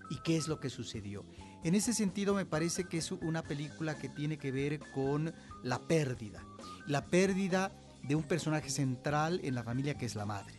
y 0.10 0.20
qué 0.24 0.38
es 0.38 0.48
lo 0.48 0.60
que 0.60 0.70
sucedió. 0.70 1.26
En 1.64 1.76
ese 1.76 1.94
sentido 1.94 2.34
me 2.34 2.46
parece 2.46 2.86
que 2.86 2.98
es 2.98 3.12
una 3.12 3.44
película 3.44 3.98
que 3.98 4.10
tiene 4.10 4.38
que 4.38 4.52
ver 4.52 4.80
con 4.94 5.34
la 5.64 5.80
pérdida, 5.80 6.44
la 6.88 7.06
pérdida 7.06 7.72
de 8.04 8.16
un 8.16 8.24
personaje 8.24 8.70
central 8.70 9.40
en 9.44 9.56
la 9.56 9.64
familia 9.64 9.96
que 9.96 10.06
es 10.06 10.16
la 10.16 10.26
madre. 10.26 10.54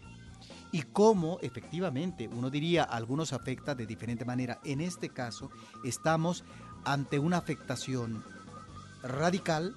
Y 0.73 0.83
cómo 0.83 1.39
efectivamente, 1.41 2.29
uno 2.29 2.51
diría, 2.51 2.83
algunos 2.83 3.33
afecta 3.33 3.75
de 3.75 3.87
diferente 3.87 4.25
manera. 4.25 4.59
En 4.65 4.81
este 4.81 5.09
caso, 5.09 5.51
estamos 5.85 6.43
ante 6.85 7.19
una 7.19 7.37
afectación 7.37 8.25
radical 9.03 9.77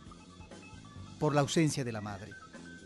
por 1.20 1.36
la 1.36 1.42
ausencia 1.42 1.84
de 1.84 1.92
la 1.92 2.02
madre, 2.02 2.32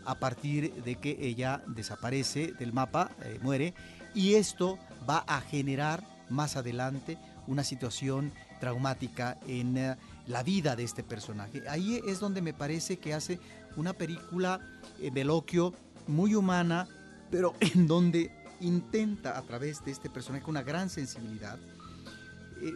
a 0.04 0.16
partir 0.16 0.74
de 0.82 0.96
que 0.96 1.16
ella 1.20 1.62
desaparece 1.66 2.52
del 2.52 2.72
mapa, 2.72 3.10
eh, 3.22 3.38
muere, 3.42 3.74
y 4.14 4.34
esto 4.34 4.78
va 5.08 5.24
a 5.26 5.40
generar 5.40 6.04
más 6.28 6.56
adelante 6.56 7.18
una 7.46 7.64
situación 7.64 8.32
traumática 8.60 9.38
en 9.46 9.76
eh, 9.76 9.96
la 10.26 10.42
vida 10.42 10.76
de 10.76 10.84
este 10.84 11.02
personaje. 11.02 11.62
Ahí 11.68 12.00
es 12.06 12.20
donde 12.20 12.42
me 12.42 12.54
parece 12.54 12.98
que 12.98 13.14
hace 13.14 13.40
una 13.76 13.92
película 13.92 14.60
eh, 15.00 15.10
Veloquio 15.10 15.74
muy 16.06 16.34
humana, 16.34 16.88
pero 17.30 17.54
en 17.60 17.86
donde 17.86 18.30
intenta 18.60 19.36
a 19.36 19.42
través 19.42 19.84
de 19.84 19.90
este 19.90 20.08
personaje 20.08 20.48
una 20.48 20.62
gran 20.62 20.88
sensibilidad, 20.88 21.58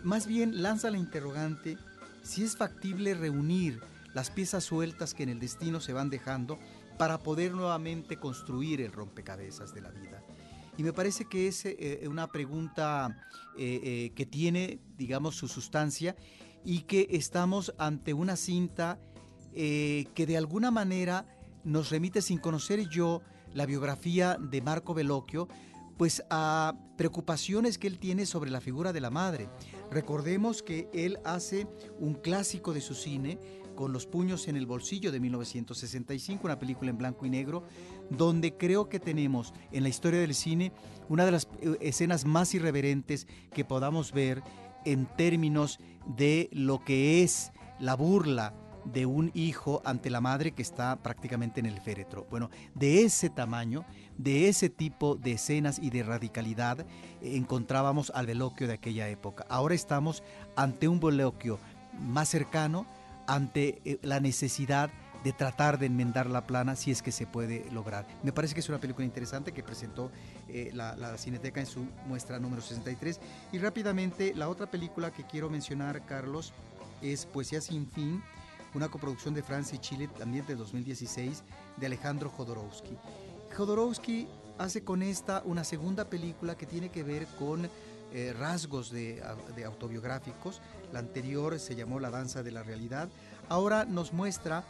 más 0.03 0.27
bien 0.27 0.63
lanza 0.63 0.91
la 0.91 0.99
interrogante 0.99 1.79
si 2.25 2.43
es 2.43 2.57
factible 2.57 3.15
reunir 3.15 3.81
las 4.15 4.31
piezas 4.31 4.65
sueltas 4.65 5.15
que 5.15 5.23
en 5.23 5.29
el 5.29 5.39
destino 5.39 5.79
se 5.79 5.93
van 5.93 6.11
dejando 6.11 6.59
para 6.99 7.19
poder 7.19 7.53
nuevamente 7.53 8.17
construir 8.17 8.81
el 8.81 8.93
rompecabezas 8.93 9.75
de 9.75 9.83
la 9.83 9.91
vida. 9.91 10.23
Y 10.79 10.83
me 10.83 10.93
parece 10.93 11.27
que 11.27 11.49
es 11.49 11.65
eh, 11.67 12.05
una 12.09 12.27
pregunta 12.33 13.17
eh, 13.57 13.81
eh, 13.83 14.13
que 14.15 14.27
tiene, 14.27 14.81
digamos, 14.97 15.37
su 15.37 15.49
sustancia 15.49 16.17
y 16.65 16.81
que 16.83 17.09
estamos 17.11 17.75
ante 17.79 18.13
una 18.13 18.37
cinta 18.37 18.99
que 19.57 20.27
de 20.27 20.37
alguna 20.37 20.71
manera 20.71 21.25
nos 21.65 21.91
remite, 21.91 22.23
sin 22.23 22.39
conocer 22.39 22.89
yo 22.89 23.23
la 23.55 23.67
biografía 23.67 24.37
de 24.39 24.61
Marco 24.61 24.95
Bellocchio, 24.95 25.49
pues 25.97 26.23
a 26.31 26.75
preocupaciones 26.97 27.79
que 27.79 27.87
él 27.87 27.99
tiene 27.99 28.27
sobre 28.27 28.51
la 28.51 28.61
figura 28.61 28.93
de 28.93 29.01
la 29.01 29.11
madre. 29.11 29.49
Recordemos 29.91 30.63
que 30.63 30.89
él 30.93 31.19
hace 31.25 31.67
un 31.99 32.15
clásico 32.15 32.75
de 32.75 32.81
su 32.81 32.95
cine, 32.95 33.39
con 33.75 33.93
los 33.93 34.07
puños 34.07 34.49
en 34.49 34.57
el 34.57 34.67
bolsillo 34.67 35.13
de 35.13 35.21
1965, 35.21 36.43
una 36.45 36.59
película 36.59 36.91
en 36.91 36.99
blanco 36.99 37.27
y 37.27 37.31
negro, 37.31 37.65
donde 38.11 38.57
creo 38.57 38.89
que 38.89 39.01
tenemos 39.01 39.53
en 39.73 39.83
la 39.83 39.89
historia 39.89 40.21
del 40.21 40.35
cine 40.35 40.73
una 41.09 41.25
de 41.25 41.33
las 41.33 41.49
eh, 41.61 41.77
escenas 41.81 42.25
más 42.25 42.55
irreverentes 42.55 43.27
que 43.53 43.65
podamos 43.65 44.13
ver 44.13 44.43
en 44.85 45.07
términos 45.17 45.79
de 46.17 46.49
lo 46.53 46.85
que 46.85 47.23
es 47.23 47.53
la 47.79 47.95
burla 47.97 48.55
de 48.93 49.07
un 49.07 49.31
hijo 49.35 49.83
ante 49.85 50.11
la 50.11 50.21
madre 50.21 50.53
que 50.53 50.63
está 50.63 50.97
prácticamente 50.97 51.61
en 51.61 51.67
el 51.67 51.81
féretro. 51.81 52.27
Bueno, 52.31 52.51
de 52.75 53.03
ese 53.03 53.31
tamaño, 53.31 53.85
de 54.17 54.49
ese 54.49 54.69
tipo 54.69 55.17
de 55.17 55.33
escenas 55.33 55.79
y 55.79 55.91
de 55.91 56.03
radicalidad 56.03 56.87
encontrábamos 57.21 58.11
al 58.15 58.27
veloquio 58.27 58.67
de 58.67 58.75
aquella 58.75 59.09
época. 59.09 59.45
Ahora 59.49 59.75
estamos 59.75 60.23
ante 60.55 60.89
un 60.89 61.01
veloquio 61.01 61.59
más 61.99 62.29
cercano, 62.29 62.87
ante 63.27 63.81
eh, 63.85 63.99
la 64.03 64.21
necesidad 64.21 64.91
de 65.25 65.33
tratar 65.33 65.79
de 65.79 65.87
enmendar 65.87 66.31
la 66.31 66.47
plana 66.47 66.77
si 66.77 66.93
es 66.93 67.03
que 67.03 67.11
se 67.11 67.27
puede 67.27 67.69
lograr. 67.73 68.07
Me 68.23 68.33
parece 68.33 68.55
que 68.55 68.61
es 68.61 68.69
una 68.69 68.79
película 68.79 69.05
interesante 69.05 69.51
que 69.51 69.63
presentó 69.63 70.13
eh, 70.49 70.71
la, 70.73 70.95
la, 70.95 71.19
Cineteca 71.19 71.59
en 71.59 71.67
su 71.67 71.85
muestra 72.07 72.39
número 72.39 72.63
63. 72.63 73.19
Y 73.51 73.59
rápidamente, 73.59 74.35
la 74.37 74.49
otra 74.49 74.71
película 74.71 75.11
que 75.11 75.25
quiero 75.25 75.51
mencionar, 75.51 76.07
Carlos, 76.07 76.53
es 77.03 77.27
Poesía 77.27 77.61
sin 77.61 77.89
fin, 77.89 78.23
una 78.77 78.91
coproducción 78.91 79.33
de 79.33 79.43
Francia 79.43 79.77
y 79.77 79.79
Chile, 79.79 80.07
también 80.19 80.45
de 80.47 80.55
2016, 80.55 81.43
de 81.79 81.87
Alejandro 81.87 82.29
Jodorowsky. 82.29 82.95
Jodorowsky 83.57 84.29
hace 84.59 84.85
con 84.85 85.03
esta 85.03 85.43
una 85.47 85.65
segunda 85.65 86.05
película 86.05 86.59
que 86.59 86.67
tiene 86.67 86.91
que 86.91 87.03
ver 87.03 87.27
con 87.39 87.71
eh, 88.13 88.35
rasgos 88.39 88.91
de, 88.91 89.23
de, 89.57 89.65
autobiográficos. 89.65 90.61
La 90.93 90.99
anterior 90.99 91.59
se 91.59 91.75
llamó 91.75 92.01
La 92.01 92.11
danza 92.11 92.43
de 92.43 92.53
la 92.53 92.63
realidad. 92.63 93.09
Ahora 93.49 93.87
nos 93.87 94.13
muestra 94.13 94.63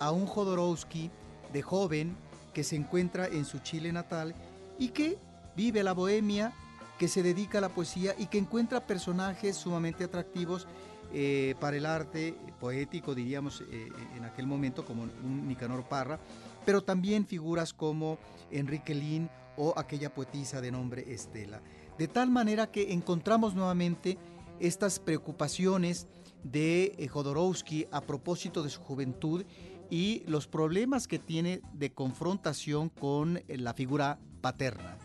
a 0.00 0.10
un 0.10 0.26
Jodorowsky 0.26 1.12
de 1.52 1.62
joven 1.62 2.16
que 2.52 2.64
se 2.64 2.74
encuentra 2.74 3.28
en 3.28 3.44
su 3.44 3.60
Chile 3.60 3.92
natal 3.92 4.34
y 4.76 4.88
que 4.88 5.18
vive 5.54 5.84
la 5.84 5.92
bohemia, 5.92 6.52
que 6.98 7.06
se 7.06 7.22
dedica 7.22 7.58
a 7.58 7.60
la 7.60 7.68
poesía 7.68 8.16
y 8.18 8.26
que 8.26 8.38
encuentra 8.38 8.88
personajes 8.88 9.56
sumamente 9.56 10.02
atractivos 10.02 10.66
eh, 11.12 11.54
para 11.60 11.76
el 11.76 11.86
arte 11.86 12.34
poético, 12.60 13.14
diríamos 13.14 13.62
eh, 13.70 13.88
en 14.16 14.24
aquel 14.24 14.46
momento, 14.46 14.84
como 14.84 15.02
un 15.02 15.48
Nicanor 15.48 15.84
Parra, 15.88 16.18
pero 16.64 16.82
también 16.82 17.26
figuras 17.26 17.72
como 17.72 18.18
Enrique 18.50 18.94
Lin 18.94 19.28
o 19.56 19.74
aquella 19.76 20.14
poetisa 20.14 20.60
de 20.60 20.72
nombre 20.72 21.12
Estela. 21.12 21.60
De 21.98 22.08
tal 22.08 22.30
manera 22.30 22.70
que 22.70 22.92
encontramos 22.92 23.54
nuevamente 23.54 24.18
estas 24.60 24.98
preocupaciones 24.98 26.06
de 26.44 26.94
eh, 26.98 27.08
Jodorowsky 27.08 27.86
a 27.90 28.00
propósito 28.00 28.62
de 28.62 28.70
su 28.70 28.80
juventud 28.80 29.44
y 29.90 30.22
los 30.26 30.46
problemas 30.46 31.06
que 31.06 31.18
tiene 31.18 31.60
de 31.74 31.92
confrontación 31.92 32.88
con 32.88 33.36
eh, 33.36 33.58
la 33.58 33.74
figura 33.74 34.18
paterna 34.40 34.98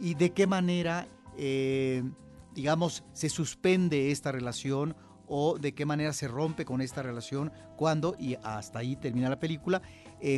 y 0.00 0.14
de 0.14 0.30
qué 0.30 0.46
manera, 0.46 1.08
eh, 1.36 2.04
digamos, 2.54 3.02
se 3.12 3.28
suspende 3.28 4.10
esta 4.10 4.30
relación 4.30 4.96
o 5.28 5.58
de 5.58 5.74
qué 5.74 5.86
manera 5.86 6.12
se 6.12 6.28
rompe 6.28 6.64
con 6.64 6.80
esta 6.80 7.02
relación 7.02 7.52
cuando, 7.76 8.16
y 8.18 8.36
hasta 8.42 8.80
ahí 8.80 8.96
termina 8.96 9.28
la 9.28 9.38
película, 9.40 9.82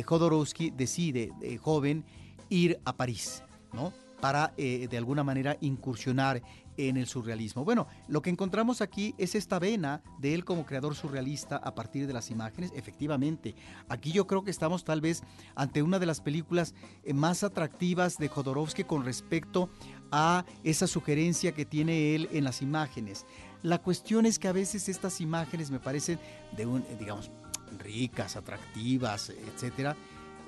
Jodorowsky 0.05 0.71
decide, 0.71 1.31
joven, 1.61 2.05
ir 2.49 2.79
a 2.85 2.95
París, 2.95 3.43
¿no? 3.73 3.93
para 4.19 4.53
de 4.55 4.97
alguna 4.97 5.23
manera 5.23 5.57
incursionar 5.61 6.43
en 6.77 6.97
el 6.97 7.07
surrealismo. 7.07 7.65
Bueno, 7.65 7.87
lo 8.07 8.21
que 8.21 8.29
encontramos 8.29 8.81
aquí 8.81 9.13
es 9.17 9.35
esta 9.35 9.59
vena 9.59 10.01
de 10.19 10.33
él 10.33 10.45
como 10.45 10.65
creador 10.65 10.95
surrealista 10.95 11.57
a 11.57 11.75
partir 11.75 12.07
de 12.07 12.13
las 12.13 12.31
imágenes. 12.31 12.71
Efectivamente, 12.75 13.55
aquí 13.89 14.11
yo 14.11 14.27
creo 14.27 14.43
que 14.43 14.51
estamos 14.51 14.83
tal 14.83 15.01
vez 15.01 15.23
ante 15.55 15.81
una 15.81 15.99
de 15.99 16.05
las 16.05 16.21
películas 16.21 16.73
eh, 17.03 17.13
más 17.13 17.43
atractivas 17.43 18.17
de 18.17 18.27
Jodorowsky 18.27 18.83
con 18.83 19.05
respecto 19.05 19.69
a 20.11 20.45
esa 20.63 20.87
sugerencia 20.87 21.53
que 21.53 21.65
tiene 21.65 22.15
él 22.15 22.29
en 22.31 22.43
las 22.43 22.61
imágenes. 22.61 23.25
La 23.63 23.79
cuestión 23.79 24.25
es 24.25 24.39
que 24.39 24.47
a 24.47 24.51
veces 24.51 24.89
estas 24.89 25.21
imágenes 25.21 25.71
me 25.71 25.79
parecen 25.79 26.19
de 26.55 26.65
un, 26.65 26.81
eh, 26.81 26.95
digamos, 26.99 27.31
ricas, 27.77 28.35
atractivas, 28.35 29.29
etcétera, 29.29 29.95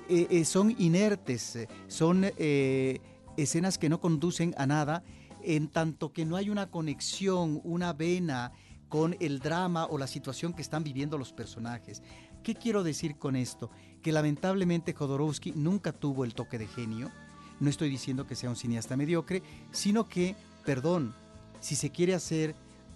eh, 0.08 0.44
son 0.44 0.74
inertes, 0.78 1.66
son 1.88 2.26
escenas 3.36 3.78
que 3.78 3.88
no 3.88 4.00
conducen 4.00 4.54
a 4.58 4.66
nada 4.66 5.02
en 5.42 5.68
tanto 5.68 6.12
que 6.12 6.24
no 6.24 6.36
hay 6.36 6.50
una 6.50 6.70
conexión, 6.70 7.60
una 7.64 7.92
vena 7.92 8.52
con 8.88 9.16
el 9.20 9.40
drama 9.40 9.86
o 9.86 9.98
la 9.98 10.06
situación 10.06 10.52
que 10.52 10.62
están 10.62 10.84
viviendo 10.84 11.18
los 11.18 11.32
personajes. 11.32 12.02
¿Qué 12.42 12.54
quiero 12.54 12.82
decir 12.82 13.16
con 13.16 13.36
esto? 13.36 13.70
Que 14.02 14.12
lamentablemente 14.12 14.92
Jodorowsky 14.92 15.52
nunca 15.52 15.92
tuvo 15.92 16.24
el 16.24 16.34
toque 16.34 16.58
de 16.58 16.66
genio. 16.66 17.10
No 17.58 17.70
estoy 17.70 17.88
diciendo 17.88 18.26
que 18.26 18.36
sea 18.36 18.50
un 18.50 18.56
cineasta 18.56 18.96
mediocre, 18.96 19.42
sino 19.72 20.08
que, 20.08 20.36
perdón, 20.64 21.14
si 21.60 21.74
se 21.74 21.90
quiere 21.90 22.14
hacer 22.14 22.54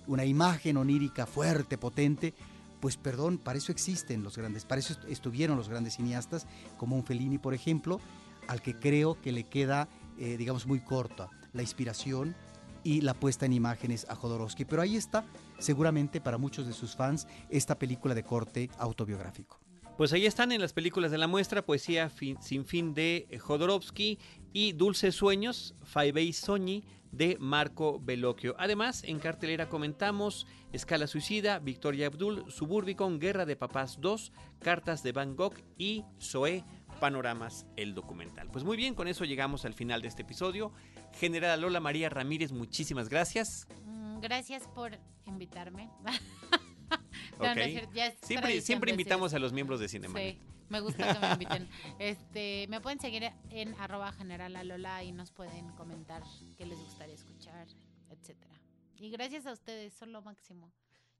una 0.08 0.24
imagen 0.24 0.76
onírica 0.76 1.26
fuerte, 1.26 1.78
potente, 1.78 2.34
pues 2.80 2.96
perdón, 2.96 3.38
para 3.38 3.58
eso 3.58 3.70
existen 3.70 4.24
los 4.24 4.36
grandes, 4.36 4.64
para 4.64 4.80
eso 4.80 4.96
estuvieron 5.08 5.56
los 5.56 5.68
grandes 5.68 5.94
cineastas, 5.94 6.46
como 6.76 6.96
un 6.96 7.04
Fellini, 7.04 7.38
por 7.38 7.54
ejemplo, 7.54 8.00
al 8.48 8.62
que 8.62 8.74
creo 8.74 9.20
que 9.20 9.30
le 9.30 9.44
queda, 9.44 9.88
eh, 10.18 10.36
digamos, 10.36 10.66
muy 10.66 10.80
corta 10.80 11.28
la 11.52 11.62
inspiración 11.62 12.34
y 12.82 13.02
la 13.02 13.14
puesta 13.14 13.46
en 13.46 13.52
imágenes 13.52 14.06
a 14.08 14.14
Jodorowsky. 14.14 14.64
Pero 14.64 14.82
ahí 14.82 14.96
está, 14.96 15.24
seguramente 15.58 16.20
para 16.20 16.38
muchos 16.38 16.66
de 16.66 16.72
sus 16.72 16.96
fans, 16.96 17.26
esta 17.50 17.78
película 17.78 18.14
de 18.14 18.22
corte 18.22 18.70
autobiográfico. 18.78 19.60
Pues 19.98 20.12
ahí 20.12 20.26
están 20.26 20.52
en 20.52 20.60
las 20.60 20.72
películas 20.72 21.10
de 21.10 21.18
la 21.18 21.26
muestra, 21.26 21.66
Poesía 21.66 22.10
sin 22.40 22.64
fin 22.64 22.94
de 22.94 23.36
Jodorowsky 23.40 24.18
y 24.52 24.72
Dulces 24.72 25.16
Sueños, 25.16 25.74
Faibei 25.82 26.32
Soñi 26.32 26.84
de 27.12 27.36
Marco 27.40 28.00
Bellocchio. 28.00 28.54
Además, 28.58 29.02
en 29.04 29.18
cartelera 29.18 29.68
comentamos 29.68 30.46
Escala 30.72 31.06
Suicida, 31.06 31.58
Victoria 31.58 32.06
Abdul, 32.06 32.50
Suburbicon, 32.50 33.18
Guerra 33.18 33.46
de 33.46 33.56
Papás 33.56 33.98
2, 34.00 34.32
Cartas 34.60 35.02
de 35.02 35.12
Van 35.12 35.36
Gogh 35.36 35.54
y 35.76 36.04
Zoé 36.20 36.64
Panoramas, 37.00 37.66
el 37.76 37.94
documental. 37.94 38.50
Pues 38.50 38.64
muy 38.64 38.76
bien, 38.76 38.94
con 38.94 39.08
eso 39.08 39.24
llegamos 39.24 39.64
al 39.64 39.74
final 39.74 40.02
de 40.02 40.08
este 40.08 40.22
episodio. 40.22 40.72
General 41.18 41.60
Lola 41.60 41.80
María 41.80 42.08
Ramírez, 42.08 42.52
muchísimas 42.52 43.08
gracias. 43.08 43.66
Mm, 43.84 44.20
gracias 44.20 44.66
por 44.68 44.98
invitarme. 45.26 45.90
siempre 48.22 48.60
siempre 48.60 48.90
invitamos 48.90 49.34
a 49.34 49.38
los 49.38 49.52
miembros 49.52 49.80
de 49.80 49.88
Cinema. 49.88 50.18
Sí, 50.18 50.38
me 50.68 50.80
gusta 50.80 51.12
que 51.12 51.18
me 51.18 51.32
inviten. 51.32 51.68
Este, 51.98 52.66
me 52.68 52.80
pueden 52.80 53.00
seguir 53.00 53.30
en 53.50 53.74
arroba 53.74 54.12
general 54.12 54.56
y 55.04 55.12
nos 55.12 55.30
pueden 55.30 55.68
comentar 55.72 56.22
qué 56.56 56.66
les 56.66 56.78
gustaría 56.78 57.14
escuchar, 57.14 57.66
etcétera. 58.10 58.54
Y 58.96 59.10
gracias 59.10 59.46
a 59.46 59.52
ustedes, 59.52 59.92
son 59.94 60.12
lo 60.12 60.22
máximo. 60.22 60.72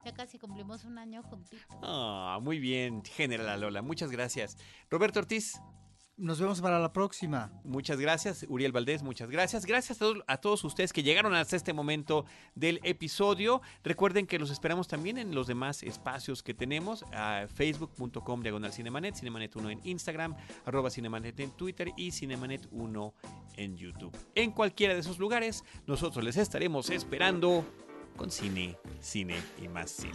Ya 0.05 0.13
casi 0.13 0.39
cumplimos 0.39 0.85
un 0.85 0.99
año 0.99 1.23
juntitos. 1.23 1.77
Ah, 1.83 2.39
muy 2.41 2.59
bien, 2.59 3.03
General 3.05 3.61
Lola, 3.61 3.83
muchas 3.83 4.11
gracias. 4.11 4.57
Roberto 4.91 5.19
Ortiz, 5.21 5.61
Nos 6.19 6.41
vemos 6.41 6.61
para 6.61 6.81
la 6.81 6.93
próxima. 6.93 7.53
muchas 7.63 8.01
gracias. 8.01 8.45
Uriel 8.49 8.73
Valdés, 8.73 9.05
muchas 9.05 9.31
gracias. 9.31 9.65
Gracias 9.65 10.01
a 10.27 10.37
todos, 10.39 10.65
ustedes 10.65 10.93
que 10.93 11.05
llegaron 11.05 11.33
hasta 11.33 11.55
este 11.55 11.73
momento 11.73 12.25
del 12.57 12.81
episodio. 12.83 13.63
Recuerden 13.85 14.27
que 14.27 14.41
los 14.41 14.51
esperamos 14.51 14.89
también 14.89 15.17
en 15.19 15.33
los 15.33 15.47
demás 15.47 15.85
espacios 15.85 16.43
que 16.43 16.55
tenemos. 16.55 17.05
Facebook.com 17.55 18.43
diagonal 18.43 18.73
Cinemanet, 18.73 19.15
Cinemanet 19.15 19.55
1 19.55 19.71
en 19.71 19.81
Instagram, 19.85 20.35
arroba 20.67 20.91
Cinemanet 20.91 21.39
en 21.39 21.53
Twitter 21.53 21.93
y 21.97 22.11
Cinemanet 22.11 22.67
1 22.73 23.15
en 23.57 23.77
YouTube. 23.77 24.17
En 24.35 24.51
cualquiera 24.51 24.95
de 24.95 25.01
esos 25.01 25.21
lugares, 25.21 25.63
nosotros 25.87 26.25
les 26.25 26.37
estaremos 26.37 26.91
esperando 26.91 27.65
con 28.17 28.33
cine, 28.33 28.77
cine 29.01 29.37
y 29.63 29.69
más 29.69 29.93
cine. 29.93 30.15